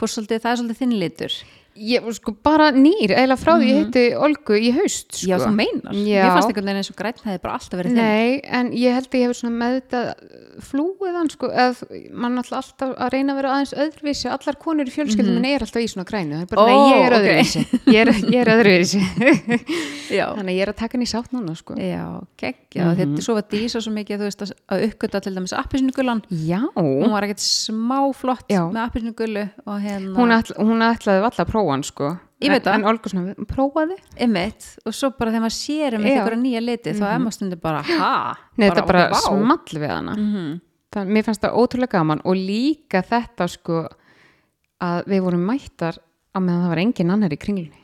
og 0.00 0.08
svolítið, 0.08 0.40
það 0.40 0.50
er 0.50 0.56
svolítið 0.56 0.78
þinn 0.80 0.98
litur. 0.98 1.32
Ég 1.78 2.02
sko 2.12 2.34
bara 2.44 2.70
nýr, 2.74 3.12
eiginlega 3.14 3.38
frá 3.38 3.52
því 3.54 3.68
ég 3.70 3.76
heiti 3.84 4.02
Olgu 4.18 4.56
í 4.58 4.72
haust, 4.74 5.14
sko. 5.14 5.26
Mhm. 5.26 5.30
Já, 5.30 5.36
þú 5.38 5.50
meinar. 5.54 5.92
Já. 5.94 6.24
Ég 6.24 6.32
fannst 6.34 6.48
einhvern 6.50 6.66
veginn 6.66 6.80
eins 6.82 6.90
og 6.90 6.96
græn 6.98 7.20
hefði 7.24 7.40
bara 7.40 7.54
alltaf 7.54 7.78
verið 7.78 7.90
þinn. 7.90 8.00
Nei, 8.00 8.40
en 8.44 8.72
ég 8.72 8.96
held 8.96 9.08
að 9.08 9.18
ég 9.20 9.24
hefur 9.26 9.38
svona 9.38 9.60
meðvitað 9.62 10.14
flúið 10.60 11.14
hann, 11.16 11.30
sko, 11.30 11.48
eða 11.48 12.00
mann 12.12 12.38
alltaf 12.40 12.90
að 12.90 13.12
reyna 13.14 13.32
að 13.32 13.38
vera 13.40 13.52
aðeins 13.54 13.74
öðruvísi, 13.84 14.28
allar 14.30 14.58
konur 14.60 14.90
í 14.90 14.94
fjölskyldum 14.94 15.38
mm 15.38 15.48
er 15.50 15.64
alltaf 15.64 15.82
í 15.82 15.88
svona 15.88 16.06
grænu, 16.06 16.36
það 16.40 16.50
bara, 16.50 16.60
Ó, 16.60 16.66
nei, 16.68 16.76
ég 16.90 17.06
er 17.06 17.14
öðruvísi, 17.16 17.62
ég 17.90 18.00
er, 18.00 18.10
ég 18.30 18.40
er 18.40 18.50
öðruvísi, 18.54 19.00
þannig 20.10 20.50
að 20.50 20.56
ég 20.56 20.62
er 20.64 20.72
að 20.72 20.78
taka 20.80 20.96
hann 20.98 21.04
í 21.04 21.08
sátt 21.10 21.32
núna, 21.34 21.54
sko. 21.58 21.76
Já, 21.80 22.04
geggja. 22.40 22.84
Mm 22.84 22.90
-hmm. 22.90 22.98
Þetta 23.00 23.18
er 23.22 23.26
svo 23.26 23.36
að 23.40 23.48
dísa 23.54 23.80
svo 23.80 23.92
mikið, 23.94 24.20
þú 24.20 24.28
veist, 24.28 24.44
að- 24.44 24.84
uppgöta 24.90 25.20
til 25.20 25.34
dæmis 25.34 25.52
appisnugulan. 25.56 26.22
Já, 26.30 26.60
Hún 26.76 27.10
var 27.10 27.22
ekkert 27.24 27.40
smá 27.42 28.12
flott 28.14 28.46
Já. 28.50 28.68
með 28.70 28.82
appisnugulu 28.86 29.48
hérna... 29.66 30.14
hún, 30.16 30.30
ætla, 30.30 30.54
hún 30.58 30.82
ætlaði 30.82 31.24
prófa 31.60 31.76
hann, 31.76 31.84
sko. 31.84 32.10
Ég 32.40 32.50
veit 32.54 32.64
það. 32.64 32.74
En 32.74 32.88
Olga 32.88 33.12
svona, 33.12 33.34
prófaði? 33.50 33.96
Einmitt, 34.16 34.66
og 34.86 34.96
svo 34.96 35.12
bara 35.18 35.30
þegar 35.30 35.44
maður 35.44 35.56
sér 35.58 35.94
um 35.98 36.02
Já. 36.08 36.10
eitthvað 36.14 36.40
nýja 36.40 36.64
liti, 36.64 36.96
þá 36.96 37.06
er 37.10 37.18
maður 37.20 37.36
stundur 37.36 37.60
bara, 37.60 37.82
ha? 37.82 38.36
Nei, 38.56 38.70
þetta 38.70 38.86
bara 38.88 39.08
vá. 39.12 39.20
small 39.20 39.80
við 39.84 39.88
hana. 39.90 40.16
Mhm. 40.16 40.60
Það, 40.90 41.10
mér 41.14 41.22
fannst 41.22 41.44
það 41.44 41.58
ótrúlega 41.60 41.92
gaman 41.92 42.20
og 42.24 42.34
líka 42.34 43.04
þetta 43.06 43.46
sko 43.46 43.84
að 44.82 45.04
við 45.12 45.20
vorum 45.22 45.44
mættar 45.46 46.00
á 46.34 46.38
meðan 46.40 46.64
það 46.64 46.72
var 46.72 46.82
engin 46.82 47.14
annar 47.14 47.34
í 47.34 47.38
kringlunni 47.38 47.78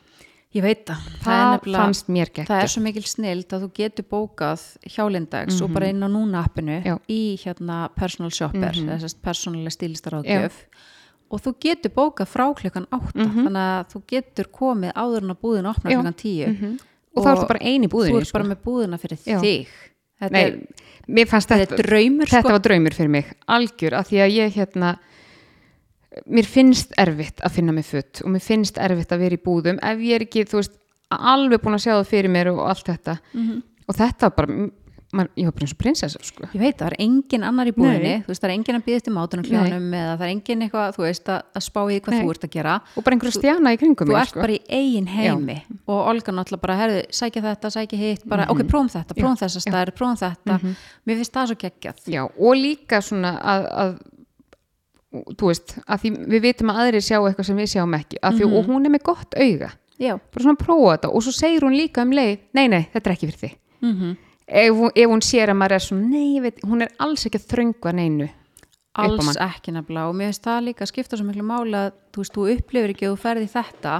Ég 0.57 0.65
veit 0.65 0.87
það. 0.89 1.07
það, 1.21 1.53
nefnilega- 1.53 1.85
fannst 1.85 2.09
mér 2.09 2.31
gegn 2.33 2.47
Það 2.49 2.63
er 2.63 2.73
svo 2.73 2.83
mikil 2.83 3.03
snild 3.05 3.49
að 3.53 3.63
þú 3.63 3.69
getur 3.77 4.07
bókað 4.09 4.63
hjá 4.89 5.05
Lindex 5.11 5.61
og 5.61 5.73
bara 5.75 5.91
inn 5.93 6.01
á 6.01 6.09
núna 6.09 6.43
appinu 6.43 6.83
Já. 6.83 6.99
í 7.07 7.37
hérna 7.43 7.91
personal 7.95 8.31
shopper, 8.31 8.73
mm 8.73 8.89
-hmm. 8.89 8.91
þessast 8.97 9.21
persónulega 9.23 9.77
stílistaráðgjöf 9.77 10.53
og 11.31 11.43
þú 11.43 11.53
getur 11.63 11.93
bókað 11.97 12.31
frá 12.31 12.47
klukkan 12.55 12.87
8 12.95 13.15
þannig 13.17 13.63
að 13.63 13.89
þú 13.93 14.03
getur 14.13 14.51
komið 14.55 14.93
áður 14.95 15.27
en 15.27 15.35
að 15.35 15.41
búðin 15.43 15.71
opna 15.73 15.91
klukkan 15.91 16.19
10 16.23 16.79
og 17.17 17.25
þá 17.25 17.31
ertu 17.33 17.51
bara 17.51 17.65
ein 17.65 17.87
í 17.87 17.91
þú 17.91 18.21
ert 18.21 18.33
bara 18.37 18.49
með 18.53 18.63
búðina 18.67 19.01
fyrir 19.01 19.21
Já. 19.25 19.39
þig. 19.43 19.75
Þetta 20.17 20.33
Nei, 20.33 20.45
er, 20.47 21.29
þetta 21.29 21.59
þetta, 21.61 21.79
draumur 21.83 22.31
þetta 22.31 22.41
sko. 22.41 22.55
var 22.55 22.63
draumur 22.65 22.95
fyrir 22.97 23.13
mig, 23.13 23.33
algjör 23.53 23.97
af 23.99 24.09
því 24.09 24.21
að 24.25 24.35
ég 24.37 24.55
hérna 24.57 24.95
mér 26.33 26.49
finnst 26.49 26.95
erfitt 26.97 27.43
að 27.45 27.57
finna 27.59 27.75
mig 27.77 27.85
futt 27.85 28.23
og 28.25 28.33
mér 28.33 28.45
finnst 28.45 28.79
erfitt 28.81 29.13
að 29.13 29.27
vera 29.27 29.37
í 29.37 29.43
búðum 29.45 29.81
ef 29.85 30.01
ég 30.01 30.17
er 30.17 30.25
ekki, 30.25 30.47
þú 30.49 30.63
veist, 30.63 30.79
alveg 31.13 31.61
búin 31.61 31.77
að 31.77 31.85
sjá 31.85 31.93
það 31.99 32.09
fyrir 32.15 32.33
mér 32.33 32.53
og 32.55 32.63
allt 32.71 32.89
þetta. 32.89 33.19
Mhm. 33.35 33.63
og 33.87 33.95
þetta 34.01 34.29
var 34.31 34.37
bara, 34.39 34.71
man, 35.19 35.29
ég 35.39 35.49
var 35.49 35.55
bara 35.57 35.67
eins 35.67 35.75
og 35.75 35.79
prinsessa 35.81 36.23
sko. 36.27 36.49
Ég 36.53 36.63
veit, 36.63 36.77
það 36.79 36.89
er 36.91 36.97
engin 37.05 37.47
annar 37.47 37.71
í 37.71 37.75
þú 37.77 38.31
veist, 38.31 38.43
það 38.43 38.49
er 38.49 38.55
engin 38.55 38.79
að 38.79 38.85
býða 38.87 39.01
eftir 39.01 39.15
mátunum 39.17 39.47
kljónum 39.47 39.87
eða 40.01 40.17
það 40.17 40.25
er 40.27 40.33
engin 40.33 40.65
eitthvað, 40.67 40.97
þú 40.97 41.05
veist, 41.07 41.31
að, 41.33 41.45
að 41.59 41.65
spá 41.67 41.81
í 41.83 42.01
hvað 42.01 42.17
Nei. 42.17 42.21
þú 42.23 42.35
ert 42.35 42.47
að 42.49 42.53
gera. 42.57 42.75
og 42.97 43.07
bara 43.07 43.17
einhverja 43.17 43.37
stjana 43.39 43.75
í 43.75 43.81
kringum 43.83 44.11
Þú 44.11 44.19
ert 44.21 44.33
sko. 44.33 44.43
bara 44.45 44.57
í 44.57 44.61
eigin 44.81 45.09
heimi 45.13 45.59
og 45.87 46.03
Olga 46.13 46.37
náttúrulega 46.37 46.65
bara, 46.67 46.79
herðu, 46.83 47.01
sækja 47.21 47.45
þetta, 47.47 47.73
sækja 47.77 48.03
hitt, 48.03 48.27
bara, 48.29 48.49
ok, 48.53 48.65
prófum 48.69 48.93
þetta, 48.93 49.17
prófum 49.17 49.41
þessa 49.41 49.65
stær, 49.65 49.95
prófum 49.97 50.21
þetta. 50.21 50.61
Mér 51.07 51.23
finnst 51.23 51.35
það 51.37 51.51
svo 51.53 51.59
geggjað. 51.65 52.05
Já, 52.13 52.23
og 52.27 52.61
líka 52.61 53.01
svona 53.05 53.37
að, 53.41 53.67
að 53.85 53.97
þú 55.39 55.51
veist, 55.51 55.77
að 55.87 56.03
því 56.05 56.13
við 56.35 56.47
vitum 56.51 56.73
að 56.73 56.81
aðrir 56.85 57.05
sjá 57.05 57.19
eitthvað 57.21 57.49
sem 57.49 57.59
við 57.61 57.73
sjáum 57.73 57.97
ekki, 57.99 58.21
að 58.21 58.41
því, 58.41 58.49
og 58.59 58.71
hún 58.71 58.89
er 58.89 58.93
með 58.93 59.05
gott 59.07 59.37
auga 59.39 59.73
Já. 59.97 60.19
bara 60.19 60.45
svona 60.45 60.61
prófa 60.61 60.97
þetta 60.97 61.11
og 61.17 61.25
svo 61.25 61.33
segir 61.33 61.65
hún 61.65 61.77
líka 61.77 62.05
um 62.05 62.13
leið 62.13 62.35
nei, 62.57 62.67
nei, 62.69 62.83
þetta 62.93 63.09
er 63.09 63.17
ekki 63.17 63.31
fyrir 63.31 63.43
þig 63.47 63.63
Mm 63.85 64.17
ef, 64.47 64.81
ef 64.95 65.09
hún 65.11 65.23
sér 65.25 65.51
að 65.53 65.59
maður 65.61 65.77
er 65.79 65.85
svona 65.87 66.09
nei, 66.11 66.41
veit, 66.45 66.61
hún 66.65 66.83
er 66.87 66.93
alls 67.03 67.27
ekki 67.27 67.41
að 67.43 67.49
þröngva 67.53 67.93
neinu 67.99 68.29
upp 68.31 68.43
á 68.97 69.03
Alls 69.05 69.37
ekki 69.37 69.75
nefnilega 69.77 70.09
og 70.09 70.15
mér 70.17 70.31
finnst 70.31 70.47
það 70.47 70.63
líka 70.71 70.85
að 70.87 70.89
skipta 70.95 71.17
svo 71.19 71.27
miklu 71.29 71.45
máli 71.45 71.77
að 71.77 71.91
þú 72.15 72.23
veist, 72.23 72.33
þú 72.37 72.45
upplifir 72.55 72.93
ekki 72.95 73.07
að 73.09 73.13
þú 73.13 73.19
ferði 73.27 73.49
þetta 73.53 73.97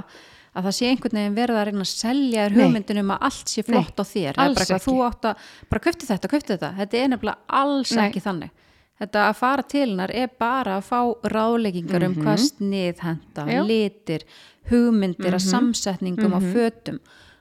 að 0.57 0.63
það 0.65 0.73
sé 0.73 0.87
einhvern 0.89 1.17
veginn 1.19 1.35
verið 1.37 1.57
að 1.59 1.65
reyna 1.69 1.83
að 1.85 1.91
selja 1.91 2.45
þér 2.47 2.55
Nei. 2.55 2.61
hugmyndin 2.65 3.01
um 3.03 3.11
að 3.13 3.25
allt 3.27 3.51
sé 3.53 3.63
flott 3.67 3.99
á 4.01 4.03
þér 4.09 4.39
alls 4.41 4.63
ekki. 4.65 4.79
þú 4.87 4.95
átt 5.05 5.27
að, 5.29 5.43
bara 5.69 5.83
köfti 5.85 6.07
þetta, 6.09 6.31
köfti 6.31 6.53
þetta 6.55 6.71
þetta 6.79 6.97
er 7.03 7.11
nefnilega 7.13 7.37
alls 7.61 7.91
Nei. 7.93 8.01
ekki 8.07 8.23
þannig 8.25 8.49
þetta 8.97 9.27
að 9.29 9.35
fara 9.37 9.67
til 9.69 9.83
hennar 9.91 10.15
er 10.17 10.31
bara 10.41 10.79
að 10.79 10.87
fá 10.89 10.99
ráðleggingar 11.29 12.07
um 12.07 12.15
hvað 12.17 12.41
snið 12.47 13.03
henda, 13.05 13.45
Mhm. 13.45 13.51
Já. 13.53 13.61
Mhm. 13.61 13.67
litir 13.69 14.21
hugmyndir 14.71 15.33
að 15.37 15.45
samsetningum 15.45 16.33
á 16.33 16.39
fötum 16.41 16.97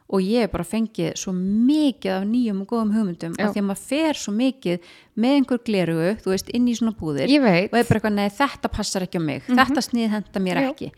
og 0.09 0.23
ég 0.23 0.45
hef 0.45 0.53
bara 0.53 0.65
fengið 0.65 1.17
svo 1.19 1.33
mikið 1.35 2.13
af 2.15 2.25
nýjum 2.31 2.61
og 2.63 2.69
góðum 2.71 2.93
hugmyndum 2.95 3.33
Já. 3.35 3.47
að 3.49 3.55
því 3.57 3.61
að 3.63 3.67
maður 3.67 3.85
fer 3.91 4.15
svo 4.21 4.33
mikið 4.37 4.91
með 5.19 5.37
einhver 5.41 5.63
glerugu, 5.67 6.11
þú 6.23 6.31
veist, 6.31 6.51
inn 6.55 6.69
í 6.71 6.75
svona 6.79 6.95
búðir 6.95 7.27
ég 7.33 7.43
og 7.43 7.49
er 7.81 7.89
bara 7.89 7.99
eitthvað, 8.01 8.15
nei 8.15 8.29
þetta 8.31 8.71
passar 8.71 9.03
ekki 9.09 9.19
á 9.19 9.23
mig 9.27 9.43
þetta 9.49 9.83
snið 9.83 10.11
henda 10.15 10.41
mér. 10.47 10.61
Já. 10.63 10.71
ekki 10.71 10.93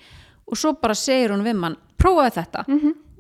og 0.49 0.57
svo 0.61 0.75
bara 0.81 0.95
segir 0.95 1.33
hún 1.33 1.45
við 1.47 1.57
mann 1.57 1.77
prófaði 1.97 2.35
þetta 2.43 2.67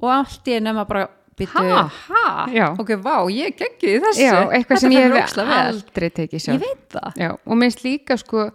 og 0.03 0.11
allt 0.13 0.45
í 0.53 0.59
enn 0.59 0.75
bara 0.85 1.09
byttu, 1.39 1.55
Ha? 1.55 1.83
ha? 2.11 2.69
Ok, 2.79 2.89
vá, 2.99 3.17
ég 3.31 3.55
geggi 3.57 3.99
þessu 4.03 4.25
já, 4.27 4.51
eitthvað 4.53 4.81
sem 4.83 4.91
ég 4.93 5.13
hef 5.15 5.39
aldrei 5.39 6.11
tekið 6.11 6.41
sjálf 6.43 6.59
ég 6.59 6.65
veit 6.67 6.97
það 6.99 7.39
og 7.47 7.57
minnst 7.57 7.85
líka 7.87 8.17
sko 8.19 8.51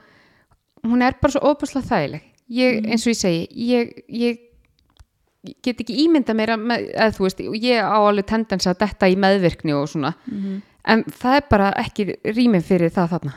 hún 0.83 1.01
er 1.01 1.15
bara 1.21 1.31
svo 1.31 1.41
óbúslega 1.49 1.87
þægileg 1.87 2.23
ég, 2.51 2.81
Mhm. 2.83 2.91
eins 2.91 3.07
og 3.07 3.13
ég 3.13 3.19
segi 3.21 3.47
ég, 3.55 3.93
ég 4.09 4.37
ég 4.37 4.39
get 5.43 5.81
ekki 5.83 5.95
ímynda 6.05 6.35
mér 6.37 6.53
að, 6.55 6.67
að 7.05 7.17
þú 7.17 7.25
veist, 7.27 7.41
ég 7.59 7.83
á 7.83 7.97
alveg 7.99 8.27
tendens 8.29 8.67
að 8.69 8.79
detta 8.85 9.09
í 9.11 9.17
meðvirkni 9.19 9.75
og 9.77 9.89
svona. 9.91 10.13
Mhm. 10.29 10.61
en 10.83 11.03
það 11.07 11.35
er 11.37 11.45
bara 11.49 11.71
ekki 11.79 12.05
rýmið 12.27 12.63
fyrir 12.67 12.91
það 12.91 13.13
þarna. 13.13 13.33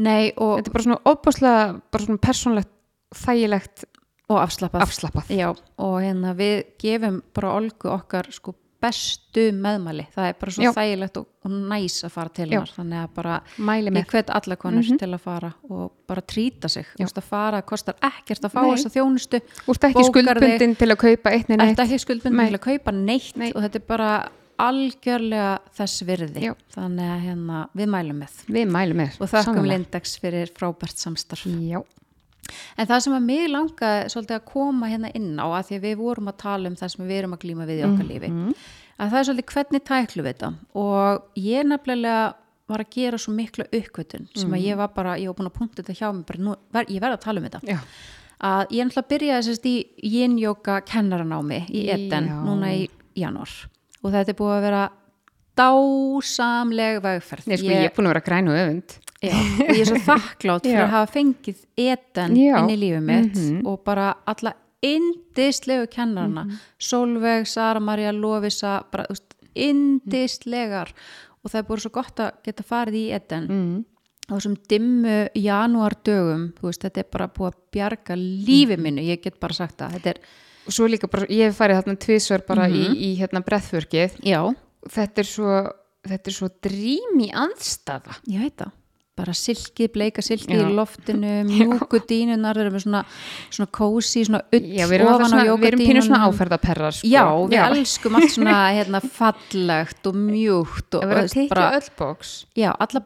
Nei, 0.00 0.32
þetta 0.34 0.66
er 0.66 0.72
bara 0.74 0.84
svona 0.86 1.02
óbúslega 1.06 1.80
bara 1.92 2.04
svona 2.04 2.22
persónlegt, 2.24 2.72
þægilegt 3.14 3.84
og 4.30 4.38
afslappað. 4.40 4.82
afslappað. 4.86 5.30
Já, 5.34 5.48
og 5.78 5.94
hérna 6.02 6.34
við 6.38 6.64
gefum 6.82 7.22
bara 7.34 7.54
olgu 7.58 7.90
okkar 7.90 8.30
sko 8.34 8.54
bestu 8.80 9.46
meðmæli. 9.56 10.06
Það 10.14 10.28
er 10.30 10.36
bara 10.40 10.54
svo 10.56 10.64
Já. 10.64 10.70
þægilegt 10.76 11.20
og, 11.20 11.28
og 11.44 11.54
næs 11.70 11.98
að 12.06 12.14
fara 12.14 12.32
til 12.36 12.46
hennar. 12.48 12.72
Þannig 12.76 13.02
að 13.02 13.12
bara 13.20 13.36
mæli 13.70 13.94
ég 13.94 14.10
hvet 14.14 14.32
alla 14.40 14.58
konur 14.60 14.90
til 15.02 15.10
að 15.10 15.22
fara 15.24 15.52
og 15.68 15.84
bara 16.10 16.24
trýta 16.24 16.70
sig, 16.72 16.88
þú 16.96 17.06
veist 17.06 17.20
að 17.20 17.28
fara 17.30 17.62
kostar 17.62 17.98
ekkert 18.10 18.48
að 18.48 18.56
fá 18.56 18.60
Nei. 18.64 18.72
þessa 18.72 18.92
þjónustu 18.96 19.40
Þú 19.60 19.76
ert 19.76 19.88
ekki 19.90 20.08
skuldbundin 20.08 20.76
til 20.80 20.90
að 20.90 21.00
kaupa 21.04 21.32
eitt 21.36 21.52
neina 21.52 21.68
Þetta 21.70 21.86
eitt 21.86 21.86
ekki 21.86 22.04
skuldbundin 22.06 22.50
til 22.50 22.60
að 22.60 22.66
kaupa 22.66 22.94
neitt 22.96 23.40
Nei. 23.40 23.50
og 23.54 23.64
þetta 23.66 23.82
er 23.82 23.88
bara 23.88 24.10
algjörlega 24.60 25.52
þess 25.76 26.04
virði. 26.08 26.42
Já. 26.50 26.52
þannig 26.74 27.12
að 27.14 27.22
hérna, 27.24 27.60
við 27.76 27.90
mælum 27.94 28.20
með. 28.24 28.42
Við 28.50 28.74
mælum 28.74 29.00
með. 29.02 29.16
Og 29.20 29.30
þakkum. 29.32 29.68
Lindex 29.70 30.16
fyrir 30.20 30.52
frábært 30.56 31.00
samstarf. 31.00 31.46
Já, 31.64 31.80
en 32.76 32.86
það 32.86 33.00
sem 33.00 33.12
að 33.16 33.22
mig 33.30 33.48
langaði 33.50 34.10
svolítið 34.14 34.36
að 34.38 34.44
koma 34.52 34.86
hérna 34.90 35.10
inn 35.14 35.36
á 35.38 35.46
að 35.48 35.64
því 35.70 35.78
að 35.78 35.86
við 35.88 35.96
vorum 35.96 36.28
að 36.32 36.36
tala 36.36 36.68
um 36.68 36.76
það 36.76 36.88
sem 36.94 37.06
við 37.08 37.18
erum 37.18 37.34
að 37.36 37.42
glíma 37.44 37.66
við 37.66 37.80
í 37.80 37.86
okkar 37.88 38.08
lífi 38.10 38.30
Mhm. 38.30 38.54
að 39.00 39.10
það 39.10 39.18
er 39.20 39.24
svolítið 39.30 39.52
hvernig 39.54 39.84
tæklu 39.90 40.22
við 40.22 40.32
þetta 40.34 40.54
og 40.74 41.22
ég 41.36 41.64
nefnilega 41.66 42.34
var 42.70 42.78
að 42.84 42.90
gera 42.94 43.18
svo 43.18 43.32
mikla 43.34 43.64
uppkvötun 43.72 44.28
sem 44.36 44.48
Mhm. 44.48 44.54
að 44.58 44.64
ég 44.66 44.76
var 44.76 44.88
bara, 44.94 45.16
ég 45.18 45.26
var 45.26 45.34
búin 45.34 45.50
að 45.50 45.58
punkta 45.58 45.82
þetta 45.82 45.98
hjá 45.98 46.14
mig 46.14 46.26
bara, 46.26 46.38
nú, 46.38 46.56
ver, 46.72 46.84
ég 46.86 47.00
verð 47.00 47.16
að 47.18 47.20
tala 47.20 47.40
um 47.40 47.46
þetta 47.48 47.60
já, 47.66 47.78
að 48.40 48.66
ég 48.70 48.84
náttúrulega 48.86 49.08
byrjaði 49.08 49.42
sérst 49.48 49.66
í 49.66 49.86
yin-yoga 50.02 50.80
kennaranámi 50.86 51.66
í 51.68 51.88
Eden 51.90 52.28
Já. 52.28 52.44
núna 52.44 52.68
í 52.72 52.88
janúar 53.16 53.66
og 54.04 54.12
þetta 54.12 54.28
er 54.28 54.34
búið 54.38 54.54
að 54.58 54.62
vera 54.62 54.90
dásamleg 55.60 57.00
vegferð 57.04 57.46
Nei, 57.50 57.56
sko, 57.60 57.70
ég 57.72 57.86
er 57.88 57.94
búin 57.96 58.08
að 58.08 58.14
vera 58.14 58.24
græn 58.26 58.50
og 58.50 58.58
öfund 58.60 58.96
já, 59.20 59.34
og 59.36 59.70
ég 59.74 59.80
er 59.84 59.88
svo 59.90 60.00
þakklátt 60.06 60.66
fyrir 60.68 60.84
að 60.86 60.94
hafa 60.96 61.12
fengið 61.14 61.62
Eden 61.76 62.36
Já. 62.40 62.54
inn 62.62 62.72
í 62.74 62.78
lífið 62.80 63.06
mitt 63.10 63.36
Mhm. 63.36 63.66
og 63.66 63.82
bara 63.84 64.14
alla 64.26 64.54
indislegu 64.82 65.86
kennarana 65.92 66.44
Mhm. 66.46 66.58
Solveig, 66.78 67.46
Sara 67.46 67.80
Maria, 67.80 68.12
Lovisa 68.12 68.82
bara 68.90 69.04
veist, 69.10 69.34
indislegar 69.54 70.92
og 71.44 71.50
það 71.50 71.58
er 71.58 71.68
búið 71.68 71.80
svo 71.84 71.90
gott 71.92 72.16
að 72.20 72.30
geta 72.44 72.62
farið 72.62 72.94
í 72.94 73.06
Eden 73.16 73.46
mm. 73.48 73.84
á 74.30 74.32
þessum 74.36 74.56
dimmu 74.68 75.16
janúardögum, 75.34 76.52
þú 76.56 76.68
veist, 76.68 76.82
þetta 76.84 76.98
er 77.02 77.08
bara 77.12 77.28
búið 77.28 77.50
að 77.52 77.58
bjarga 77.72 78.16
lífi 78.16 78.76
Mhm. 78.76 78.82
minnu, 78.82 79.02
ég 79.02 79.22
get 79.22 79.40
bara 79.40 79.52
sagt 79.54 79.78
það 79.78 79.92
þetta 79.98 80.06
er, 80.14 80.18
og 80.66 80.72
svo 80.72 80.86
líka 80.88 81.10
bara, 81.10 81.26
ég 81.26 81.50
hef 81.50 81.58
farið 81.58 81.82
þarna 81.82 81.98
tvisvar 81.98 82.46
bara 82.46 82.68
Mhm. 82.68 82.74
í, 82.74 82.96
í 82.96 83.18
hérna 83.18 83.44
breðförkið 83.44 84.20
já, 84.24 84.54
þetta 84.88 85.24
er 85.24 85.28
svo 85.28 85.54
þetta 86.08 86.30
er 86.30 86.36
svo 86.36 86.50
drými 86.64 87.30
aðstafa 87.36 88.20
ég 88.30 88.46
veit 88.46 88.56
það 88.62 88.76
bara 89.20 89.34
silkið, 89.36 89.90
bleika 89.94 90.24
silkið 90.24 90.56
Já. 90.58 90.64
í 90.66 90.74
loftinu 90.80 91.34
mjúku 91.50 92.00
dínunar, 92.10 92.56
þeir 92.58 92.66
eru 92.66 92.74
með 92.74 92.84
svona 92.86 93.02
svona 93.52 93.68
kósi, 93.78 94.24
svona 94.26 94.40
ull 94.56 94.64
Já, 94.66 94.86
við 94.90 94.96
erum, 94.98 95.24
svona, 95.28 95.44
við 95.60 95.68
erum 95.70 95.82
pínu 95.84 96.02
svona 96.08 96.22
áferðaperrar 96.26 96.96
sko. 96.98 97.10
Já, 97.12 97.24
við 97.52 97.64
elskum 97.80 98.18
allt 98.20 98.34
svona 98.34 98.56
hérna, 98.78 99.02
fallegt 99.20 100.10
og 100.10 100.18
mjúkt 100.24 100.98
og 100.98 101.06
verður 101.06 101.30
þú 101.30 101.30
að 101.30 101.36
tekja 101.36 101.66
öll 101.78 101.90
bóks 102.00 102.32
já, 102.58 102.70
alla 102.86 103.02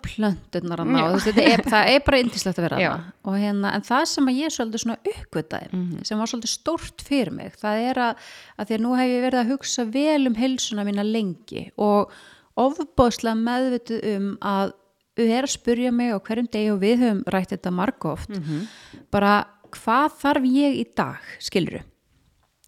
Já. 1.02 1.06
veist, 1.14 1.28
þetta 1.30 1.46
er, 1.54 1.64
það 1.74 1.92
er 1.94 2.04
bara 2.08 2.22
indislegt 2.24 2.58
að 2.62 2.68
vera 2.68 2.82
Já. 2.84 2.92
og 3.24 3.38
hérna, 3.40 3.72
en 3.74 3.86
það 3.90 4.04
sem 4.14 4.30
að 4.30 4.38
ég 4.42 4.54
svolítið 4.54 4.84
svona 4.86 4.98
uppgötaði 5.14 5.70
Mhm. 5.74 6.04
sem 6.06 6.18
var 6.20 6.30
svolítið 6.30 6.52
stórt 6.54 7.02
fyrir 7.02 7.32
mig 7.34 7.56
það 7.58 7.80
er 7.90 7.98
að, 8.04 8.22
að 8.60 8.68
því 8.68 8.74
að 8.76 8.82
nú 8.84 8.92
hef 8.98 9.08
ég 9.10 9.24
verið 9.24 9.40
að 9.40 9.50
hugsa 9.54 9.84
vel 9.90 10.26
um 10.28 10.36
heilsuna 10.38 10.84
mína 10.86 11.02
lengi 11.06 11.64
og 11.82 12.12
ofbóðslega 12.60 13.34
meðvituð 13.40 14.04
um 14.14 14.26
að 14.44 14.72
við 14.72 14.83
er 15.22 15.46
að 15.46 15.52
spurja 15.54 15.92
mig 15.94 16.10
á 16.10 16.18
hverjum 16.18 16.48
degi 16.50 16.70
og 16.74 16.80
við 16.82 17.02
höfum 17.04 17.24
rætt 17.30 17.52
þetta 17.54 17.70
margóft. 17.70 18.30
Mhm. 18.30 18.66
bara 19.10 19.46
hvað 19.70 20.16
þarf 20.20 20.44
ég 20.46 20.78
í 20.80 20.86
dag 20.94 21.18
skiluru 21.38 21.82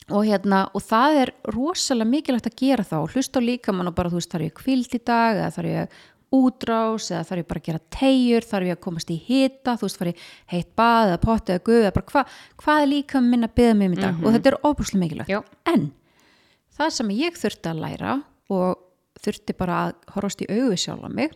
og 0.06 0.22
hérna, 0.22 0.68
og 0.74 0.82
það 0.86 1.16
er 1.22 1.30
rosalega 1.50 2.06
mikilvægt 2.10 2.46
að 2.46 2.60
gera 2.60 2.84
þá, 2.86 2.98
hlusta 3.10 3.40
á 3.42 3.46
líkamann 3.46 3.88
og 3.90 3.94
bara 3.96 4.10
þú 4.10 4.20
veist, 4.20 4.30
þarf 4.30 4.46
ég 4.46 4.54
kvild 4.54 4.94
í 4.94 5.00
dag 5.02 5.40
eða 5.40 5.54
þarf 5.56 5.70
ég 5.72 5.88
útrás 6.36 7.10
eða 7.10 7.26
þarf 7.26 7.42
ég 7.42 7.48
bara 7.48 7.60
að 7.60 7.66
gera 7.66 7.80
tegjur, 7.90 8.46
þarf 8.46 8.66
ég 8.66 8.76
að 8.76 8.82
komast 8.86 9.10
í 9.10 9.18
hita 9.26 9.74
þú 9.74 9.86
veist, 9.86 9.98
þarf 9.98 10.12
ég 10.12 10.24
heitt 10.52 10.70
bað 10.78 11.10
eða 11.10 11.20
potti 11.22 11.54
eða 11.54 11.64
guð 11.66 11.82
eða 11.82 11.94
bara 11.96 12.10
hva, 12.12 12.24
hvað 12.62 12.82
er 12.82 12.90
líkamann 12.92 13.30
minn 13.30 13.46
að 13.48 13.54
byggja 13.58 13.74
mig 13.74 13.90
um 13.90 13.96
í 13.96 14.00
dag? 14.02 14.18
Og 14.22 14.34
þetta 14.36 14.50
er 14.52 14.58
óbúslega 14.62 15.02
mikilvægt. 15.02 15.28
Já. 15.34 15.40
en 15.66 15.92
það 16.78 16.90
sem 16.98 17.14
ég 17.16 17.38
þurfti 17.42 17.72
að 17.72 17.82
læra 17.82 18.16
og 18.50 18.82
þurfti 19.26 19.56
bara 19.58 19.78
að 19.86 19.94
horfast 20.14 20.42
í 20.44 20.50
augu 20.50 20.76
sjálfa 20.78 21.10
mig 21.10 21.32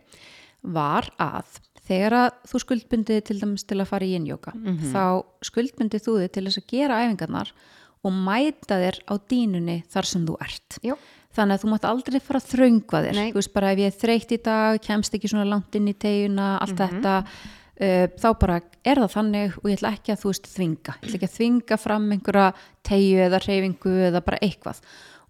var 0.63 1.09
að 1.19 1.61
þegar 1.91 2.17
að 2.21 2.31
þú 2.51 2.63
skuldbundið 2.65 3.21
til 3.27 3.39
dæmis 3.41 3.65
til 3.67 3.81
að 3.81 3.89
fara 3.91 4.07
í 4.07 4.15
innjóka 4.19 4.53
þá 4.93 5.05
skuldbundið 5.49 6.05
þú 6.05 6.17
þig 6.21 6.33
til 6.35 6.45
þess 6.47 6.61
að 6.61 6.67
gera 6.71 6.99
æfingarnar 7.05 7.53
og 8.01 8.13
mæta 8.17 8.79
þér 8.81 9.01
á 9.11 9.15
dínunni 9.29 9.83
þar 9.93 10.07
sem 10.09 10.27
þú 10.27 10.37
ert. 10.41 10.79
Já. 10.83 10.95
þannig 11.37 11.55
að 11.55 11.63
þú 11.63 11.71
mátt 11.71 11.85
aldrei 11.85 12.21
fara 12.21 12.41
að 12.41 12.51
þröngva 12.55 13.03
þér. 13.05 13.19
Nei. 13.19 13.31
þú 13.33 13.41
veist 13.41 13.53
bara 13.55 13.73
ef 13.73 13.79
ég 13.79 13.91
er 13.91 13.99
þreytt 14.01 14.33
í 14.33 14.39
dag 14.43 14.81
kemst 14.83 15.15
ekki 15.15 15.31
svona 15.31 15.49
langt 15.49 15.75
inn 15.77 15.91
í 15.91 15.95
teguna 15.95 16.59
allt 16.59 16.79
þetta 16.81 17.17
uh, 17.21 18.07
þá 18.17 18.29
bara 18.41 18.61
er 18.85 19.03
það 19.03 19.15
þannig 19.15 19.59
og 19.61 19.69
ég 19.69 19.79
ætla 19.79 19.93
ekki 19.95 20.15
að 20.15 20.23
þú 20.23 20.33
veist 20.33 20.51
þvinga. 20.55 20.97
Ég 20.97 21.07
ætla 21.07 21.19
ekki 21.21 21.29
að 21.29 21.37
þvinga 21.37 21.81
fram 21.81 22.09
einhverja 22.17 22.49
tegju 22.89 23.23
eða 23.27 23.43
reyfingu 23.45 23.95
eða 24.09 24.25
bara 24.25 24.41
eitthvað. 24.43 24.81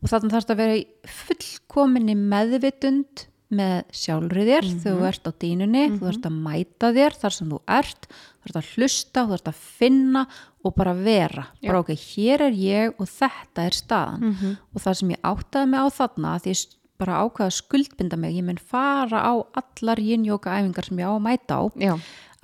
Og 0.01 0.09
þannig 0.09 0.33
þarf 0.33 0.47
þetta 0.47 0.57
að 0.57 0.63
vera 0.63 1.15
fullkominni 1.19 2.17
meðvitund 2.17 3.27
með 3.51 3.77
sjálfrið 4.01 4.51
þér. 4.51 4.67
Þegar 4.83 4.99
þú 5.01 5.07
ert 5.11 5.27
á 5.27 5.33
dýnunni 5.45 5.85
þú 5.99 6.11
ert 6.13 6.27
að 6.29 6.37
mæta 6.47 6.91
þér 6.97 7.17
þar 7.21 7.37
sem 7.37 7.51
þú 7.51 7.61
ert 7.79 8.07
þú 8.11 8.49
ert 8.51 8.59
að 8.61 8.69
hlusta, 8.75 9.25
þú 9.27 9.37
ert 9.37 9.49
að 9.51 9.63
finna 9.79 10.27
og 10.65 10.75
bara 10.77 10.93
vera, 10.97 11.47
bara 11.65 11.81
ok, 11.83 11.91
hér 11.97 12.45
er 12.47 12.53
ég 12.57 13.01
og 13.01 13.09
þetta 13.09 13.65
er 13.67 13.77
staðan. 13.77 14.37
Og 14.75 14.85
það 14.85 14.99
sem 15.01 15.11
ég 15.15 15.25
áttaði 15.33 15.71
mig 15.73 15.81
á 15.81 15.89
þarna 15.99 16.37
því 16.45 16.55
ég 16.55 16.77
bara 17.01 17.21
ákvaða 17.25 17.49
að 17.49 17.57
skuldbinda 17.57 18.17
mig 18.21 18.37
ég 18.37 18.45
mun 18.45 18.59
fara 18.61 19.23
á 19.25 19.33
allar 19.57 20.01
yin-yoga 20.05 20.59
æfingar 20.61 20.85
sem 20.85 20.99
ég 21.01 21.09
á 21.09 21.13
að 21.17 21.23
mæta 21.25 21.57
á. 21.57 21.63
Já, 21.81 21.95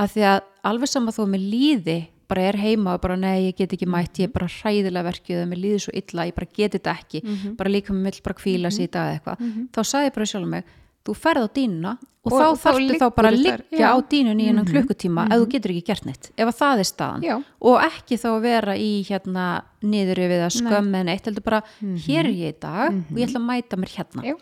að 0.01 0.13
því 0.15 0.23
að 0.33 0.39
alveg 0.71 0.89
saman 0.93 1.17
þó 1.17 1.25
mér 1.29 1.45
líði 1.45 1.99
bara 2.27 2.49
er 2.51 2.57
heima 2.59 2.97
og 2.97 3.03
bara 3.05 3.17
nei, 3.17 3.47
ég 3.51 3.57
get 3.61 3.73
ekki 3.77 3.87
mætt 3.87 4.19
ég 4.19 4.27
er 4.31 4.33
bara 4.35 4.49
hræðilega 4.51 5.07
verkið 5.07 5.43
og 5.45 5.51
mér 5.53 5.61
líði 5.63 5.83
svo 5.85 5.93
illa 5.95 6.25
ég 6.27 6.35
bara 6.35 6.49
get 6.57 6.73
þetta 6.75 6.95
ekki, 6.99 7.21
bara 7.57 7.71
líka 7.71 7.95
með 7.95 8.09
mill 8.09 8.23
bara 8.25 8.39
kvíla 8.41 8.73
dag 8.73 8.89
eða 8.89 9.13
eitthvað, 9.15 9.45
þá 9.77 9.81
sagði 9.85 10.09
ég 10.09 10.17
bara 10.17 10.27
sjálf 10.33 10.51
mig 10.57 10.65
þú 11.07 11.15
ferð 11.19 11.47
á 11.47 11.49
dínuna 11.59 11.93
og, 12.27 12.33
Og 12.33 12.41
þá 12.41 12.47
þarftu 12.59 12.99
þá 12.99 13.07
bara 13.15 13.31
að 13.31 13.37
liggja 13.39 13.79
já. 13.79 13.89
á 13.95 13.97
dínunni 14.11 14.47
í 14.47 14.51
innan 14.51 14.67
klukkutíma 14.67 15.29
ef 15.31 15.39
þú 15.43 15.49
getur 15.53 15.73
ekki 15.77 15.85
gert 15.87 16.07
neitt, 16.09 16.31
ef 16.35 16.49
að 16.51 16.57
það 16.59 16.83
er 16.83 16.89
staðan. 16.91 17.23
Já. 17.23 17.37
og 17.71 17.77
ekki 17.87 18.19
þá 18.19 18.29
að 18.33 18.41
vera 18.49 18.75
í 18.77 18.89
hérna 19.07 19.45
niður 19.87 20.23
við 20.33 20.43
að 20.43 20.55
skömmi 20.57 21.03
en 21.05 21.13
eitt 21.15 21.29
heldur 21.31 21.47
bara, 21.47 21.61
hér 22.07 22.25
er 22.27 22.33
ég 22.35 22.57
í 22.57 22.61
dag 22.61 22.89
og 22.91 23.21
ég 23.21 23.29
ætla 23.29 23.43
að 23.43 23.47
mæta 23.53 23.79
mér 23.79 23.93
hérna. 23.95 24.25
Já. 24.27 24.35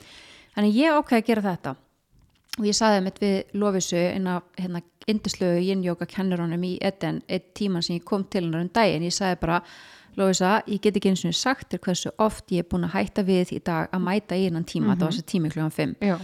þannig 0.56 0.78
ég 0.80 0.96
ákveði 0.96 1.20
að 1.20 1.28
gera 1.28 1.44
þetta. 1.50 1.74
Og 2.54 2.66
ég 2.68 2.76
saði 2.78 3.00
mitt 3.02 3.16
við 3.18 3.36
Lofisu 3.58 3.98
inn 3.98 4.28
á 4.30 4.38
hérna 4.56 4.80
indislegu 5.10 5.58
yin-yoga 5.60 6.06
kennurónum 6.06 6.62
í 6.64 6.76
Eden 6.80 7.18
eitt 7.28 7.50
tíman 7.58 7.82
sem 7.82 7.98
ég 7.98 8.04
kom 8.06 8.22
til 8.30 8.44
hennar 8.46 8.62
um 8.62 8.68
daginn. 8.72 9.02
Ég 9.02 9.12
saði 9.12 9.40
bara, 9.42 9.58
Lofisa, 10.16 10.62
ég 10.70 10.78
get 10.80 10.94
ekki 10.96 11.10
eins 11.10 11.24
og 11.26 11.34
sagt 11.34 11.74
þér 11.74 11.82
hversu 11.82 12.12
oft 12.22 12.52
ég 12.54 12.62
er 12.62 12.68
búin 12.70 12.86
að 12.86 12.94
hætta 12.94 13.24
við 13.26 13.52
í 13.56 13.60
dag 13.66 13.90
að 13.90 14.04
mæta 14.06 14.38
í 14.38 14.46
innan 14.46 14.64
tíma, 14.64 14.94
þetta 14.94 15.08
var 15.08 15.16
þessi 15.16 15.26
tími 15.32 15.50
klugan 15.50 15.74
5 15.74 15.96
já, 16.06 16.14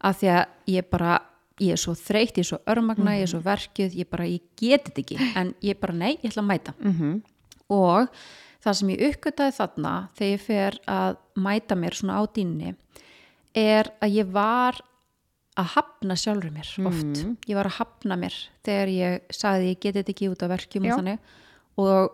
af 0.00 0.20
því 0.20 0.30
að 0.34 0.74
ég 0.74 0.90
bara 0.90 1.18
ég 1.60 1.74
er 1.76 1.80
svo 1.80 1.94
þreytt, 1.98 2.38
ég 2.38 2.44
er 2.44 2.48
svo 2.54 2.60
örmagna, 2.72 3.16
ég 3.18 3.26
er 3.26 3.32
svo 3.34 3.40
verkið 3.44 3.96
ég 4.00 4.08
bara, 4.10 4.28
ég 4.28 4.44
get 4.56 4.86
þetta 4.88 5.02
ekki. 5.02 5.18
En 5.36 5.54
ég 5.64 5.80
bara, 5.80 5.96
nei, 5.96 6.14
ég 6.22 6.30
ætla 6.30 6.44
að 6.44 6.50
mæta. 6.50 6.74
Mhm, 6.80 7.16
og 7.70 8.08
það 8.64 8.78
sem 8.78 8.92
ég 8.94 9.02
uppgötaði 9.10 9.56
þarna 9.56 9.94
þegar 10.18 10.32
ég 10.32 10.44
fer 10.44 10.78
að 10.88 11.18
mæta 11.36 11.76
mér 11.76 11.96
svona 11.96 12.20
á 12.20 12.22
dýnni 12.28 12.74
er 13.56 13.90
að 14.00 14.16
ég 14.20 14.32
var 14.32 14.80
að 15.58 15.70
hafna 15.74 16.16
sjálfur 16.16 16.52
mér 16.54 16.70
oft. 16.88 17.22
Ég 17.48 17.58
var 17.58 17.68
að 17.68 17.78
hafna 17.80 18.16
mér 18.16 18.34
þegar 18.64 18.88
ég 18.94 19.20
sagði 19.34 19.72
ég 19.72 19.80
geti 19.80 19.98
þetta 20.00 20.14
ekki 20.14 20.30
út 20.30 20.42
af 20.46 20.52
verkjum 20.54 20.86
Já. 20.86 20.92
og 20.94 21.00
þannig. 21.00 21.18
Og 21.80 22.12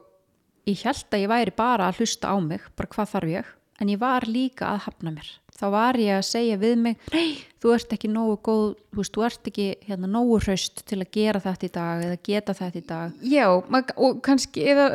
ég 0.67 0.83
held 0.83 1.11
að 1.13 1.23
ég 1.23 1.31
væri 1.31 1.57
bara 1.57 1.89
að 1.91 2.01
hlusta 2.01 2.33
á 2.33 2.37
mig 2.43 2.63
bara 2.75 2.91
hvað 2.95 3.13
þarf 3.15 3.31
ég? 3.31 3.53
En 3.81 3.93
ég 3.93 4.01
var 4.01 4.27
líka 4.27 4.73
að 4.73 4.87
hafna 4.89 5.13
mér 5.13 5.29
þá 5.57 5.67
var 5.73 5.99
ég 6.01 6.19
að 6.19 6.25
segja 6.29 6.57
við 6.61 6.75
mig 6.85 6.97
nei, 7.15 7.37
þú 7.63 7.75
ert 7.77 7.93
ekki 7.97 8.11
nógu 8.13 8.39
góð 8.47 8.65
þú, 8.77 9.01
veist, 9.01 9.13
þú 9.17 9.27
ert 9.29 9.51
ekki 9.53 9.67
hérna, 9.89 10.11
nógu 10.13 10.41
hraust 10.45 10.83
til 10.89 11.01
að 11.03 11.13
gera 11.17 11.43
þetta 11.45 11.69
í 11.69 11.75
dag 11.77 12.07
eða 12.07 12.19
geta 12.31 12.57
þetta 12.57 12.81
í 12.81 12.87
dag. 12.89 13.21
Já 13.35 13.47
og 13.53 14.19
kannski, 14.27 14.67
eða 14.73 14.89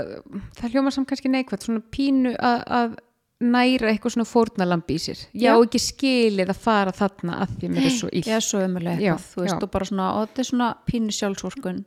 það 0.59 0.75
hljóma 0.75 0.93
samt 0.95 1.09
kannski 1.11 1.31
neikvægt, 1.33 1.67
svona 1.67 1.83
pínu 1.93 2.35
að, 2.37 2.59
að 2.81 2.99
næra 3.41 3.89
eitthvað 3.89 4.15
svona 4.15 4.29
fórnalambi 4.29 4.97
í 4.97 5.01
sér. 5.01 5.23
Já, 5.33 5.47
Já. 5.49 5.53
ekki 5.55 5.81
skilið 5.81 6.51
að 6.53 6.59
fara 6.61 6.93
þarna 6.93 7.39
að 7.41 7.55
því 7.57 7.71
mér 7.73 7.87
er 7.87 7.95
svo 7.95 8.11
ill 8.11 8.21
ég 8.27 8.35
er 8.37 8.45
svo 8.45 8.61
Já, 8.61 8.67
eitthvað 8.69 9.25
þú 9.31 9.41
veist, 9.41 9.55
já. 9.55 9.63
og 9.65 9.73
bara 9.73 9.89
svona, 9.89 10.11
og 10.13 10.27
þetta 10.29 10.43
er 10.43 10.49
svona 10.51 10.69
pínu 10.85 11.17
sjálfsvorkun 11.17 11.81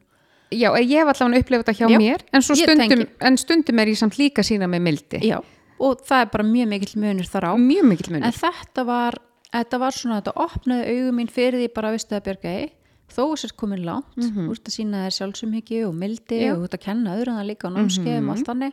já, 0.54 0.68
ég 0.78 0.92
hef 0.98 1.10
allavega 1.10 1.42
upplifað 1.42 1.64
þetta 1.64 1.76
hjá 1.78 1.88
Já, 1.90 1.98
mér 2.00 2.24
en, 2.30 2.44
stundum, 2.44 3.04
en 3.28 3.38
stundum 3.40 3.82
er 3.82 3.90
ég 3.92 4.00
samt 4.00 4.18
líka 4.20 4.42
að 4.42 4.50
sína 4.50 4.68
með 4.70 4.84
mildi. 4.88 5.20
Já, 5.26 5.38
og 5.80 6.02
það 6.06 6.24
er 6.24 6.32
bara 6.32 6.46
mjög 6.48 6.70
mikill 6.70 7.00
munur 7.02 7.28
þar 7.30 7.48
á. 7.50 7.52
Mjög 7.58 7.88
mikill 7.90 8.14
munur. 8.14 8.26
En 8.28 8.36
þetta 8.38 8.86
var, 8.88 9.18
þetta 9.50 9.80
var 9.82 9.98
svona 9.98 10.20
þetta 10.20 10.34
opnaði 10.46 10.94
augum 10.94 11.20
mín 11.20 11.30
fyrir 11.32 11.60
því 11.62 11.70
bara 11.76 11.94
vistu 11.94 12.16
að 12.18 12.26
björga 12.28 12.56
þó 13.14 13.22
að 13.26 13.38
sér 13.42 13.54
komin 13.60 13.84
langt 13.84 14.16
mm 14.16 14.48
úr 14.50 14.58
að 14.58 14.74
sína 14.74 15.04
þér 15.04 15.16
sjálfsumhyggju 15.18 15.88
og 15.88 15.94
mildi 15.94 16.38
Já. 16.40 16.54
og 16.54 16.64
út 16.66 16.74
að 16.74 16.84
kenna 16.86 17.16
öðrum 17.18 17.38
það 17.38 17.50
líka 17.50 17.68
á 17.68 17.74
námskeiðum 17.74 18.30
og 18.30 18.34
allt 18.34 18.48
þannig 18.48 18.72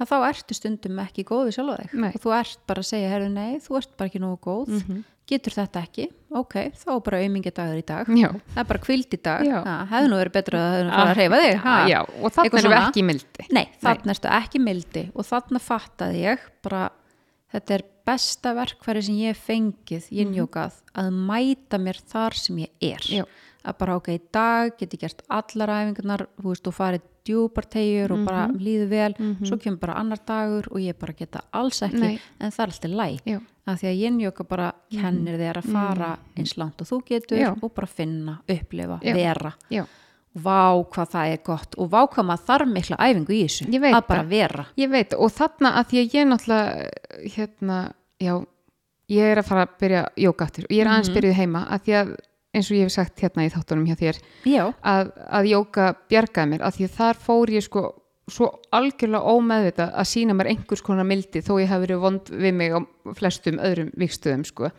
að 0.00 0.10
þá 0.10 0.16
ertu 0.28 0.54
stundum 0.54 0.98
ekki 0.98 1.24
góð 1.24 1.44
við 1.48 1.56
sjálfa 1.58 1.76
þig. 1.82 1.92
Nei. 2.02 2.12
og 2.14 2.22
þú 2.22 2.32
ert 2.38 2.60
bara 2.66 2.80
að 2.82 2.88
segja, 2.88 3.10
herru 3.12 3.28
nei, 3.30 3.58
þú 3.62 3.76
ert 3.78 3.92
bara 3.98 4.10
ekki 4.10 4.22
nógu 4.22 4.38
góð 4.42 4.72
getur 5.30 5.54
þetta 5.56 5.80
ekki, 5.86 6.04
ok, 6.36 6.54
þá 6.76 6.88
er 6.94 7.00
bara 7.06 7.20
aumingi 7.24 7.52
dagur 7.56 7.78
í 7.80 7.84
dag 7.88 8.10
já, 8.12 8.28
það 8.52 8.60
er 8.62 8.68
bara 8.72 8.82
kvild 8.84 9.14
í 9.16 9.20
dag, 9.24 9.46
ha, 9.64 9.76
hefði 9.92 10.10
nú 10.12 10.18
verið 10.20 10.34
betra 10.36 10.58
að 10.60 10.66
það 10.66 10.74
hefði 10.74 10.84
nú 10.84 10.92
farið 10.98 11.14
að 11.14 11.20
reyfa 11.20 11.40
þig 11.44 11.56
ha? 11.64 11.76
Ah, 11.76 11.88
já, 11.88 12.00
og 12.04 12.38
erum 12.44 12.58
við 12.58 12.66
svona. 12.66 12.82
ekki 12.88 13.04
mildi 13.08 13.46
Nei, 13.56 13.64
þarna 13.80 14.14
ertu 14.16 14.32
ekki 14.40 14.60
mildi 14.66 15.04
og 15.14 15.28
þarna 15.30 15.62
fattaði 15.64 16.20
ég 16.26 16.44
bara 16.66 16.82
þetta 17.54 17.76
er 17.78 17.86
besta 18.04 18.52
verkfæri 18.58 19.02
sem 19.06 19.16
ég 19.22 19.38
fengið 19.40 20.10
í 20.12 20.20
innjókað 20.26 20.76
að 21.00 21.10
mæta 21.30 21.78
mér 21.80 22.00
þar 22.12 22.36
sem 22.36 22.58
ég 22.66 22.70
er 22.92 23.00
Mhm. 23.08 23.22
Já. 23.22 23.24
Að 23.64 23.78
bara 23.78 23.96
ok, 23.96 24.08
í 24.14 24.20
dag 24.32 24.76
get 24.78 24.90
ég 24.94 25.00
gert 25.00 25.22
allar 25.30 25.68
æfingarnar, 25.68 26.26
þú 26.40 26.48
veist, 26.52 26.66
og 26.66 26.74
farið 26.74 27.02
djúpar 27.24 27.64
tegjur 27.72 28.12
og 28.12 28.24
bara 28.26 28.48
Mhm. 28.48 28.58
líður 28.60 28.88
vel 28.88 29.14
svo 29.42 29.56
kemur 29.58 29.80
bara 29.80 29.94
annar 29.98 30.18
dagur 30.26 30.66
og 30.70 30.76
ég 30.78 30.98
bara 30.98 31.12
geta 31.14 31.40
alls 31.52 31.80
ekki, 31.82 31.98
Nei. 32.00 32.20
en 32.40 32.50
það 32.50 32.60
er 32.60 32.66
alltaf 32.66 32.90
læg 32.90 33.40
af 33.66 33.80
því 33.80 33.88
að 33.88 34.02
innjóka 34.10 34.44
bara 34.48 34.72
kennir 34.92 35.38
þér 35.38 35.56
að 35.62 35.72
fara 35.72 36.18
eins 36.36 36.56
langt 36.58 36.80
og 36.82 36.86
þú 36.86 37.02
getur 37.06 37.38
Mhm. 37.38 37.44
Já. 37.44 37.62
og 37.62 37.74
bara 37.74 37.86
finna, 37.86 38.38
upplifa, 38.46 39.00
Já. 39.02 39.14
vera 39.14 39.54
já, 39.70 39.86
vá 40.36 40.84
hvað 40.84 41.08
það 41.10 41.32
er 41.32 41.38
gott 41.42 41.74
og 41.78 41.90
vá 41.90 42.06
hvað 42.10 42.26
maður 42.26 42.44
þarf 42.46 42.68
mikla 42.72 42.96
æfingu 42.98 43.32
í 43.32 43.44
þessu 43.44 43.64
að 43.72 44.06
bara 44.06 44.22
það. 44.22 44.28
vera 44.28 44.66
ég 44.76 44.90
veit 44.90 45.14
og 45.14 45.30
þarna 45.32 45.72
að 45.78 45.86
því 45.86 45.96
að 46.04 46.12
ég 46.12 46.26
náttúrulega 46.28 46.90
hérna, 47.34 47.92
já 48.20 48.44
ég 49.08 49.22
er 49.32 49.38
að 49.38 49.44
fara 49.46 49.66
að 49.66 49.78
byrja 49.80 50.08
jóka 50.18 50.44
aftur 50.44 50.64
og 50.64 50.70
ég 50.70 50.80
er 50.80 50.88
aðeins 50.88 51.08
Mhm. 51.08 51.16
byrjuð 51.16 51.34
heima 51.34 51.66
að 51.70 51.80
því 51.84 51.92
að 52.04 52.16
eins 52.54 52.70
og 52.70 52.78
ég 52.78 52.86
hef 52.86 52.94
sagt 52.94 53.20
hérna 53.24 53.44
í 53.46 53.52
þáttunum 53.52 53.86
hjá 53.88 53.98
þér 54.00 54.20
að, 54.80 55.12
að 55.12 55.50
jóka 55.50 55.90
bjargaði 56.10 56.52
mér 56.52 56.64
að 56.64 56.78
því 56.78 56.88
að 56.88 56.96
þar 56.98 57.22
fór 57.26 57.54
ég 57.54 57.66
sko 57.66 57.84
svo 58.30 58.48
algjörlega 58.72 59.34
ómeðvitað 59.36 59.96
að 60.00 60.08
sína 60.08 60.36
mér 60.36 60.52
einhvers 60.54 60.84
konar 60.84 61.04
mildi 61.08 61.42
þó 61.44 61.58
ég 61.60 61.68
hef 61.68 61.82
verið 61.82 62.04
vond 62.04 62.30
við 62.32 62.54
mig 62.56 62.72
á 62.72 62.80
flestum 63.18 63.60
öðrum 63.60 63.90
vikstöðum 64.00 64.44
sko. 64.48 64.70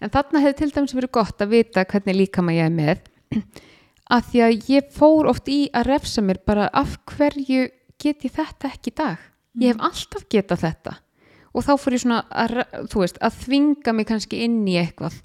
en 0.00 0.12
þarna 0.14 0.44
hefði 0.44 0.58
til 0.60 0.70
dæmis 0.76 0.94
verið 0.94 1.14
gott 1.18 1.42
að 1.42 1.56
vita 1.56 1.86
hvernig 1.90 2.20
líka 2.20 2.44
maður 2.44 2.60
ég 2.60 2.68
er 2.68 2.76
með 2.78 3.08
að 4.14 4.28
því 4.30 4.44
að 4.46 4.70
ég 4.70 4.92
fór 4.94 5.30
oft 5.32 5.50
í 5.50 5.60
að 5.74 5.88
refsa 5.90 6.22
mér 6.22 6.42
bara 6.46 6.68
af 6.70 6.98
hverju 7.16 7.66
get 7.98 8.26
ég 8.26 8.34
þetta 8.36 8.70
ekki 8.70 8.92
í 8.92 8.98
dag? 8.98 9.18
Ég 9.60 9.74
hef 9.74 9.84
alltaf 9.86 10.26
getað 10.30 10.64
þetta. 10.64 10.96
Og 11.54 11.62
þá 11.62 11.72
fór 11.78 11.94
ég 11.94 12.02
svona 12.02 12.22
að, 12.34 12.56
veist, 12.94 13.20
að 13.22 13.36
þvinga 13.44 13.94
mig 13.94 14.08
kannski 14.08 14.42
inn 14.44 14.64
í 14.66 14.74
eitthvað 14.80 15.20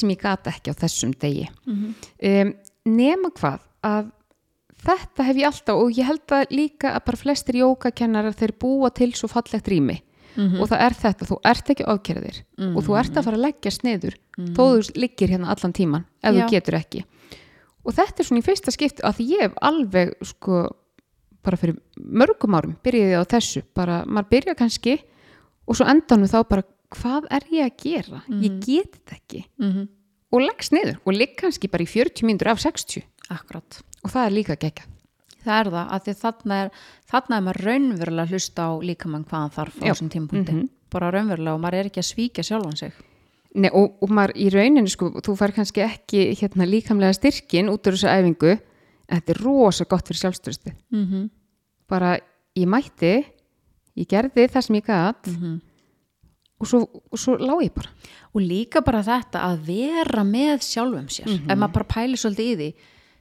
sem 0.00 0.12
ég 0.14 0.22
gata 0.22 0.52
ekki 0.52 0.72
á 0.72 0.80
þessum 0.80 1.12
degi. 1.20 1.46
Um, 1.68 2.54
nema 2.88 3.30
hvað 3.36 3.62
að 3.86 4.10
þetta 4.80 5.26
hef 5.28 5.40
ég 5.40 5.48
alltaf 5.50 5.80
og 5.80 5.96
ég 5.96 6.08
held 6.08 6.34
að 6.36 6.54
líka 6.56 6.94
að 6.96 7.04
bara 7.08 7.20
flestir 7.20 7.60
jókakennarar 7.60 8.36
þeir 8.36 8.54
búa 8.60 8.90
til 8.96 9.12
svo 9.14 9.28
fallegt 9.28 9.68
rými. 9.68 10.00
Og 10.38 10.68
það 10.70 10.82
er 10.86 10.94
þetta, 10.94 11.26
þú 11.26 11.36
ert 11.50 11.70
ekki 11.74 11.84
ofkerðir 11.90 12.36
og 12.70 12.84
þú 12.86 12.94
ert 13.00 13.16
að 13.18 13.24
fara 13.26 13.36
að 13.36 13.44
leggja 13.48 13.72
sniður 13.74 14.14
þó 14.54 14.60
þú 14.62 15.00
liggir 15.02 15.32
hérna 15.34 15.50
allan 15.52 15.74
tíman 15.76 16.04
ef 16.22 16.30
Já. 16.30 16.36
þú 16.38 16.44
getur 16.54 16.76
ekki. 16.78 17.02
Og 17.84 17.96
þetta 17.96 18.22
er 18.22 18.28
svona 18.28 18.40
í 18.40 18.46
fyrsta 18.46 18.72
skipti 18.72 19.04
að 19.04 19.20
ég 19.26 19.42
hef 19.42 19.58
alveg 19.60 20.14
sko 20.30 20.62
bara 21.44 21.58
fyrir 21.60 21.78
mörgum 21.96 22.56
árum 22.56 22.76
byrjaði 22.84 23.14
ég 23.14 23.24
á 23.24 23.32
þessu 23.34 23.62
bara 23.76 24.02
maður 24.06 24.30
byrja 24.34 24.56
kannski 24.58 24.96
og 25.66 25.78
svo 25.78 25.86
endanum 25.88 26.30
þá 26.30 26.38
bara 26.48 26.66
hvað 26.96 27.26
er 27.30 27.48
ég 27.50 27.64
að 27.64 27.76
gera? 27.84 28.22
Ég 28.28 28.60
get 28.66 28.94
þetta 29.00 29.18
ekki. 29.20 29.44
Mm 29.58 29.88
og 30.30 30.44
leggst 30.44 30.70
niður 30.70 30.98
og 31.04 31.16
ligg 31.16 31.32
kannski 31.40 31.66
bara 31.70 31.82
í 31.82 31.90
40 31.90 32.22
mínútur 32.22 32.52
af 32.52 32.60
60 32.62 33.02
akkurat. 33.34 33.80
Og 34.04 34.12
það 34.12 34.26
er 34.26 34.34
líka 34.36 34.56
gegja 34.62 34.86
það 35.40 35.60
er 35.60 35.70
það, 35.72 35.86
að 35.94 36.02
því 36.04 36.14
þarna 36.20 36.56
er 36.62 36.70
þarna 37.10 37.36
er 37.36 37.44
maður 37.46 37.66
raunverulega 37.66 38.26
að 38.26 38.34
hlusta 38.34 38.66
á 38.68 38.70
líkamann 38.84 39.24
hvað 39.24 39.40
hann 39.40 39.54
þarf 39.56 39.78
á 39.80 39.84
þessum 39.88 40.10
tímpúndi 40.12 40.52
Mhm. 40.52 40.68
bara 40.90 41.10
raunverulega 41.14 41.54
og 41.54 41.60
maður 41.60 41.78
er 41.80 41.88
ekki 41.90 42.02
að 42.02 42.10
svíkja 42.10 42.44
sjálfan 42.44 42.76
sig. 42.76 42.92
Nei, 43.54 43.70
og, 43.72 43.96
og 44.02 44.10
maður 44.10 44.36
í 44.36 44.50
rauninni 44.52 44.90
sko, 44.90 45.10
þú 45.10 45.36
fær 45.36 45.52
kannski 45.52 45.82
ekki 45.82 46.36
hérna, 46.38 46.66
líkamlega 46.68 47.16
styrkin 47.16 47.70
út 47.72 47.82
úr 47.86 47.96
þessu 47.98 48.06
æfingu. 48.06 48.60
En 49.08 49.18
þetta 49.20 49.30
er 49.34 49.42
rosa 49.42 49.84
gott 49.84 50.06
fyrir 50.06 50.20
sjálfstyrsti 50.20 50.72
mm 50.92 51.06
-hmm. 51.06 51.30
bara 51.88 52.18
ég 52.54 52.66
mætti 52.66 53.24
ég 53.96 54.06
gerði 54.06 54.46
það 54.46 54.60
sem 54.62 54.76
ég 54.76 54.84
gat 54.86 55.26
og 56.60 56.68
svo, 56.68 56.80
svo 57.16 57.36
lá 57.40 57.54
ég 57.64 57.74
bara. 57.74 57.90
Og 58.34 58.44
líka 58.44 58.82
bara 58.84 59.02
þetta 59.04 59.42
að 59.48 59.66
vera 59.70 60.24
með 60.26 60.64
sjálfum 60.66 61.10
sér. 61.12 61.30
Ef 61.40 61.56
maður 61.56 61.76
bara 61.78 61.92
pælir 61.96 62.20
svolítið 62.20 62.50
í 62.50 62.56
því 62.60 62.70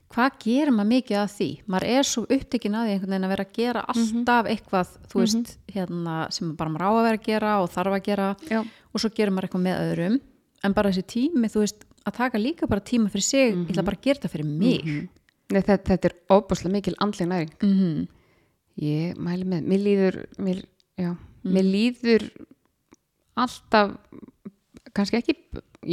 hvað 0.10 0.38
gerir 0.42 0.74
maður 0.74 0.90
mikið 0.90 1.18
að 1.22 1.34
því? 1.36 1.48
Maður 1.70 1.86
er 1.94 2.08
svo 2.10 2.24
upptekinn 2.26 2.78
að 2.80 2.88
því 2.88 2.94
einhvern 2.96 3.14
veginn 3.14 3.28
að 3.28 3.34
vera 3.36 3.46
að 3.46 3.52
gera 3.60 3.84
alltaf 3.94 4.50
eitthvað 4.50 4.96
þú 5.12 5.22
veist, 5.22 5.52
hérna, 5.70 6.16
sem 6.34 6.56
bara 6.58 6.74
maður 6.74 6.86
á 6.90 6.90
að 6.90 7.06
vera 7.06 7.20
að 7.20 7.28
gera 7.28 7.52
og 7.62 7.70
þarf 7.76 7.98
að 8.00 8.08
gera. 8.10 8.30
Já. 8.50 8.60
og 8.90 9.04
svo 9.04 9.12
gerir 9.14 9.36
maður 9.36 9.48
eitthvað 9.50 9.66
með 9.68 9.84
öðrum. 9.84 10.20
En 10.66 10.76
bara 10.76 10.90
þessi 10.90 11.06
tími, 11.14 11.52
þú 11.54 11.62
veist, 11.62 11.86
að 12.10 12.18
taka 12.18 12.42
líka 12.42 12.68
bara 12.68 12.82
tíma 12.82 13.14
fyrir 13.14 13.28
sig, 13.28 13.54
ég 13.54 13.70
ætla 13.70 13.86
bara 13.86 14.00
að 14.00 14.08
gera 14.08 14.18
þetta 14.18 14.34
fyrir 14.34 14.50
mig. 14.50 14.90
Nei, 14.90 15.62
þetta, 15.62 15.78
þetta 15.92 16.10
er 16.10 16.18
óbúslega 16.34 16.74
mikil 16.74 16.98
andleg 17.06 17.30
næring. 17.30 17.54
Mm 17.62 18.08
ég 18.80 19.18
mæli 19.20 19.48
með, 19.48 19.66
mér 19.68 19.84
líður 19.84 20.18
mér, 20.42 20.62
já, 21.00 21.12
mér 21.44 21.68
líður 21.68 22.26
alltaf 23.46 23.96
kannski 24.96 25.20
ekki, 25.22 25.36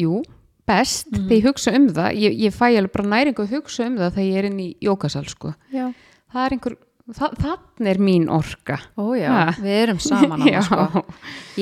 jú 0.03 0.23
best 0.67 1.13
þegar 1.13 1.37
ég 1.37 1.45
hugsa 1.47 1.73
um 1.79 1.85
það 1.95 2.17
ég, 2.19 2.37
ég 2.43 2.55
fæ 2.57 2.67
alveg 2.75 2.93
bara 2.97 3.09
næringu 3.13 3.45
að 3.45 3.53
hugsa 3.55 3.87
um 3.87 3.97
það 4.01 4.17
þegar 4.17 4.27
ég 4.33 4.39
er 4.41 4.49
inn 4.49 4.61
í 4.65 4.69
jókasal 4.83 5.25
sko. 5.31 5.53
Já. 5.71 5.93
það 6.33 6.43
er 6.49 6.55
einhver, 6.57 6.77
það, 7.15 7.37
þannig 7.45 7.91
er 7.93 8.01
mín 8.03 8.29
orka 8.35 8.79
Ó 8.99 9.05
já, 9.15 9.29
Ha. 9.31 9.45
við 9.63 9.77
erum 9.85 10.01
saman 10.03 10.43
á 10.43 10.47
það 10.47 10.67
sko. 10.67 11.05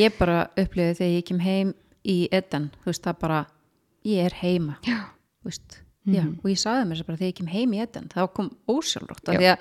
Ég 0.00 0.16
bara 0.18 0.38
upplifði 0.56 0.94
þegar 1.02 1.12
ég 1.18 1.26
kem 1.28 1.42
heim 1.44 1.74
í 2.04 2.16
Eden, 2.32 2.70
þú 2.80 2.92
veist 2.92 3.04
það 3.04 3.18
bara 3.26 3.42
ég 4.08 4.24
er 4.30 4.38
heima 4.40 4.78
Já. 4.88 4.98
þú 5.42 5.50
veist, 5.52 5.80
já, 6.08 6.22
Mhm. 6.24 6.38
og 6.40 6.48
ég 6.50 6.58
sagði 6.64 6.86
mér 6.88 6.96
þess 6.96 7.04
að 7.04 7.06
bara 7.12 7.18
þegar 7.20 7.32
ég 7.32 7.38
kem 7.42 7.52
heim 7.52 7.72
í 7.76 7.82
Eden, 7.84 8.08
þá 8.08 8.32
kom 8.32 8.50
ósjálfrátt 8.68 9.24
því 9.28 9.52
að 9.52 9.58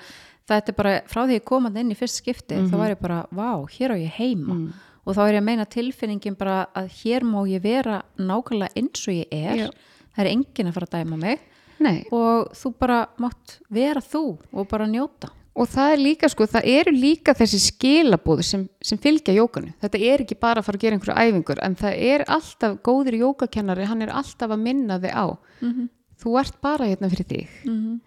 þetta 0.48 0.68
er 0.72 0.76
bara, 0.80 0.94
frá 1.08 1.20
því 1.28 1.36
ég 1.38 1.44
kom 1.44 1.66
að 1.68 1.78
inn 1.80 1.92
í 1.92 1.96
fyrst 1.96 2.20
skipti, 2.20 2.56
Mhm. 2.56 2.70
þá 2.72 2.76
var 2.80 2.90
ég 2.96 3.00
bara 3.00 3.26
vá, 3.32 3.50
hér 3.76 3.92
á 3.92 3.96
ég 4.00 4.12
heima 4.16 4.72
og 5.04 5.16
þá 5.16 5.22
er 5.24 5.34
ég 5.36 5.42
að 5.42 5.48
meina 5.48 5.66
tilfinningin 5.68 6.36
bara 6.38 6.64
að 6.76 6.90
hér 7.02 7.26
má 7.28 7.42
ég 7.48 7.62
vera 7.64 8.02
nákvæmlega 8.16 8.74
eins 8.80 9.04
og 9.08 9.14
ég 9.14 9.28
er. 9.30 9.66
Já. 9.66 9.70
það 10.14 10.24
er 10.24 10.30
enginn 10.30 10.70
að 10.70 10.76
fara 10.76 10.88
að 10.88 10.98
dæma 10.98 11.20
mig. 11.20 11.40
Nei, 11.82 11.96
og 12.14 12.52
þú 12.54 12.70
bara 12.78 13.00
mátt 13.20 13.58
vera 13.72 14.00
þú 14.00 14.26
og 14.52 14.68
bara 14.70 14.86
njóta. 14.86 15.32
Og 15.54 15.68
það 15.70 15.92
er 15.94 16.00
líka 16.02 16.28
sko, 16.30 16.46
það 16.50 16.68
eru 16.72 16.92
líka 16.94 17.34
þessi 17.38 17.60
skilabóð 17.62 18.40
sem, 18.42 18.62
sem 18.82 18.98
fylgja 18.98 19.36
jókanu 19.36 19.70
þetta 19.82 20.00
er 20.02 20.24
ekki 20.24 20.34
bara 20.40 20.58
að 20.58 20.66
fara 20.66 20.80
að 20.80 20.82
gera 20.82 20.96
einhverju 20.96 21.26
æfingur 21.28 21.60
en 21.62 21.76
það 21.78 22.00
er 22.08 22.24
alltaf, 22.34 22.80
góður 22.82 23.18
jókakennari 23.20 23.86
hann 23.86 24.02
er 24.02 24.10
alltaf 24.10 24.50
að 24.50 24.64
minna 24.64 24.98
þig 25.02 25.14
á. 25.14 25.26
Mhm. 25.60 25.86
þú 26.24 26.34
ert 26.40 26.58
bara 26.62 26.88
hérna 26.90 27.10
fyrir 27.10 27.28
þig. 27.28 27.48
-hmm. 27.64 28.00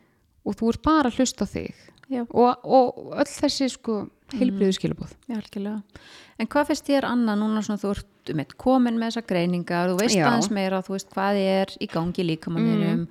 og 0.44 0.56
þú 0.56 0.70
ert 0.74 0.82
bara 0.82 1.10
að 1.10 1.16
hlusta 1.20 1.46
þig. 1.46 1.76
Og, 2.32 2.56
og 2.64 3.16
öll 3.20 3.32
þessi 3.32 3.70
sko 3.70 4.10
heilbriðu 4.36 4.76
skilabóð 4.76 5.14
algjörlega. 5.32 5.82
En 6.38 6.50
hvað 6.52 6.72
finnst 6.72 6.90
þér 6.90 7.08
annað 7.10 7.40
núna 7.42 7.64
svona 7.66 7.82
þú 7.82 7.94
ert 7.96 8.32
um 8.34 8.42
eitt 8.44 8.56
komin 8.60 9.00
með 9.00 9.14
þessar 9.14 9.28
greiningar, 9.32 9.92
þú 9.94 10.00
veist 10.02 10.18
Já. 10.18 10.26
aðeins 10.28 10.52
meira, 10.54 10.82
þú 10.84 10.98
veist 10.98 11.14
hvað 11.14 11.40
er 11.42 11.76
í 11.80 11.88
gangi 11.92 12.26
líkamanninum, 12.28 13.06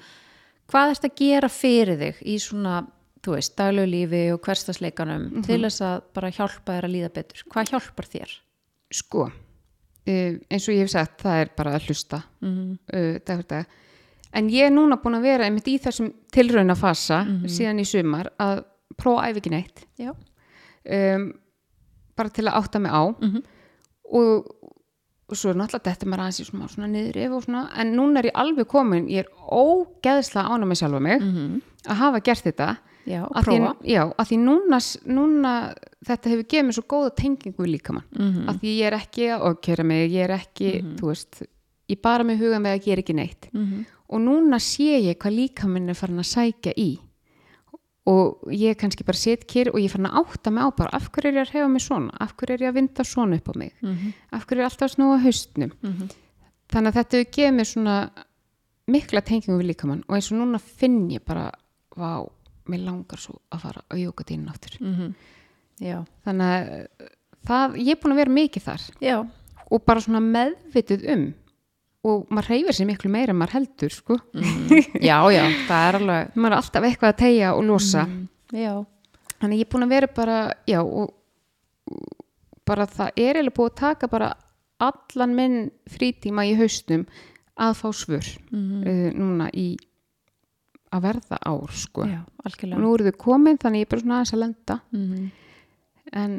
hvað 0.71 0.93
ertu 0.95 1.11
að 1.11 1.17
gera 1.23 1.51
fyrir 1.53 2.01
þig 2.03 2.21
í 2.23 2.37
svona, 2.43 2.81
þú 3.25 3.37
veist, 3.39 3.57
daglegu 3.59 3.91
lífi 3.95 4.25
og 4.35 4.43
hverstasleikanum 4.45 5.29
til 5.47 5.63
þess 5.65 5.87
að 5.89 6.03
bara 6.15 6.35
hjálpa 6.37 6.77
þér 6.77 6.89
að 6.91 6.95
líða 6.99 7.15
betur. 7.17 7.47
Hvað 7.51 7.73
hjálpar 7.73 8.11
þér? 8.13 8.37
sko, 8.95 9.27
uh, 9.27 10.37
eins 10.51 10.69
og 10.69 10.77
ég 10.77 10.85
hef 10.85 10.93
sagt 10.93 11.25
það 11.25 11.41
er 11.43 11.51
bara 11.59 11.75
að 11.77 11.89
hlusta 11.91 12.23
Mm 12.45 12.77
uh, 12.95 13.19
dag 13.19 13.41
fyrir 13.41 13.49
dag 13.51 13.75
en 14.37 14.49
ég 14.53 14.69
er 14.69 14.73
núna 14.75 14.99
búin 15.01 15.17
að 15.17 15.27
vera 15.27 15.47
einmitt 15.47 15.69
í 15.71 15.79
þessum 15.81 16.11
tilrauna 16.35 16.75
fasa 16.77 17.23
síðan 17.49 17.81
í 17.81 17.87
sumar 17.89 18.31
að 18.43 18.65
prófa 18.99 19.31
æfa 19.31 19.41
ekki 19.41 19.53
neitt 19.55 19.85
Já. 19.99 20.13
Um, 20.91 21.33
bara 22.17 22.29
til 22.33 22.45
að 22.49 22.57
átta 22.63 22.79
mig 22.81 22.93
á. 22.93 23.03
Mhm. 23.21 23.43
og, 24.17 24.47
og 25.29 25.35
svo 25.37 25.51
er 25.51 25.57
náttúrulega 25.59 25.91
þetta 25.91 26.07
maður 26.07 26.23
aðeins 26.25 26.41
í 26.41 26.45
svona, 26.47 26.69
svona 26.71 26.89
niður 26.93 27.17
yfir 27.19 27.33
og 27.35 27.43
svona 27.45 27.63
en 27.83 27.89
núna 27.97 28.21
er 28.23 28.29
ég 28.31 28.37
alveg 28.39 28.69
komin, 28.71 29.09
ég 29.11 29.25
er 29.25 29.31
ógeðslega 29.51 30.53
ána 30.55 30.67
með 30.71 30.83
sjálfa 30.83 31.01
mig 31.03 31.23
Mm 31.23 31.63
að 31.87 31.95
hafa 32.01 32.19
gert 32.27 32.43
þetta. 32.43 32.65
Já, 33.07 33.21
að 33.31 33.45
því, 33.47 33.59
já, 33.87 34.01
að 34.19 34.27
því 34.27 34.37
núna, 34.43 34.79
núna 35.07 35.51
þetta 36.09 36.31
hefur 36.33 36.47
gefið 36.51 36.65
mér 36.67 36.75
svo 36.75 36.83
góða 36.91 37.13
tengingu 37.15 37.63
við 37.63 37.69
líkamann. 37.77 38.07
Mm 38.19 38.49
að 38.51 38.57
því 38.59 38.73
ég 38.81 38.87
er 38.89 38.97
ekki 38.99 39.29
að 39.31 39.45
okkjöra 39.53 39.85
mig 39.87 40.11
ég 40.11 40.25
er 40.25 40.33
ekki, 40.35 40.71
Mhm. 40.83 40.97
þú 40.99 41.07
veist 41.13 41.43
ég 41.89 42.01
bara 42.03 42.25
með 42.25 42.39
huga 42.43 42.59
með 42.59 42.75
að 42.75 42.83
gera 42.89 43.03
ekki 43.03 43.15
neitt. 43.15 43.47
-hmm. 43.53 43.85
og 44.09 44.21
núna 44.21 44.59
sé 44.59 44.99
ég 45.03 45.17
hvað 45.19 45.37
líkaminn 45.39 45.89
er 45.91 45.95
farin 45.95 46.19
að 46.19 46.27
sækja 46.35 46.73
í 46.77 46.99
og 48.07 48.39
ég 48.55 48.77
kannski 48.79 49.05
bara 49.05 49.19
set 49.19 49.47
kér 49.51 49.69
og 49.73 49.81
ég 49.83 49.91
farin 49.91 50.07
að 50.07 50.21
átta 50.23 50.51
mig 50.53 50.63
á 50.63 50.71
bara 50.77 50.91
af 50.95 51.09
hverju 51.11 51.29
er 51.33 51.41
ég 51.41 51.49
að 51.49 51.55
hefa 51.57 51.69
mig 51.69 51.83
svona 51.83 52.11
af 52.21 52.37
hverju 52.37 52.55
er 52.55 52.63
ég 52.67 52.71
að 52.71 52.75
vinda 52.79 53.05
svona 53.05 53.37
upp 53.37 53.49
á 53.51 53.55
mig 53.57 53.73
Mhm. 53.83 54.13
af 54.33 54.47
hverju 54.47 54.61
er 54.61 54.65
ég 54.65 54.71
alltaf 54.71 54.91
snúa 54.95 55.19
haustnum 55.23 55.73
þannig 56.71 56.93
að 56.93 56.99
þetta 56.99 57.25
gefið 57.35 57.55
mér 57.57 57.67
svona 57.67 58.11
mikla 58.89 59.21
tengingum 59.21 59.59
við 59.61 59.71
líkamann 59.75 60.05
og 60.09 60.15
eins 60.17 60.31
og 60.33 60.39
núna 60.39 60.61
finn 60.61 61.09
ég 61.11 61.25
bara 61.27 61.51
vá, 61.97 62.29
mér 62.69 62.85
langar 62.85 63.19
svo 63.19 63.41
að 63.51 63.61
fara 63.61 63.83
á 63.91 63.95
jókadínu 63.97 64.49
áttur 64.51 64.79
Mhm. 64.81 65.15
Já. 65.81 66.05
þannig 66.25 66.47
að 66.47 66.87
það, 67.47 67.77
ég 67.77 67.91
er 67.91 67.97
búin 68.03 68.13
að 68.13 68.17
vera 68.17 68.31
mikið 68.31 68.63
þar 68.63 68.83
Já. 69.01 69.29
og 69.71 69.85
bara 69.85 70.01
svona 70.01 70.21
meðvituð 70.21 71.09
um 71.13 71.35
og 72.07 72.27
maður 72.31 72.51
reyfir 72.53 72.77
sér 72.79 72.89
miklu 72.91 73.11
meira 73.13 73.35
en 73.35 73.39
maður 73.41 73.57
heldur 73.59 73.95
sko. 73.95 74.17
Mhm. 74.37 75.01
Já, 75.03 75.19
já, 75.35 75.43
það 75.69 75.87
er 75.89 75.99
alveg, 76.01 76.31
maður 76.41 76.53
er 76.53 76.59
alltaf 76.61 76.89
eitthvað 76.89 77.13
að 77.13 77.21
tegja 77.23 77.53
og 77.57 77.65
losa. 77.69 78.07
Já. 78.55 78.75
þannig 79.41 79.61
ég 79.61 79.67
er 79.67 79.73
búin 79.75 79.85
að 79.87 79.95
vera 79.97 80.09
bara 80.17 80.37
já 80.71 80.81
og 80.83 81.15
og 81.87 82.23
bara 82.67 82.87
það 82.91 83.11
er 83.23 83.37
eiginlega 83.39 83.55
búið 83.55 83.69
að 83.71 83.81
taka 83.81 84.09
bara 84.11 84.29
allan 84.83 85.35
minn 85.37 85.59
frítíma 85.91 86.45
í 86.49 86.55
haustum 86.59 87.05
að 87.57 87.77
fá 87.79 87.87
svör 87.95 88.27
Mm 88.51 88.83
uh, 88.83 89.11
núna 89.15 89.47
í 89.55 89.77
að 90.95 91.03
verða 91.03 91.39
ár 91.47 91.73
sko. 91.75 92.07
Já, 92.07 92.23
nú 92.79 92.95
eru 92.95 93.11
þau 93.11 93.19
komin 93.19 93.59
þannig 93.59 93.83
ég 93.85 93.87
er 93.87 93.91
bara 93.93 94.03
svona 94.03 94.19
aðeins 94.21 94.35
að 94.35 94.43
lenda. 94.45 94.79
Mm 94.95 95.31
en 96.13 96.37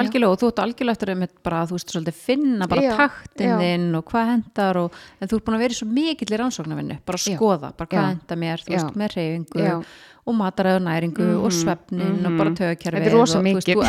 Algjörlega 0.00 0.30
og 0.32 0.38
þú 0.40 0.48
ert 0.52 0.60
algjörlega 0.64 0.94
eftir 0.96 1.12
að 1.12 1.24
bara, 1.44 1.60
þú 1.68 1.76
veist, 1.76 1.90
svolítið 1.92 2.16
finna 2.22 2.68
bara 2.70 2.82
Já, 2.86 2.92
taktin 2.96 3.48
já. 3.52 3.56
þinn 3.60 3.88
og 3.98 4.04
hvað 4.12 4.30
hendar 4.32 4.80
og, 4.82 4.96
en 5.20 5.28
þú 5.28 5.36
ert 5.38 5.44
búin 5.48 5.56
að 5.58 5.64
vera 5.66 5.76
í 5.76 5.78
svo 5.80 5.88
mikill 5.92 6.32
í 6.32 6.40
rannsóknarvinnu, 6.42 6.96
bara 7.04 7.20
að 7.20 7.26
skoða, 7.36 7.72
bara 7.76 7.90
hvað 7.92 8.08
hendar 8.12 8.40
mér, 8.44 8.64
þú 8.64 8.72
veist, 8.76 8.96
með 9.02 9.14
reyfingu 9.16 9.84
og 10.22 10.36
mataræðu 10.38 10.82
næringu 10.86 11.28
og 11.42 11.50
svefnin 11.52 12.26
og 12.28 12.36
bara 12.38 12.50
tögakerfið 12.54 13.02
Þetta 13.02 13.10
er 13.10 13.16
rosa 13.18 13.40
mikið. 13.42 13.80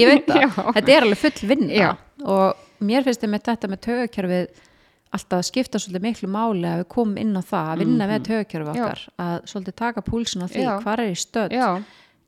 ég 0.00 0.08
veit 0.08 0.30
það, 0.32 0.60
þetta 0.78 0.94
er 0.96 1.02
alveg 1.04 1.18
full 1.20 1.48
vinna. 1.50 1.90
Og 2.24 2.62
mér 2.88 3.04
finnst 3.04 3.20
þetta 3.26 3.68
með 3.68 3.82
tögakerfið 3.84 4.62
alltaf 5.14 5.38
að 5.38 5.44
skipta 5.46 5.78
svolítið 5.78 6.02
miklu 6.08 6.28
máli 6.32 6.64
að 6.66 6.80
við 6.80 6.88
komum 6.90 7.18
inn 7.22 7.36
á 7.38 7.42
það, 7.44 7.68
að 7.74 7.82
vinna 7.84 8.06
með 8.10 8.24
Mhm. 8.24 8.24
Já. 8.74 8.84
okkar, 8.88 9.02
að 9.22 9.36
svolítið 9.52 9.74
taka 9.76 10.00
púlsin 10.02 10.42
á 10.42 10.46
því, 10.50 10.62
Já. 10.64 10.72
hvar 10.82 10.98
er 11.04 11.14
stödd. 11.14 11.52
Já, 11.54 11.68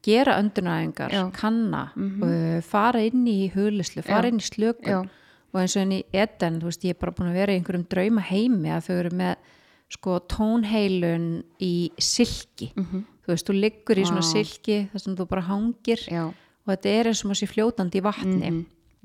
gera. 0.07 1.27
Mhm. 1.27 1.33
kanna 1.37 1.83
uh, 2.23 2.61
fara 2.63 3.03
inn 3.03 3.27
í 3.27 3.51
huglislu, 3.55 4.03
fara 4.07 4.29
inn 4.31 4.39
í 4.39 4.47
slökun. 4.47 5.09
Og 5.55 5.61
eins 5.63 5.77
og 5.77 5.83
inn 5.87 5.93
í 5.97 6.05
Eden, 6.13 6.61
þú 6.61 6.65
veist, 6.69 6.83
ég 6.85 6.91
er 6.97 7.01
bara 7.01 7.13
búin 7.17 7.31
að 7.31 7.39
vera 7.41 7.53
í 7.53 7.59
einhverjum 7.61 7.87
drauma 7.89 8.21
heimi 8.21 8.69
að 8.75 8.87
þau 8.89 8.97
eru 8.99 9.11
með 9.17 9.37
sko 9.89 10.19
tónheilun 10.29 11.29
í 11.63 11.91
silki. 11.99 12.73
Þú 13.25 13.33
veist, 13.33 13.47
þú 13.49 13.55
liggur 13.61 13.97
í 13.99 14.05
svona 14.05 14.23
Vá. 14.23 14.33
silki 14.33 14.89
þar 14.93 15.01
sem 15.01 15.17
þú 15.17 15.27
bara 15.29 15.43
hangir 15.43 16.03
já. 16.11 16.27
og 16.27 16.67
þetta 16.71 16.89
er 17.01 17.07
eins 17.07 17.25
og 17.25 17.31
maður 17.31 17.41
sé 17.41 17.47
fljótandi 17.55 17.99
í 18.01 18.03
vatni. 18.03 18.51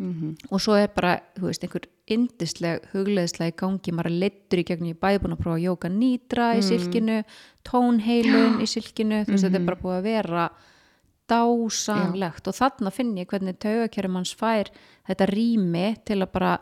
Mhm. 0.01 0.35
og 0.49 0.59
svo 0.59 0.73
er 0.81 0.87
bara, 0.87 1.19
þú 1.37 1.45
veist, 1.45 1.61
einhver 1.63 1.83
indisleg 2.09 2.81
hugleðislega 2.91 3.51
í 3.51 3.55
gangi, 3.55 3.91
maður 3.93 4.15
leittur 4.17 4.59
í 4.59 4.63
gegnum, 4.65 4.89
ég 4.95 4.99
bæði 4.99 5.19
búin 5.21 5.35
að 5.35 5.41
prófa 5.43 5.57
að 5.59 5.65
jóka 5.67 5.89
nýtra 5.93 6.47
í 6.57 6.61
silkinu, 6.65 7.23
tónheilun 7.63 8.59
í 8.61 8.65
silkinu, 8.73 9.21
þú 9.25 9.31
veist, 9.35 9.45
þetta 9.45 9.59
er 9.61 9.65
bara 9.67 9.77
búið 9.83 9.97
að 9.99 10.07
vera 10.09 10.49
dásamlegt. 11.31 12.47
Og 12.47 12.57
þarna 12.57 12.93
finn 12.93 13.17
ég 13.19 13.31
hvernig 13.31 13.59
taugakerfum 13.61 14.19
hans 14.19 14.35
fær 14.37 14.71
þetta 15.09 15.27
rými 15.31 15.87
til 16.07 16.21
að 16.21 16.31
bara 16.35 16.53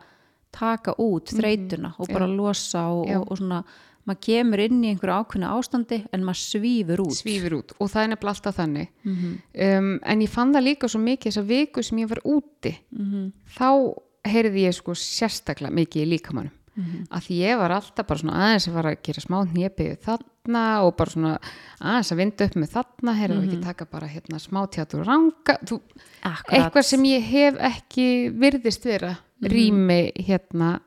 taka 0.55 0.95
út 1.01 1.30
þreytuna 1.36 1.93
og 1.99 2.09
bara 2.09 2.28
losa 2.30 2.88
og, 2.89 3.05
Já. 3.09 3.20
og, 3.20 3.30
og 3.30 3.38
svona 3.41 3.63
maður 4.09 4.22
kemur 4.26 4.63
inn 4.63 4.82
í 4.82 4.91
einhverju 4.93 5.15
ákveðna 5.22 5.53
ástandi 5.53 5.99
en 6.15 6.24
maður 6.26 6.41
svífur 6.41 7.03
út. 7.05 7.17
Svífur 7.20 7.57
út 7.59 7.74
og 7.78 7.91
það 7.91 8.03
er 8.03 8.11
nefnilega 8.13 8.36
alltaf 8.36 8.57
þannig. 8.57 8.93
Um, 9.05 9.89
en 10.01 10.24
ég 10.26 10.34
fann 10.34 10.53
það 10.55 10.65
líka 10.65 10.89
svo 10.89 11.01
mikið 11.03 11.30
þessa 11.30 11.45
viku 11.49 11.84
sem 11.86 12.01
ég 12.01 12.09
var 12.09 12.24
úti. 12.26 12.74
Þá 13.57 13.70
heyrði 14.30 14.65
ég 14.65 14.76
sko 14.76 14.95
sérstaklega 14.97 15.76
mikið 15.76 16.05
í 16.05 16.09
líkamannum 16.15 16.55
að 17.11 17.22
því 17.26 17.38
ég 17.41 17.57
var 17.59 17.72
alltaf 17.72 18.07
bara 18.07 18.20
svona 18.20 18.39
aðeins 18.45 18.67
að 18.70 18.74
fara 18.80 18.91
að 18.93 19.01
gera 19.03 19.22
smá 19.22 19.38
hnjöpið 19.45 19.95
þarna 20.05 20.63
og 20.86 20.95
bara 20.97 21.09
svona 21.15 21.34
aðeins 21.82 22.11
að 22.13 22.17
vinda 22.24 22.45
upp 22.49 22.55
með 22.55 22.70
þarna 22.76 23.15
heyrðu 23.20 23.39
ekki 23.47 23.61
taka 23.63 23.86
bara 23.86 24.07
hérna 24.07 24.39
smá 24.39 24.61
tjátur 24.72 25.05
ranga. 25.05 25.57
Þú, 25.65 25.80
eitthvað 26.51 26.86
sem 26.86 27.03
ég 27.09 27.22
hef 27.32 27.57
ekki 27.72 28.07
virðist 28.39 28.86
vera 28.86 29.15
rými 29.41 30.11
hérna 30.28 30.80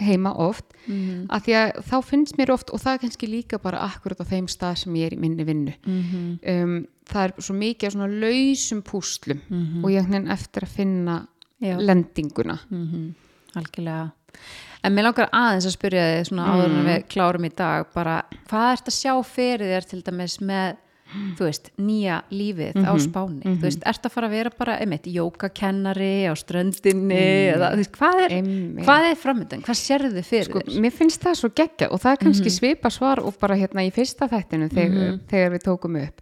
heima 0.00 0.30
oft 0.38 0.64
Mhm. 0.88 1.26
að 1.28 1.42
því 1.44 1.52
að 1.58 1.70
þá 1.90 1.96
finnst 2.06 2.36
mér 2.38 2.50
oft 2.54 2.70
og 2.72 2.78
það 2.80 2.92
er 2.94 2.98
kannski 3.02 3.26
líka 3.28 3.58
bara 3.60 3.78
akkurat 3.82 4.20
á 4.22 4.30
þeim 4.30 4.46
stað 4.48 4.76
sem 4.78 4.94
ég 4.94 5.06
er 5.10 5.16
í 5.16 5.18
minni 5.18 5.44
vinnu. 5.44 5.74
Mhm. 5.84 6.38
um, 6.48 6.86
það 7.04 7.24
er 7.24 7.32
svo 7.42 7.54
mikið 7.58 7.86
af 7.86 7.92
svona 7.92 8.20
lausum 8.20 8.82
púslum 8.82 9.40
og 9.84 9.90
ég 9.90 10.06
henni 10.06 10.30
eftir 10.30 10.62
að 10.62 10.68
finna 10.68 11.26
Já. 11.60 11.76
lendinguna. 11.80 12.60
Mhm, 12.70 13.14
algjörlega 13.56 14.12
en 14.84 14.94
mér 14.94 15.08
langar 15.08 15.28
aðeins 15.32 15.66
að 15.68 15.74
spyrja 15.78 16.04
þig 16.16 16.26
svona 16.30 16.50
áður 16.54 16.74
en 16.78 16.84
við 16.86 17.06
klárum 17.12 17.44
í 17.48 17.54
dag 17.56 17.86
bara 17.94 18.20
hvað 18.48 18.72
ert 18.76 18.90
að 18.92 18.98
sjá 18.98 19.14
fyrir 19.26 19.72
þér 19.74 19.88
til 19.90 20.02
dæmis 20.06 20.38
með 20.40 20.76
þú 21.38 21.46
veist, 21.46 21.70
nýja 21.80 22.18
lífið 22.28 22.74
á 22.84 22.92
Mhm, 22.92 23.00
spáni, 23.00 23.40
þú 23.56 23.62
veist, 23.64 23.82
ert 23.88 24.04
að 24.04 24.12
fara 24.12 24.26
að 24.28 24.34
vera 24.36 24.50
bara, 24.58 24.74
einmitt, 24.76 25.06
jókakennari 25.08 26.28
á 26.28 26.36
ströndinni 26.36 27.20
eða, 27.54 27.70
þú 27.72 27.78
veist, 27.80 27.92
hvað 27.96 28.18
er 28.26 28.34
Einmitt. 28.36 28.84
hvað 28.84 29.06
er 29.10 29.16
framöndan, 29.16 29.62
hvað 29.64 29.78
sérðu 29.80 30.10
þið 30.18 30.26
fyrir 30.28 30.44
sko, 30.50 30.60
þér? 30.66 30.80
mér 30.84 30.92
finnst 30.92 31.22
það 31.24 31.38
svo 31.40 31.48
geggja 31.56 31.88
og 31.90 32.00
það 32.02 32.12
er 32.12 32.20
kannski 32.26 32.50
Mhm. 32.50 32.56
svipa 32.58 32.90
svar 32.92 33.18
og 33.24 33.38
bara 33.40 33.56
hérna 33.56 33.86
í 33.88 33.90
fyrsta 33.90 34.28
þættinu 34.28 34.68
þegar, 34.68 35.18
þegar 35.30 35.50
við 35.56 35.62
tókum 35.64 35.96
upp 36.02 36.20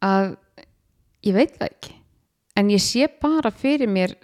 að 0.00 0.36
ég 1.22 1.34
veit 1.34 1.58
það 1.58 1.68
ekki. 1.68 1.92
En 2.56 2.68
ég 2.70 2.80
sé 2.80 3.06
bara 3.20 3.50
fyrir 3.50 3.88
mér 3.88 4.14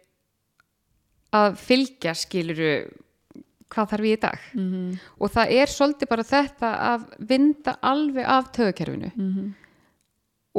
að 1.35 1.57
fylgja 1.61 2.14
skiluru 2.16 2.89
hvað 3.71 3.91
þarf 3.93 4.09
ég 4.09 4.18
í 4.18 4.21
dag. 4.25 4.47
Mhm, 4.55 4.99
og 5.21 5.33
það 5.35 5.55
er 5.61 5.73
svolítið 5.75 6.11
bara 6.11 6.27
þetta 6.27 6.71
að 6.91 7.05
vinda 7.31 7.77
alveg 7.93 8.27
af 8.27 8.51
tögukerfinu 8.57 9.12
mhm, 9.14 9.53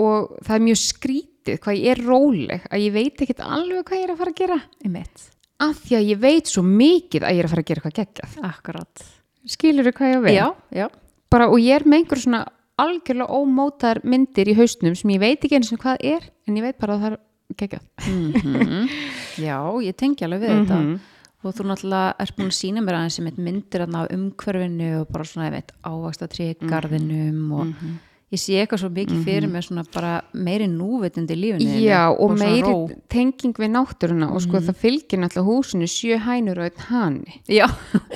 og 0.01 0.37
það 0.45 0.55
er 0.55 0.65
mjög 0.69 0.79
skrítið 0.85 1.59
hvað 1.65 1.81
ég 1.81 1.91
er 1.91 2.03
róleg 2.05 2.65
að 2.71 2.85
ég 2.85 2.95
veit 2.95 3.21
ekkert 3.25 3.43
alveg 3.43 3.83
hvað 3.89 3.99
ég 3.99 4.07
er 4.07 4.13
að 4.13 4.21
fara 4.23 4.31
að 4.35 4.39
gera. 4.41 4.59
Einmitt, 4.85 5.27
af 5.61 5.83
því 5.83 5.97
að 5.99 6.09
ég 6.11 6.21
veit 6.23 6.47
svo 6.53 6.63
mikið 6.65 7.27
að 7.27 7.35
ég 7.35 7.43
er 7.43 7.49
að 7.49 7.53
fara 7.55 7.65
að 7.65 7.69
gera 7.71 7.81
eitthvað 7.83 7.99
geggjað. 7.99 8.39
Akkurat. 8.51 9.05
Skilur 9.51 9.91
hvað 9.91 10.13
ég 10.13 10.25
við? 10.25 10.35
Já, 10.37 10.47
já, 10.71 10.87
bara, 11.33 11.49
og 11.49 11.59
ég 11.59 11.75
er 11.79 11.87
með 11.89 12.03
einhver 12.03 12.21
svona 12.21 12.41
algjörlega 12.81 13.37
ómótar 13.37 14.01
myndir 14.07 14.49
í 14.51 14.55
haustnum 14.57 14.95
sem 14.97 15.13
ég 15.13 15.21
veit 15.21 15.43
ekki 15.43 15.57
eins 15.59 15.71
og 15.73 15.81
hvað 15.83 16.01
er 16.13 16.27
en 16.47 16.57
ég 16.57 16.65
veit 16.65 16.79
bara 16.81 16.95
að 16.95 17.03
það 17.05 17.15
er 17.15 17.19
geggjað. 17.61 17.87
Mhm. 18.07 18.85
Já, 19.47 19.57
ég 19.85 19.97
tengi 19.97 20.25
alveg 20.27 20.43
við 20.45 20.53
þetta. 20.55 20.79
Mhm. 20.79 20.99
Og 21.43 21.55
þú 21.57 21.65
náttúrulega 21.71 22.13
ert 22.19 22.35
búin 22.37 22.51
að 22.51 22.59
sína 22.59 22.83
mér 22.85 22.99
aðeins 22.99 23.15
sem 23.19 23.25
myndir 23.37 23.81
þarna 23.85 24.05
af 24.05 24.11
umhverfinu 24.15 24.93
og 25.01 25.07
bara 25.11 25.23
svona, 25.25 25.49
ég 25.49 25.57
veit, 25.57 25.71
ávaksta 25.83 26.27
trí 26.29 26.53
garðinum 26.61 27.51
og 27.53 27.65
Mhm. 27.71 27.99
ég 28.31 28.39
sé 28.39 28.53
eitthvað 28.63 28.79
svo 28.79 28.89
mikið 28.95 29.23
fyrir 29.25 29.49
mér 29.51 29.63
svona 29.65 29.83
bara 29.91 30.21
meiri 30.33 30.67
núvitund 30.71 31.27
í 31.27 31.35
lífinu 31.35 31.81
Já, 31.83 32.07
og, 32.15 32.37
meiri 32.39 32.61
ró. 32.63 32.89
tenging 33.09 33.53
við 33.59 33.71
náttúruna 33.73 34.29
og 34.31 34.39
sko 34.41 34.61
það 34.61 34.75
fylgir 34.79 35.19
náttúrulega 35.19 35.49
húsinu 35.49 35.83
sjö 35.89 36.17
hænur 36.17 36.57
og 36.59 36.69
einn 36.69 36.85
hani. 36.87 37.41
Já, 37.49 37.67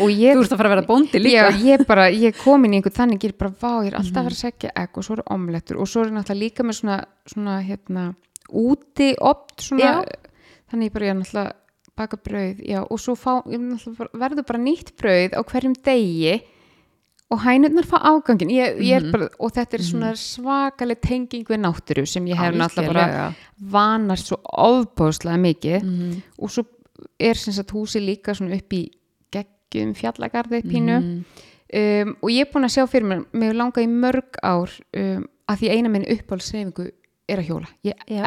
ég, 0.07 0.37
þú 0.37 0.43
ert 0.45 0.53
að 0.53 0.57
fara 0.57 0.69
að 0.69 0.75
vera 0.75 0.87
bóndi 0.87 1.19
líka. 1.19 1.49
Já, 1.51 1.51
ég 1.75 1.85
bara, 1.87 2.07
ég 2.11 2.27
er 2.31 2.39
komin 2.43 2.71
í 2.71 2.77
einhvern 2.79 2.95
þannig 2.95 3.19
ég 3.25 3.33
er 3.33 3.37
bara, 3.37 3.51
vá, 3.59 3.83
ég 3.83 3.91
er 3.91 3.97
alltaf 3.99 4.21
að 4.21 4.23
fara 4.29 4.37
að 4.37 4.43
segja 4.45 4.71
egg 4.75 4.89
og 4.97 5.03
svo 5.03 5.13
eru 5.17 5.23
omlettur 5.35 5.81
og 5.81 5.87
svo 5.87 6.05
er 6.05 6.11
náttúrulega 6.15 6.43
líka 6.45 6.63
með 6.63 6.79
svona, 6.79 7.03
svona 7.27 7.59
hérna, 7.67 8.15
úti 8.53 9.15
opt 9.19 9.59
svona, 9.67 10.05
þannig 10.71 10.87
ég 10.89 10.93
bara, 10.93 11.05
ég 11.05 11.11
er 11.11 11.53
baka 11.97 12.17
brauð, 12.17 12.59
já, 12.67 12.81
og 12.91 12.99
svo 12.99 13.15
fá, 13.15 13.41
verður 13.45 14.43
bara 14.45 14.59
nýtt 14.59 14.93
brauð 14.99 15.31
á 15.35 15.41
hverjum 15.47 15.75
degi 15.85 16.41
og 17.31 17.39
hænurnar 17.41 17.87
fá 17.89 17.97
ágangin 18.05 18.51
ég, 18.53 18.77
ég 18.85 18.99
er 18.99 19.05
bara, 19.11 19.29
og 19.39 19.51
þetta 19.55 19.77
er 19.79 19.83
svona 19.87 20.11
svakaleg 20.19 20.99
tenging 21.01 21.45
við 21.49 21.61
náttúru 21.63 22.03
sem 22.07 22.25
ég 22.29 22.37
hef 22.37 22.53
náttúrulega 22.53 22.93
bara 22.93 23.33
vanast 23.71 24.27
svo 24.29 24.37
ofbóðslega 24.45 25.39
mikið 25.41 25.83
Mhm. 25.83 26.21
og 26.39 26.49
svo 26.51 26.65
er 27.19 27.33
sem 27.35 27.53
sagt 27.53 27.71
húsi 27.71 27.99
líka 28.03 28.35
svona 28.35 28.55
upp 28.55 28.69
í 28.73 28.89
geggjum 29.31 29.95
fjallagarði 29.95 30.61
pínu 30.63 30.99
Mhm. 30.99 31.25
um, 31.73 32.15
og 32.21 32.29
ég 32.29 32.41
er 32.41 32.51
búin 32.53 32.65
að 32.67 32.75
sjá 32.77 32.85
fyrir 32.87 33.07
mér 33.07 33.25
mér 33.33 33.53
langa 33.55 33.81
í 33.81 33.87
mörg 33.87 34.37
ár 34.43 34.69
um, 34.93 35.25
að 35.49 35.57
því 35.59 35.69
eina 35.71 35.89
minn 35.89 36.05
uppáhaldsreifingu 36.05 36.91
er 37.27 37.39
að 37.39 37.47
hjóla 37.49 37.67
ég 37.83 37.93
Já. 38.07 38.23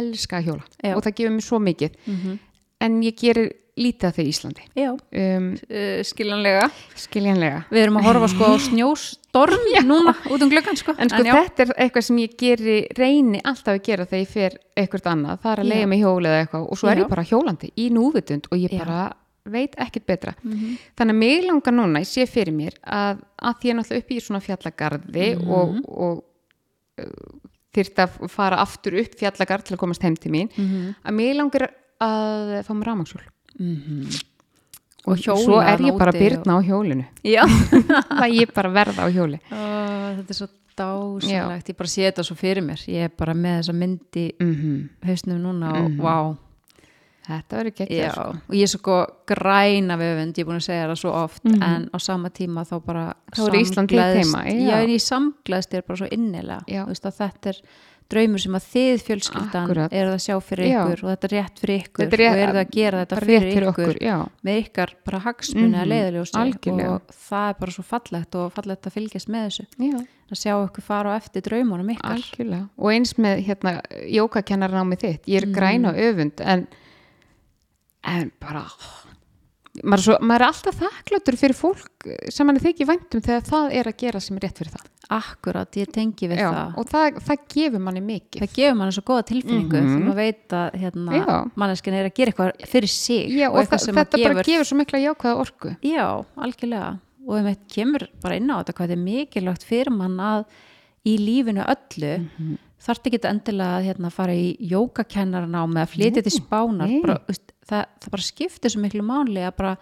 elska 0.00 0.38
að 0.40 0.44
hjóla 0.48 0.64
Já. 0.82 0.96
og 0.96 1.02
það 1.04 1.14
gefur 1.14 1.30
mér 1.36 1.46
svo 1.46 1.58
mikið 1.60 1.90
Mhm. 2.06 2.38
En 2.80 3.00
ég 3.02 3.16
gerir 3.20 3.52
lítið 3.80 4.08
af 4.10 4.16
því 4.16 4.24
í 4.26 4.30
Íslandi 4.32 4.64
Já, 4.76 4.90
um, 4.92 5.44
uh, 5.54 6.00
skiljanlega 6.04 6.66
skiljanlega 7.00 7.60
Við 7.70 7.82
erum 7.84 7.96
að 8.00 8.06
horfa 8.10 8.28
sko 8.32 8.48
á 8.50 8.54
snjóstorm 8.68 9.62
núna 9.86 10.12
út 10.28 10.42
um 10.44 10.50
glöggan 10.52 10.76
sko 10.76 10.94
En 10.98 11.08
sko 11.08 11.22
já, 11.24 11.32
þetta 11.38 11.64
er 11.68 11.72
eitthvað 11.86 12.06
sem 12.08 12.18
ég 12.20 12.34
geri, 12.40 12.76
reyni 12.98 13.40
alltaf 13.44 13.78
að 13.78 13.82
gera 13.86 14.04
þegar 14.10 14.24
ég 14.26 14.32
fer 14.34 14.58
eitthvað 14.76 15.08
annað, 15.14 15.40
það 15.44 15.52
er 15.54 15.62
að 15.62 15.64
Já. 15.64 15.72
leiða 15.74 15.88
mig 15.94 16.02
hjóla 16.04 16.28
eða 16.34 16.42
eitthvað 16.44 16.68
og 16.74 16.80
svo 16.82 16.90
er 16.92 16.96
Já. 17.00 17.02
ég 17.04 17.10
bara 17.14 17.26
hjólandi 17.30 17.72
í 17.76 17.88
núvitund 17.94 18.50
og 18.50 18.58
ég 18.60 18.74
Já. 18.74 18.78
bara 18.84 19.00
veit 19.50 19.72
ekkert 19.80 20.04
betra. 20.06 20.34
Mhm. 20.44 20.74
Þannig 21.00 21.14
að 21.14 21.18
mig 21.22 21.44
langar 21.48 21.72
núna, 21.74 22.02
ég 22.04 22.10
sé 22.10 22.26
fyrir 22.28 22.52
mér 22.54 22.74
að, 22.84 23.22
að 23.40 23.54
því 23.62 23.70
ég 23.70 23.72
er 23.72 23.78
náttúrulega 23.78 24.02
upp 24.04 24.10
í 24.12 24.18
svona 24.20 24.40
fjallagarði 24.44 25.28
Mhm. 25.38 25.50
og, 25.56 25.78
og 25.88 26.24
uh, 27.00 27.50
þyrfti 27.74 28.02
að 28.04 28.28
fara 28.30 28.58
aftur 28.60 28.98
upp 29.00 29.14
fjallagarð 29.18 29.64
til 29.70 29.74
að 29.76 29.80
komast 29.80 30.02
heim 30.04 30.16
til 30.20 30.30
mín, 30.34 30.50
Mhm. 30.58 30.94
að 31.06 31.14
mig 31.16 31.34
langar 31.38 31.70
að 32.00 32.64
fá 32.66 32.72
mér 32.74 32.90
rámaksjól. 32.90 33.22
Mhm. 33.58 34.20
Og 35.08 35.16
hjóla 35.16 35.40
svo 35.44 35.60
er 35.64 35.78
ég 35.80 35.96
bara 35.98 36.12
byrna 36.12 36.58
á 36.58 36.60
hjólinu. 36.60 37.04
Já 37.24 37.44
það 38.20 38.34
ég 38.36 38.52
bara 38.54 38.68
verða 38.68 39.06
á 39.06 39.08
hjóli. 39.08 39.38
Ó, 39.50 40.16
Þetta 40.20 40.28
er 40.34 40.36
svo 40.36 40.48
dásalegt 40.76 41.68
Ég 41.70 41.76
bara 41.78 41.88
sé 41.88 42.02
þetta 42.10 42.24
svo 42.26 42.34
fyrir 42.36 42.62
mér 42.64 42.80
Ég 42.88 43.04
er 43.08 43.12
bara 43.16 43.32
með 43.34 43.60
þessa 43.62 43.74
myndi 43.76 44.26
Mm 44.40 44.88
hausnum 45.06 45.40
núna 45.40 45.70
og 45.72 45.90
Mhm. 45.90 46.00
vá 46.00 46.36
Þetta 47.30 47.56
verður 47.60 47.72
Já, 47.72 47.84
geggjað. 47.86 48.12
sko. 48.12 48.22
og 48.48 48.54
ég 48.56 48.62
er 48.62 48.70
svo 48.72 48.78
sko 48.80 49.06
græna 49.28 49.96
vefund, 50.00 50.34
ég 50.34 50.38
er 50.40 50.44
búin 50.48 50.56
að 50.58 50.66
segja 50.66 50.86
það 50.88 50.98
svo 50.98 51.10
oft 51.14 51.44
Mhm. 51.44 51.62
en 51.62 51.90
á 51.94 51.98
sama 52.00 52.28
tíma 52.30 52.64
þá 52.66 52.84
bara 52.84 53.14
Þá 53.32 53.46
er 53.46 53.60
Ísland 53.60 53.88
þitt 53.88 53.98
samgleðst- 53.98 54.16
heima, 54.16 54.44
já. 54.44 54.68
Já, 54.70 54.82
en 54.82 54.88
ég 54.90 55.00
samglaðist 55.00 55.70
þér 55.70 55.86
bara 55.86 55.96
svo 55.96 56.08
innilega 56.10 56.64
Já. 56.66 56.84
Þú 56.84 56.88
veist 56.88 57.04
að 57.06 57.16
þetta 57.20 57.48
er 57.48 57.56
draumur 58.10 58.42
sem 58.42 58.56
að 58.58 58.64
þið 58.74 59.02
fjölskyldan 59.06 59.62
Akkurat. 59.64 59.92
eru 59.92 60.10
að 60.14 60.22
sjá 60.24 60.34
fyrir 60.42 60.66
Já. 60.70 60.80
ykkur 60.84 61.04
og 61.04 61.10
þetta 61.12 61.28
er 61.28 61.34
rétt 61.36 61.60
fyrir 61.62 61.80
ykkur 61.84 62.04
er 62.04 62.10
rétt- 62.10 62.30
og 62.34 62.40
eru 62.44 62.52
það 62.52 62.64
að 62.64 62.70
gera 62.76 63.00
þetta 63.04 63.20
fyrir, 63.20 63.40
fyrir 63.40 63.66
ykkur, 63.68 63.68
okkur, 63.70 63.98
já. 64.02 64.16
með 64.44 64.60
ykkar 64.64 64.90
bara 65.04 65.18
hagsmunni 65.20 65.76
að 65.80 65.86
Mhm, 65.90 66.40
algjörlega. 66.40 66.90
og 66.94 67.02
það 67.30 67.48
er 67.50 67.54
bara 67.60 67.72
svo 67.72 67.84
fallegt 67.84 68.34
og 68.34 68.52
fallegt 68.52 68.82
að 68.86 68.92
fylgjast 68.98 69.28
með 69.28 69.42
þessu 69.46 69.66
Já, 69.78 69.98
að 70.30 70.40
sjá 70.42 70.54
ykkur 70.66 70.82
fara 70.82 71.14
á 71.14 71.16
eftir 71.20 71.42
draumunum 71.42 71.90
ykkar 71.94 72.16
algjörlega. 72.18 72.68
Og 72.78 72.90
eins 72.92 73.14
með 73.18 73.44
hérna, 73.46 73.80
jókakennarnámið 74.10 74.98
þitt. 75.00 75.24
Ég 75.26 75.42
er 75.42 75.46
Mhm. 75.46 75.54
græn 75.54 75.88
og 75.88 75.94
öfund 75.96 76.40
en, 76.40 76.66
en 78.04 78.32
bara, 78.40 78.64
maður 79.84 79.98
er, 80.00 80.02
svo, 80.04 80.16
maður 80.26 80.42
er 80.42 80.46
alltaf 80.50 80.78
þakkláttur 80.80 81.36
fyrir 81.40 81.56
fólk 81.56 82.06
sem 82.34 82.48
hann 82.50 82.58
er 82.58 82.64
þykir 82.64 82.88
væntum 82.90 83.22
þegar 83.22 83.44
það 83.46 83.74
er 83.80 83.90
að 83.90 83.96
gera 84.02 84.20
sem 84.20 84.36
er 84.36 84.44
rétt 84.46 84.58
fyrir 84.60 84.72
það. 84.74 84.86
Akkurat, 85.10 85.76
ég 85.80 85.90
tengi 85.94 86.28
við 86.30 86.38
Já, 86.38 86.48
það 86.54 86.78
og 86.78 86.88
það, 86.90 87.20
það 87.26 87.44
gefur 87.54 87.82
manni 87.86 88.00
mikið. 88.06 88.42
það 88.44 88.52
gefur 88.58 88.76
manni 88.78 88.94
svo 88.96 89.02
góða 89.10 89.24
tilfinningu 89.30 89.76
Mhm. 89.80 89.88
þegar 89.90 90.04
maður 90.06 90.20
veit 90.20 90.48
að 90.60 90.78
hérna, 90.82 91.50
manneskin 91.56 91.94
er 91.94 92.08
að 92.10 92.14
gera 92.14 92.30
eitthvað 92.32 92.66
fyrir 92.70 92.88
sig 92.88 93.30
Já, 93.30 93.46
og, 93.50 93.58
eitthvað 93.58 93.80
það, 93.86 93.94
þetta 94.00 94.18
að 94.20 94.26
bara 94.28 94.42
gefur 94.50 94.64
svo 94.70 94.76
mikla 94.78 94.98
jákvæða 95.04 95.40
orku. 95.44 95.76
já, 95.82 96.06
algjörlega 96.36 96.98
og 97.26 97.36
þeim 97.36 97.48
eitt 97.50 97.68
kemur 97.68 98.08
bara 98.22 98.36
inn 98.36 98.50
á 98.50 98.56
þetta 98.62 98.72
hvað 98.74 98.88
þetta 98.88 98.98
er 98.98 99.06
mikilvægt 99.06 99.64
fyrir 99.66 99.92
mann 99.92 100.16
að 100.18 100.44
í 101.06 101.16
lífinu 101.18 101.64
öllu 101.64 102.12
mm. 102.18 102.28
-hmm. 102.38 102.58
þarf 102.80 103.00
ekki 103.06 103.20
endilega 103.28 103.78
að 103.78 103.84
hérna, 103.90 104.10
fara 104.10 104.32
í 104.32 104.56
jókakennarana 104.60 105.66
með 105.68 105.82
að 105.84 105.92
flytja 105.94 106.22
til 106.22 106.32
spánar 106.38 106.94
bara, 107.02 107.18
það, 107.70 107.84
það 108.02 108.10
bara 108.16 108.26
skiptir 108.26 108.72
svo 108.74 108.82
miklu 108.84 109.02
máli 109.06 109.42
að 109.46 109.56
bara 109.60 109.72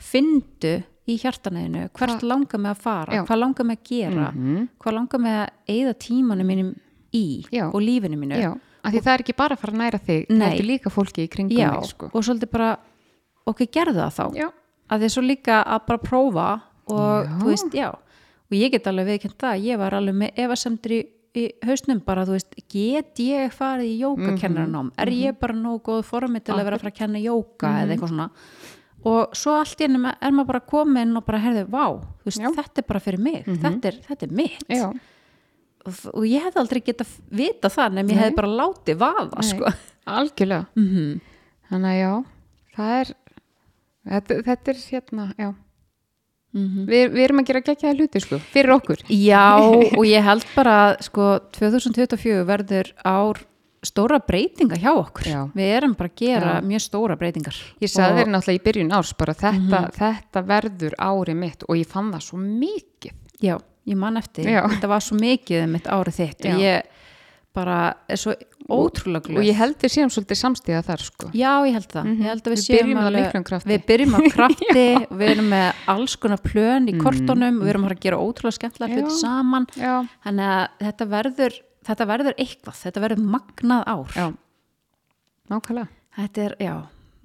fyndu 0.00 0.74
í 1.04 1.16
hjartanæðinu 1.20 1.82
hvert 1.98 2.22
langar 2.24 2.60
með 2.64 2.70
að 2.72 2.80
fara, 2.80 3.12
Já. 3.18 3.22
hvað 3.28 3.40
langar 3.42 3.66
með 3.68 3.76
að 3.78 3.88
gera 3.90 4.28
Mhm. 4.32 4.68
hvað 4.80 4.94
langar 4.96 5.20
með 5.20 5.36
að 5.44 5.50
eigða 5.74 5.94
tímanum 6.06 6.46
mínum 6.48 6.70
í 7.12 7.24
Já. 7.52 7.66
og 7.68 7.80
lífinu 7.82 8.16
mínu 8.18 8.38
Já, 8.40 8.52
af 8.84 8.92
því 8.92 9.00
það 9.04 9.12
er 9.14 9.22
ekki 9.24 9.36
bara 9.36 9.54
að 9.56 9.58
fara 9.60 9.72
að 9.72 9.78
næra 9.82 9.98
þig, 10.00 10.26
það 10.28 10.58
er 10.58 10.64
líka 10.64 10.90
fólki 10.90 11.24
í 11.24 11.28
kringum 11.28 11.58
Já, 11.58 11.70
mig, 11.72 11.84
sko. 11.90 12.10
og 12.12 12.22
svolítið 12.24 12.50
bara 12.50 12.78
ok, 13.46 13.58
gerðu 13.70 14.00
það 14.00 14.16
þá 14.16 14.34
Já, 14.40 14.48
að 14.90 15.00
því 15.04 15.08
svo 15.14 15.22
líka 15.22 15.62
að 15.64 15.86
bara 15.86 15.98
prófa 15.98 16.62
og 16.88 17.24
Já. 17.26 17.38
þú 17.38 17.44
veist, 17.52 17.72
já 17.74 17.88
og 17.92 18.52
ég 18.60 18.70
get 18.72 18.84
alveg 18.86 19.06
viðkjönd 19.06 19.36
það, 19.38 19.62
ég 19.64 19.78
var 19.78 19.90
alveg 19.92 20.14
með 20.14 20.34
efasemdur 20.36 21.04
í, 21.34 21.48
hausnum 21.66 22.00
bara, 22.04 22.24
þú 22.28 22.36
veist 22.36 22.54
get 22.70 23.20
ég 23.22 23.54
farið 23.54 23.90
í 23.90 23.96
jókakennarnám 24.02 24.92
er 25.02 25.12
ég 25.14 25.38
bara 25.40 25.56
nógu 25.58 25.82
góð 25.90 26.04
formi 26.08 26.42
til 26.44 26.54
að 26.56 26.64
vera 26.68 26.78
að 26.78 26.84
fara 26.84 26.94
að 26.94 27.00
kenna 27.00 27.22
jóka 27.22 27.72
eða 27.82 27.96
eitthvað 27.96 28.14
svona? 28.14 28.28
Og 29.04 29.34
svo 29.36 29.52
allt 29.58 29.82
í 29.82 29.84
ennum 29.84 30.06
er 30.08 30.32
maður 30.32 30.48
bara 30.54 30.60
komin 30.64 31.18
og 31.18 31.26
bara 31.26 31.42
herðið, 31.44 31.66
vá, 31.68 31.84
þú 32.22 32.30
veist, 32.30 32.40
Já. 32.40 32.52
þetta 32.56 32.80
er 32.80 32.86
bara 32.88 33.02
fyrir 33.04 33.20
mig 33.20 33.42
þetta, 33.44 33.90
er, 33.90 33.98
þetta 34.06 34.26
er 34.26 34.32
mitt. 34.38 34.64
Já, 34.72 34.86
og, 35.84 35.98
og 36.14 36.24
ég 36.28 36.46
hefði 36.46 36.62
aldrei 36.62 36.80
getað 36.86 37.18
vita 37.28 37.70
það 37.72 37.98
nefn 37.98 38.14
ég 38.14 38.22
hefði 38.22 38.38
bara 38.38 38.54
látið 38.62 39.04
Nei. 39.04 39.48
sko. 39.50 39.74
algjörlega. 40.04 40.66
mm 40.78 41.20
Þannig 41.64 41.90
að 41.90 41.98
já, 41.98 42.10
það 42.76 42.90
er, 42.94 43.10
þetta, 44.12 44.34
þetta 44.48 44.72
er 44.72 44.80
hérna, 44.84 45.28
já. 45.40 45.46
Mhm. 46.54 46.84
Vi, 46.86 47.00
við 47.10 47.24
erum 47.24 47.40
að 47.42 47.48
gera 47.50 47.64
geggjaða 47.66 47.96
hluti, 47.98 48.20
sko, 48.22 48.38
fyrir 48.54 48.74
okkur. 48.76 49.02
Já, 49.10 49.58
og 49.98 50.04
ég 50.06 50.22
held 50.22 50.46
bara 50.54 50.76
að 50.84 50.92
sko 51.08 51.26
2024 51.56 52.44
verður 52.46 52.92
ár 53.02 53.42
stóra 53.84 54.20
breytinga 54.22 54.78
hjá 54.80 54.92
okkur. 54.94 55.26
Já. 55.28 55.40
Við 55.52 55.72
erum 55.76 55.94
bara 55.98 56.08
að 56.08 56.16
gera 56.22 56.52
Já. 56.54 56.64
mjög 56.64 56.84
stóra 56.86 57.16
breytingar. 57.20 57.58
Ég 57.82 57.90
sagði 57.92 58.22
þér 58.22 58.30
náttúrulega 58.32 58.60
í 58.60 58.64
byrjun 58.64 58.94
árs 58.96 59.12
bara 59.18 59.34
þetta, 59.36 59.80
þetta 59.98 60.44
verður 60.48 60.96
árið 60.96 61.36
mitt 61.42 61.66
og 61.68 61.76
ég 61.76 61.90
fann 61.90 62.12
það 62.14 62.24
svo 62.30 62.40
mikið. 62.40 63.18
Já, 63.44 63.58
ég 63.90 63.98
man 64.00 64.16
eftir. 64.16 64.48
Já. 64.48 64.62
Þetta 64.72 64.88
var 64.94 65.04
svo 65.04 65.18
mikið 65.20 65.66
um 65.66 65.74
mitt 65.76 65.90
árið 65.90 66.20
þitt 66.22 66.48
og 66.48 66.62
ég 66.64 66.93
bara 67.54 67.78
er 68.10 68.16
svo 68.18 68.34
ótrúlega 68.68 69.28
glöð. 69.28 69.38
Og 69.38 69.44
ég 69.46 69.54
held 69.58 69.76
við 69.78 69.92
séum 69.94 70.10
svolítið 70.10 70.38
samstíða 70.40 70.80
þar, 70.86 71.02
sko. 71.06 71.28
Já, 71.36 71.52
ég 71.68 71.72
held 71.76 71.88
það. 71.92 72.04
Mhm. 72.08 72.16
Ég 72.24 72.30
held 72.32 72.42
að 72.42 72.52
við, 72.54 72.58
Við 72.58 72.64
séum 72.66 72.98
alveg- 73.02 73.26
miklum 73.28 73.44
krafti. 73.44 73.68
Við 73.70 73.84
byrjum 73.90 74.14
af 74.18 74.24
krafti 74.36 74.86
og 75.10 75.18
við 75.20 75.28
erum 75.34 75.48
með 75.54 75.82
alls 75.94 76.16
konar 76.16 76.42
plön 76.42 76.88
í 76.88 76.94
Mhm. 76.94 77.02
kortunum 77.04 77.60
og 77.60 77.62
við 77.66 77.72
erum 77.74 77.84
að 77.88 78.00
gera 78.00 78.16
ótrúlega 78.18 78.58
skemmtilega 78.58 78.94
hluti 78.98 79.20
saman. 79.20 79.66
Já, 79.76 79.94
Þannig 80.24 80.48
að 80.54 80.68
þetta 80.88 81.08
verður, 81.14 81.52
þetta 81.84 82.06
verður 82.10 82.34
eitthvað, 82.38 82.80
þetta 82.82 83.00
verður 83.04 83.22
magnað 83.36 83.84
ár 83.86 84.08
já, 84.16 84.26
nákvæmlega 85.50 85.88
Þetta 86.14 86.42
er, 86.46 86.52
já, 86.62 86.74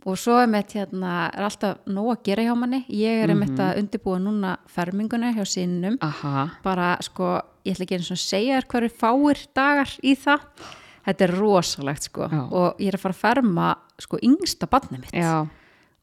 og 0.10 0.16
svo 0.18 0.40
er 0.42 0.48
mitt 0.50 0.72
hérna, 0.74 1.30
er 1.30 1.44
alltaf 1.46 1.78
nóg 1.86 2.08
að 2.16 2.24
gera 2.26 2.42
hjá 2.48 2.56
manni 2.58 2.80
ég 2.90 3.24
er 3.24 3.30
einmitt 3.30 3.60
að 3.62 3.78
undirbúa 3.84 4.18
núna 4.24 4.56
ferminguna 4.68 5.30
hjá 5.36 5.46
sínum 5.46 5.98
aha, 6.02 6.48
bara 6.64 6.98
sko, 7.06 7.36
ég 7.66 7.76
ætla 7.76 7.86
ekki 7.88 8.00
svona 8.06 8.20
að 8.20 8.26
segja 8.26 8.60
þér 8.60 8.68
hverju 8.74 8.92
fáir 9.02 9.44
dagar 9.58 9.96
í 10.04 10.16
það. 10.20 10.46
Þetta 11.10 11.26
er 11.26 11.34
rosalegt 11.40 12.10
sko. 12.10 12.28
Já. 12.30 12.42
og 12.52 12.82
ég 12.82 12.92
er 12.92 12.98
að 13.00 13.06
fara 13.06 13.16
að 13.16 13.24
ferma 13.24 13.70
sko 14.00 14.20
yngsta 14.22 14.68
barnið 14.70 15.06
mitt. 15.06 15.16
Já, 15.16 15.48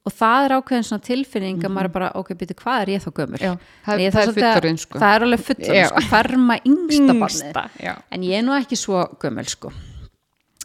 og 0.07 0.15
það 0.15 0.45
er 0.47 0.55
ákveðin 0.57 0.87
svona 0.87 1.05
tilfinning 1.07 1.65
að 1.67 1.75
maður 1.75 1.89
er 1.89 1.95
bara, 1.97 2.09
ok, 2.21 2.33
byrju, 2.39 2.57
hvað 2.63 2.83
er 2.85 2.93
ég 2.95 3.03
þá 3.05 3.11
gömur? 3.19 3.43
það, 3.43 4.01
Ég 4.05 4.15
það 4.15 4.23
er 4.23 4.33
fullorðin 4.37 4.81
sko. 4.83 5.03
Það 5.03 5.15
er 5.17 5.27
alveg 5.27 5.67
Já. 5.67 5.87
sko, 5.91 6.03
ferma 6.13 6.57
yngsta 6.63 7.19
barnið. 7.21 7.61
Já, 7.83 7.93
en 8.15 8.27
ég 8.27 8.39
er 8.39 8.47
nú 8.47 8.57
ekki 8.57 8.79
svo 8.79 9.05
gömul 9.23 9.47
sko. 9.51 9.73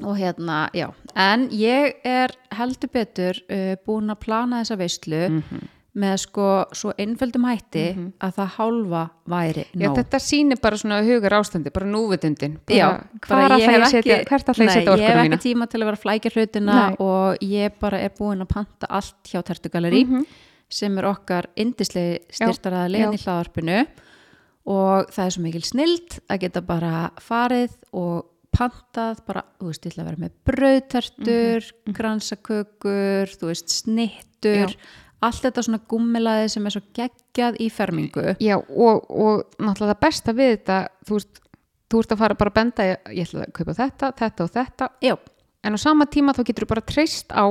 Og 0.01 0.17
hérna, 0.17 0.69
já. 0.73 0.87
En 1.19 1.49
ég 1.53 1.99
er 2.07 2.33
heldur 2.57 2.89
betur 2.93 3.37
uh, 3.51 3.75
búin 3.85 4.09
að 4.13 4.21
plana 4.23 4.61
þessa 4.63 4.77
veislu. 4.81 5.21
Mhm. 5.29 5.69
Með 5.93 6.13
sko 6.23 6.43
svo 6.71 6.93
einföldum 6.97 7.43
hætti 7.49 7.81
að 8.23 8.35
það 8.37 8.51
hálfa 8.57 9.01
væri 9.27 9.65
já, 9.73 9.89
nóg 9.89 9.97
þetta 9.97 10.19
sýnir 10.23 10.61
bara 10.63 10.77
svona 10.79 11.01
hugar 11.03 11.33
ástandi 11.35 11.73
bara 11.75 11.85
núvitundin 11.91 12.53
Já, 12.71 13.03
bara 13.27 13.57
ég 13.59 13.67
hef 13.67 13.89
setja, 13.91 14.19
ekki- 14.21 14.29
að 14.31 14.61
Nei, 14.63 14.69
setja 14.71 14.95
ég 14.95 15.09
hef 15.09 15.19
ekki 15.25 15.41
tíma 15.49 15.67
til 15.67 15.81
að 15.81 15.85
vera 15.89 15.97
að 15.97 16.05
flækja 16.05 16.31
hlutina 16.31 16.77
Nei. 16.87 16.95
og 16.99 17.37
ég 17.43 17.75
bara 17.79 17.99
er 17.99 18.09
búin 18.17 18.39
að 18.41 18.47
panta 18.53 18.87
allt 18.89 19.23
hjá 19.27 19.43
Tertugaleri 19.43 20.05
Mhm. 20.05 20.25
sem 20.69 20.97
er 20.97 21.03
okkar 21.11 21.45
indislegi 21.57 22.19
Já, 22.39 22.47
styrtaraðlegin 22.47 23.11
já. 23.11 23.17
í 23.17 23.23
hlaðarpinu 23.25 23.87
og 24.71 25.11
það 25.11 25.25
er 25.25 25.29
svo 25.35 25.41
mikil 25.43 25.61
snild 25.63 26.19
að 26.29 26.39
geta 26.39 26.61
bara 26.61 27.11
farið 27.19 27.75
og 27.93 28.25
pantað 28.55 29.19
bara, 29.25 29.43
þú 29.59 29.67
veist, 29.67 29.83
ég 29.85 29.91
ætla 29.91 30.03
að 30.03 30.09
vera 30.09 30.21
með 30.23 30.31
brauðtertur, 30.45 31.71
Mhm, 31.87 31.93
gransakökur 31.95 33.27
þú 33.39 33.47
veist, 33.51 33.69
snittur 33.83 34.69
Já. 34.69 34.75
Allt 35.21 35.41
þetta 35.45 35.63
svona 35.65 35.79
gummilaði 35.91 36.49
sem 36.53 36.65
er 36.65 36.75
svo 36.75 36.81
geggjað 36.97 37.59
í 37.61 37.69
fermingu. 37.73 38.23
Já, 38.41 38.57
og, 38.57 39.03
og 39.09 39.43
náttúrulega 39.61 39.93
það 39.95 40.03
besta 40.05 40.35
við 40.37 40.53
þetta 40.55 40.77
þú 41.07 41.17
veist, 41.19 41.41
þú 41.91 41.99
ert 42.03 42.15
að 42.15 42.21
fara 42.23 42.39
bara 42.39 42.53
að 42.53 42.57
benda 42.61 42.87
ég, 42.87 43.11
ætla 43.25 43.43
að 43.45 43.51
kaupa 43.59 43.75
þetta, 43.81 44.11
þetta 44.21 44.43
og 44.47 44.53
þetta. 44.55 44.89
Já, 45.05 45.15
en 45.67 45.75
á 45.75 45.79
sama 45.81 46.07
tíma 46.09 46.33
þá 46.37 46.41
getur 46.47 46.65
þú 46.65 46.71
bara 46.73 46.85
treyst 46.93 47.35
á 47.35 47.45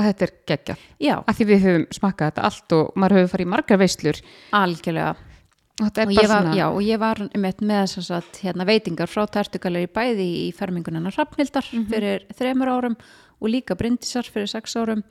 að 0.00 0.06
þetta 0.10 0.26
er 0.28 0.34
geggjað. 0.52 0.84
Já, 1.02 1.16
af 1.26 1.36
því 1.36 1.48
við 1.50 1.64
höfum 1.66 1.88
smakkað 1.98 2.30
þetta 2.30 2.46
allt 2.48 2.76
og 2.78 2.92
maður 3.00 3.18
hefur 3.18 3.32
farið 3.34 3.46
í 3.48 3.50
margar 3.56 3.80
veislur. 3.82 4.22
Algjörlega. 4.56 5.16
Og 5.80 5.96
og 5.96 6.10
ég 6.12 6.28
var, 6.28 6.46
já, 6.52 6.66
og 6.68 6.82
ég 6.84 6.98
var 7.00 7.18
með, 7.40 7.62
með 7.64 7.94
að 8.12 8.26
hérna, 8.42 8.66
veitingar 8.68 9.08
frá 9.08 9.22
tertugaleri 9.32 9.88
bæði 9.88 10.26
í 10.42 10.48
fermingunina 10.52 11.08
Hrafnhildar 11.14 11.64
Mhm. 11.72 11.86
fyrir 11.88 12.26
þremur 12.36 12.68
árum 12.68 12.96
og 13.40 13.48
líka 13.48 13.74
Bryndisar 13.74 14.28
fyrir 14.28 14.46
sex 14.46 14.76
árum 14.76 15.02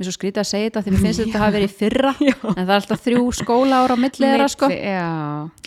mér 0.00 0.08
svo 0.08 0.14
skrítið 0.16 0.40
að 0.42 0.48
segja 0.48 0.70
þetta 0.70 0.82
því 0.86 0.92
mér 0.94 1.02
finnst 1.04 1.20
þetta 1.20 1.42
hafi 1.42 1.54
verið 1.58 1.68
í 1.68 1.76
fyrra 1.76 2.12
en 2.20 2.56
það 2.56 2.70
er 2.70 2.74
alltaf 2.78 3.02
þrjú 3.04 3.24
skóla 3.36 3.80
ára 3.84 3.96
á 3.96 3.98
milli 4.00 4.24
þeirra 4.26 4.48
sko 4.48 4.70
já, 4.72 5.04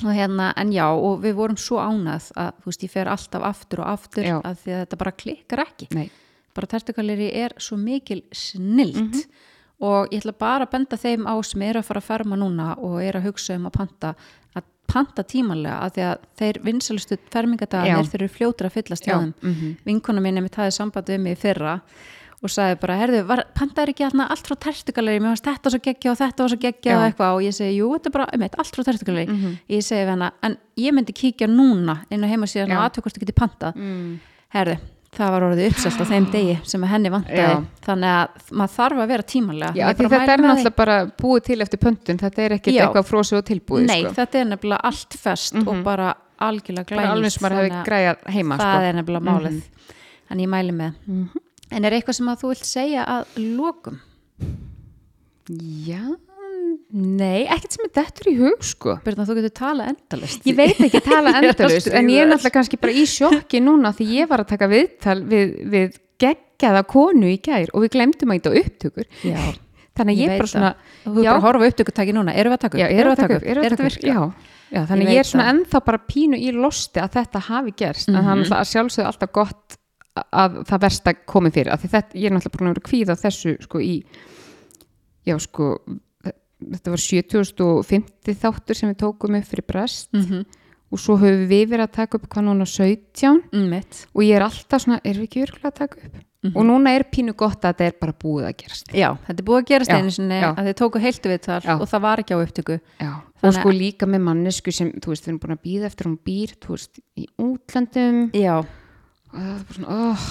og 0.04 0.12
hérna, 0.18 0.50
en 0.58 0.74
já, 0.74 0.86
og 0.90 1.22
við 1.24 1.38
vorum 1.38 1.60
svo 1.62 1.78
ánað 1.84 2.32
að, 2.36 2.52
þú 2.64 2.72
veist, 2.72 2.84
ég 2.88 2.94
fer 2.96 3.12
alltaf 3.14 3.48
aftur 3.54 3.84
og 3.86 3.92
aftur 3.94 4.26
Já. 4.28 4.36
að 4.42 4.62
því 4.64 4.74
að 4.76 4.84
þetta 4.84 5.02
bara 5.04 5.16
klikkar 5.24 5.64
ekki 5.68 5.90
nei, 5.94 6.08
bara 6.58 6.70
tertugaleri 6.74 7.32
er 7.46 7.54
svo 7.62 7.78
mikil 7.78 8.24
snilt 8.34 9.00
Mhm. 9.14 9.24
og 9.84 10.10
ég 10.14 10.22
ætla 10.24 10.34
bara 10.40 10.66
að 10.66 10.72
benda 10.72 10.98
þeim 10.98 11.26
á 11.30 11.36
sem 11.46 11.62
er 11.62 11.76
að 11.82 11.86
fara 11.86 12.00
að 12.02 12.10
ferma 12.10 12.36
núna 12.40 12.78
og 12.78 13.02
er 13.04 13.14
að 13.20 13.26
hugsa 13.30 13.56
um 13.56 13.66
að 13.68 13.74
panta 13.78 14.16
að 14.56 14.64
panta 14.88 15.24
tímanlega 15.24 15.80
að 15.86 15.94
því 15.96 16.04
að 16.10 16.26
þeir 16.40 16.60
vinsalustu 16.64 17.18
fermingadagarnir 17.34 18.04
Já. 18.06 18.10
þeir 18.12 18.22
eru 18.22 18.34
fljótur 18.34 18.68
að 18.70 18.76
fyllast 18.78 19.06
hjá 19.08 19.14
Já, 19.14 19.20
þeim 19.22 19.34
mhm. 19.42 19.78
vinkona 19.86 20.22
mín 20.22 20.38
er 20.38 20.46
mitt 20.46 20.56
og 22.44 22.52
sagði 22.52 22.80
bara, 22.82 22.98
herðu, 23.00 23.22
var, 23.30 23.44
pantaður 23.56 23.94
ekki 23.94 24.06
allt 24.10 24.48
frá 24.50 24.56
tertugaleri, 24.68 25.20
mér 25.24 25.32
varst 25.34 25.46
þetta 25.48 25.72
svo 25.72 25.80
geggja 25.84 26.12
og 26.12 26.18
þetta 26.20 26.44
var 26.44 26.50
svo 26.54 26.60
geggja 26.60 26.98
og 26.98 27.04
eitthvað. 27.08 27.36
Og 27.38 27.42
ég 27.48 27.54
segi, 27.56 27.78
jú, 27.80 27.92
þetta 27.96 28.10
er 28.12 28.16
bara, 28.18 28.26
einmitt, 28.34 28.58
allt 28.60 28.76
frá 28.76 28.84
tertugaleri 28.84 29.28
Mhm. 29.32 29.54
ég 29.70 29.82
segi 29.84 30.04
við 30.04 30.10
hana, 30.14 30.32
en 30.44 30.58
ég 30.78 30.92
myndi 30.94 31.14
kíkja 31.14 31.48
núna 31.48 32.02
inn 32.12 32.24
á 32.24 32.28
heimasíðan 32.28 32.76
og 32.76 32.84
aðtökust 32.92 33.18
ekki 33.22 33.34
pantað. 33.34 33.76
Mm. 33.76 34.20
herðu, 34.54 34.78
það 35.14 35.30
var 35.32 35.42
orðið 35.42 35.68
uppselt 35.72 36.02
á 36.02 36.06
þeim 36.10 36.26
degi 36.32 36.60
sem 36.64 36.84
henni 36.84 37.10
vantaði. 37.10 37.66
Þannig 37.86 38.12
að 38.14 38.28
maður 38.52 38.74
þarf 38.76 38.98
að 39.04 39.08
vera 39.08 39.24
tímanlega. 39.24 39.74
Já 39.76 39.94
þetta 39.94 40.34
er 40.34 40.38
náttúrulega 40.44 40.76
bara 40.76 41.06
búið 41.06 41.44
til 41.44 41.60
eftir 41.62 41.80
pöntun. 41.80 42.18
Þetta 42.20 42.40
er 42.44 42.50
ekkert 42.58 42.74
eitthvað 42.82 43.08
frósið 43.10 43.38
og 43.38 43.46
tilbúið 43.46 43.86
Nei, 43.88 44.04
sko. 44.04 44.14
þetta 44.14 44.36
er 44.42 44.46
nefnilega 44.46 44.80
allt 44.84 45.14
fest 45.14 45.56
og 45.56 45.84
bara 45.84 46.14
algjörlega 46.40 46.96
bara 46.96 47.16
þannig 51.70 51.72
að 51.72 51.78
en 51.78 51.78
en 51.78 51.86
er 51.90 51.96
eitthvað 51.98 52.18
sem 52.20 52.28
að 52.34 52.42
þú 52.44 52.48
vilt 52.54 52.66
segja 52.70 53.04
að 53.06 53.40
lokum? 53.58 54.00
já, 55.50 56.04
nei, 56.94 57.44
ekkert 57.52 57.74
sem 57.76 57.86
er 57.88 57.92
dettur 57.98 58.30
í 58.32 58.36
hug 58.40 58.62
sko. 58.64 58.94
Byrna, 59.04 59.26
þú 59.28 59.36
getur 59.40 59.54
tala 59.58 59.88
endalist 59.92 60.46
Ég 60.48 60.56
veit 60.56 60.78
ekki 60.80 61.00
að 61.02 61.10
tala 61.10 61.34
að 61.34 61.50
endalust 61.50 61.90
en 61.92 62.08
ég 62.14 62.22
er 62.24 62.30
náttúrulega 62.32 62.56
kannski 62.60 62.80
bara 62.80 62.96
í 62.96 63.04
sjokki 63.10 63.60
núna 63.64 63.92
því 63.98 64.08
ég 64.22 64.30
var 64.32 64.44
að 64.46 64.52
taka 64.54 64.70
viðtal 64.72 65.20
við, 65.28 65.52
við 65.74 66.00
geggjaða 66.24 66.86
konu 66.88 67.28
í 67.34 67.40
gær 67.44 67.74
og 67.74 67.84
við 67.84 67.94
glemdum 67.98 68.32
að 68.32 68.40
þetta 68.40 68.64
upptökur. 68.64 69.10
Já, 69.28 69.42
þannig 70.00 70.16
að 70.16 70.22
Ég 70.24 70.32
ég, 70.32 70.40
bara 70.40 70.52
svona 70.54 70.72
þú 71.04 71.18
er 71.18 71.24
Já. 71.26 71.30
bara 71.30 71.36
að 71.42 71.46
horfa 71.50 71.70
upptökutæki 71.74 72.16
núna. 72.16 72.36
Erum 72.40 72.54
við 72.54 72.58
að 72.60 72.64
taka 72.64 72.78
upp? 72.78 72.82
já, 72.84 72.88
erum 72.94 73.12
við 73.12 73.18
að 73.18 73.24
taka 73.26 73.36
upp, 73.42 73.48
Er 73.52 73.58
að 73.60 73.68
þetta 73.68 73.88
virka? 73.90 74.08
já, 74.08 74.22
já, 74.78 74.82
þannig 74.94 75.10
Ég 75.10 75.14
ég, 75.18 75.20
er 75.26 75.30
svona 75.34 75.50
ennþá 75.52 75.84
bara 75.92 76.00
pínu 76.08 76.40
í 76.40 76.54
losti 76.56 77.04
að 77.04 77.18
þetta 77.20 77.44
hafi 77.50 77.76
gerst 77.84 78.08
en 78.08 78.16
Mhm. 78.16 78.24
það 78.24 78.32
er 78.32 78.40
náttúrulega 78.40 78.64
að 78.64 78.72
sjálfsögðu 78.72 79.10
alltaf 79.12 79.34
gott 79.36 79.78
að 80.14 80.60
það 80.70 80.84
versta 80.86 81.14
komi 81.26 81.52
fyrir 81.54 81.74
af 81.74 81.82
því 81.82 81.90
þetta, 81.96 82.18
ég 82.20 82.30
er 82.30 82.36
náttúrulega 82.36 82.60
búin 82.60 82.70
að 82.70 82.76
vera 82.76 82.90
kvíða 82.90 83.20
þessu 83.24 83.56
sko 83.64 83.82
í 83.82 83.94
já 85.26 85.38
sko 85.42 85.70
þetta 86.72 86.94
var 86.94 87.04
7050 87.04 88.38
þáttur 88.44 88.78
sem 88.78 88.92
við 88.92 89.00
tókum 89.04 89.40
upp 89.40 89.48
fyrir 89.50 89.68
brest. 89.68 90.12
Mhm, 90.16 90.44
og 90.94 91.02
svo 91.02 91.18
höfum 91.18 91.48
við 91.50 91.72
verið 91.72 91.88
að 91.88 91.96
taka 91.98 92.20
upp 92.20 92.28
hvað 92.30 92.46
núna 92.46 92.68
17 92.70 93.42
mm, 93.50 93.66
mitt. 93.70 94.06
og 94.14 94.22
ég 94.22 94.38
er 94.38 94.46
alltaf 94.46 94.84
svona, 94.84 95.02
erum 95.04 95.24
við 95.24 95.30
ekki 95.30 95.44
virkulega 95.44 95.72
að 95.72 95.80
taka 95.82 95.98
upp? 96.06 96.22
Mhm. 96.44 96.58
og 96.60 96.66
núna 96.68 96.92
er 96.92 97.06
pínu 97.08 97.34
gott 97.40 97.64
að 97.64 97.72
þetta 97.72 97.86
er 97.88 97.94
bara 98.02 98.14
búið 98.14 98.46
að 98.50 98.58
gerast. 98.60 98.88
Já, 98.92 99.18
þetta 99.26 99.40
er 99.40 99.46
búið 99.48 99.62
að 99.62 99.68
gerast 99.72 99.92
einu 99.96 100.12
sinni 100.12 100.40
já. 100.42 100.50
að 100.52 100.66
þið 100.68 100.76
tóku 100.76 101.00
heiltu 101.00 101.30
við 101.32 101.42
þar 101.48 101.68
og 101.80 101.88
það 101.88 102.02
var 102.04 102.20
ekki 102.20 102.36
á 102.36 102.44
upptöku. 102.44 102.80
Já, 103.00 103.12
og 103.44 103.54
sko 103.54 103.70
líka 103.72 104.06
með 104.06 104.22
mannesku 104.28 104.72
sem, 104.72 104.92
þú 104.92 105.08
veist, 105.14 105.24
við 105.24 105.32
erum 105.32 105.40
búin 105.40 105.56
að 105.56 105.64
býða 105.64 105.88
eftir 105.88 106.06
að 106.06 106.12
hún 106.12 106.20
býr, 106.28 106.56
þú 106.60 106.76
veist, 106.76 107.00
í 107.16 107.28
útlöndum. 107.40 108.20
Já, 108.36 108.56
og 109.34 109.40
það 109.40 109.56
er 109.56 109.64
bara 109.68 109.78
svona, 109.80 110.12
oh. 110.12 110.28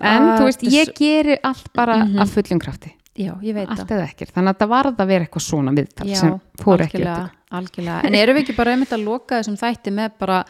en 0.00 0.22
Ah, 0.22 0.38
þú 0.40 0.44
veist, 0.48 0.62
ég 0.62 0.86
svo- 0.88 0.96
geri 0.98 1.36
allt 1.44 1.72
bara 1.74 1.96
Mhm. 2.04 2.18
af 2.20 2.28
fullum 2.34 2.60
krafti, 2.60 2.92
já, 3.16 3.34
ég 3.42 3.54
veit 3.54 3.68
allt 3.68 3.86
það 3.86 3.98
eða 3.98 4.08
ekkert 4.14 4.32
þannig 4.34 4.54
að 4.54 4.58
það 4.64 4.68
varð 4.68 4.96
að 4.96 5.06
vera 5.06 5.24
eitthvað 5.24 5.46
svona 5.48 5.74
viðtal 5.76 6.08
Já, 6.08 6.14
sem 6.16 6.40
fór 6.58 6.78
ekki 6.80 7.00
eftir 7.04 7.30
algjörlega. 7.52 8.04
En 8.06 8.14
erum 8.14 8.36
við 8.36 8.42
ekki 8.44 8.56
bara 8.56 8.70
einmitt 8.72 8.92
að 8.92 9.04
loka 9.04 9.40
þessum 9.40 9.58
þætti 9.58 9.92
með 9.92 10.10
bara 10.18 10.44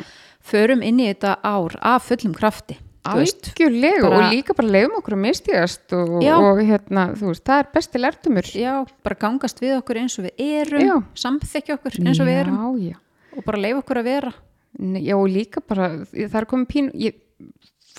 förum 0.45 0.82
inn 0.84 0.99
í 1.01 1.09
þetta 1.14 1.36
ár 1.43 1.76
af 1.82 2.09
fullum 2.09 2.34
krafti 2.34 2.76
algjörlega 3.05 4.03
bara- 4.03 4.26
og 4.26 4.32
líka 4.32 4.55
bara 4.55 4.68
leifum 4.68 4.99
okkur 5.01 5.14
að 5.16 5.24
mistígast 5.24 5.93
og, 5.97 6.22
Já. 6.22 6.36
og 6.36 6.59
hérna, 6.61 7.14
þú 7.16 7.26
veist, 7.32 7.45
það 7.45 7.59
er 7.59 7.66
besti 7.74 7.99
lærtumur 7.99 8.47
Já, 8.55 8.86
bara 9.03 9.16
gangast 9.16 9.59
við 9.61 9.78
okkur 9.82 9.97
eins 9.97 10.18
og 10.18 10.26
við 10.26 10.32
erum 10.38 10.80
Já. 10.86 11.03
samþykja 11.14 11.78
okkur 11.78 11.99
eins 12.07 12.20
og 12.20 12.26
við 12.28 12.41
erum 12.45 12.57
Já, 12.78 12.91
já 12.93 12.97
og 13.38 13.45
bara 13.45 13.59
leifa 13.59 13.82
okkur 13.82 13.97
að 13.97 14.05
vera 14.05 14.32
Já, 14.78 15.14
og 15.16 15.28
líka 15.28 15.61
bara, 15.66 15.88
það 16.12 16.34
er 16.34 16.45
komið 16.47 16.66
pínu, 16.68 16.93
ég 16.95 17.14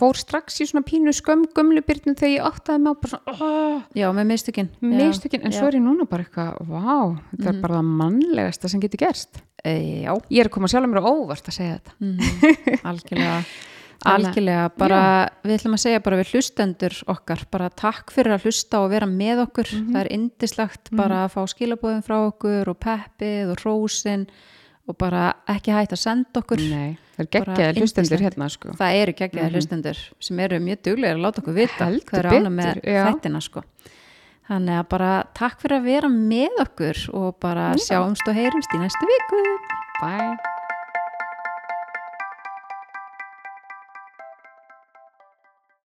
fór 0.02 0.18
strax 0.18 0.60
í 0.64 0.68
svona 0.68 0.82
pínu 0.88 1.14
skömm 1.14 1.46
gömlubyrnum 1.56 2.18
þegar 2.18 2.34
ég 2.34 2.48
áttaði 2.50 2.82
mig 2.82 2.92
á 2.92 3.02
bara 3.06 3.12
svona, 3.14 3.36
oh, 3.48 3.82
Já, 3.96 4.08
með 4.18 4.30
mistökin. 4.34 4.70
Mistökin, 4.82 5.46
en 5.46 5.54
svo 5.56 5.68
er 5.70 5.78
ég 5.78 5.86
núna 5.86 6.08
bara 6.10 6.26
eitthvað, 6.26 6.58
vá, 6.66 7.20
þetta 7.32 7.46
Mhm. 7.46 7.56
er 7.56 7.62
bara 7.62 7.80
það 7.80 7.92
mannlegasta 8.02 8.70
sem 8.70 8.82
getur 8.82 8.98
gerst. 9.06 9.42
e, 9.64 10.04
Já, 10.04 10.14
Ég 10.32 10.40
er 10.42 10.50
að 10.50 10.56
koma 10.58 10.68
sjálf 10.68 10.90
mér 10.90 11.04
á 11.06 11.06
óvart 11.06 11.46
að 11.46 11.54
segja 11.54 11.78
þetta. 11.78 11.92
mhm, 12.02 12.18
algjörlega. 12.90 13.46
Þannig- 14.02 14.26
algjörlega, 14.34 14.70
bara 14.82 15.30
við 15.46 15.52
ætlum 15.60 15.76
að 15.78 15.82
segja 15.84 16.00
bara 16.02 16.18
við 16.18 16.32
hlustendur 16.34 16.96
okkar, 17.14 17.44
bara 17.52 17.70
takk 17.70 18.10
fyrir 18.10 18.34
að 18.34 18.48
hlusta 18.48 18.80
og 18.82 18.90
vera 18.90 19.06
með 19.06 19.44
okkur. 19.46 19.70
Mhm. 19.78 19.92
það 19.94 20.02
er 20.02 20.10
indislegt 20.18 20.90
bara 20.98 21.28
að 21.28 21.34
fá 21.36 21.42
skilabóðin 21.46 22.02
frá 22.04 22.18
okkur 22.34 22.68
og 22.74 22.80
peppið 22.82 23.52
og 23.52 23.58
rósin 23.62 24.26
og 24.92 24.98
bara 25.00 25.24
ekki 25.52 25.74
hægt 25.76 25.96
að 25.96 26.02
senda 26.04 26.42
okkur 26.44 26.62
Nei, 26.68 26.98
það 27.16 27.24
er 27.24 27.30
Bara 27.32 27.56
geggjaði 27.56 27.82
hlustendur 27.84 28.24
hérna, 28.26 28.50
sko. 28.52 28.76
það 28.80 29.00
eru 29.02 29.16
geggjaði 29.22 29.56
hlustendur 29.56 30.04
sem 30.28 30.44
eru 30.46 30.62
mjög 30.68 30.82
duglegir 30.90 31.18
að 31.18 31.26
láta 31.26 31.44
okkur 31.44 31.58
vita 31.58 31.88
Heldur 31.90 32.08
hvað 32.12 32.24
er 32.24 32.32
ána 32.36 32.54
með 32.60 32.82
þættina 32.86 33.44
sko. 33.48 33.64
þannig 34.52 34.80
að 34.82 34.88
bara 34.96 35.12
takk 35.38 35.62
fyrir 35.64 35.80
að 35.80 35.92
vera 35.92 36.14
með 36.16 36.64
okkur 36.66 37.04
og 37.22 37.30
bara 37.44 37.72
sjáumst 37.80 38.28
og 38.28 38.36
heyrumst 38.42 38.76
í 38.76 38.82
næstu 38.84 39.14
viku 39.14 39.44
Bye. 40.02 40.61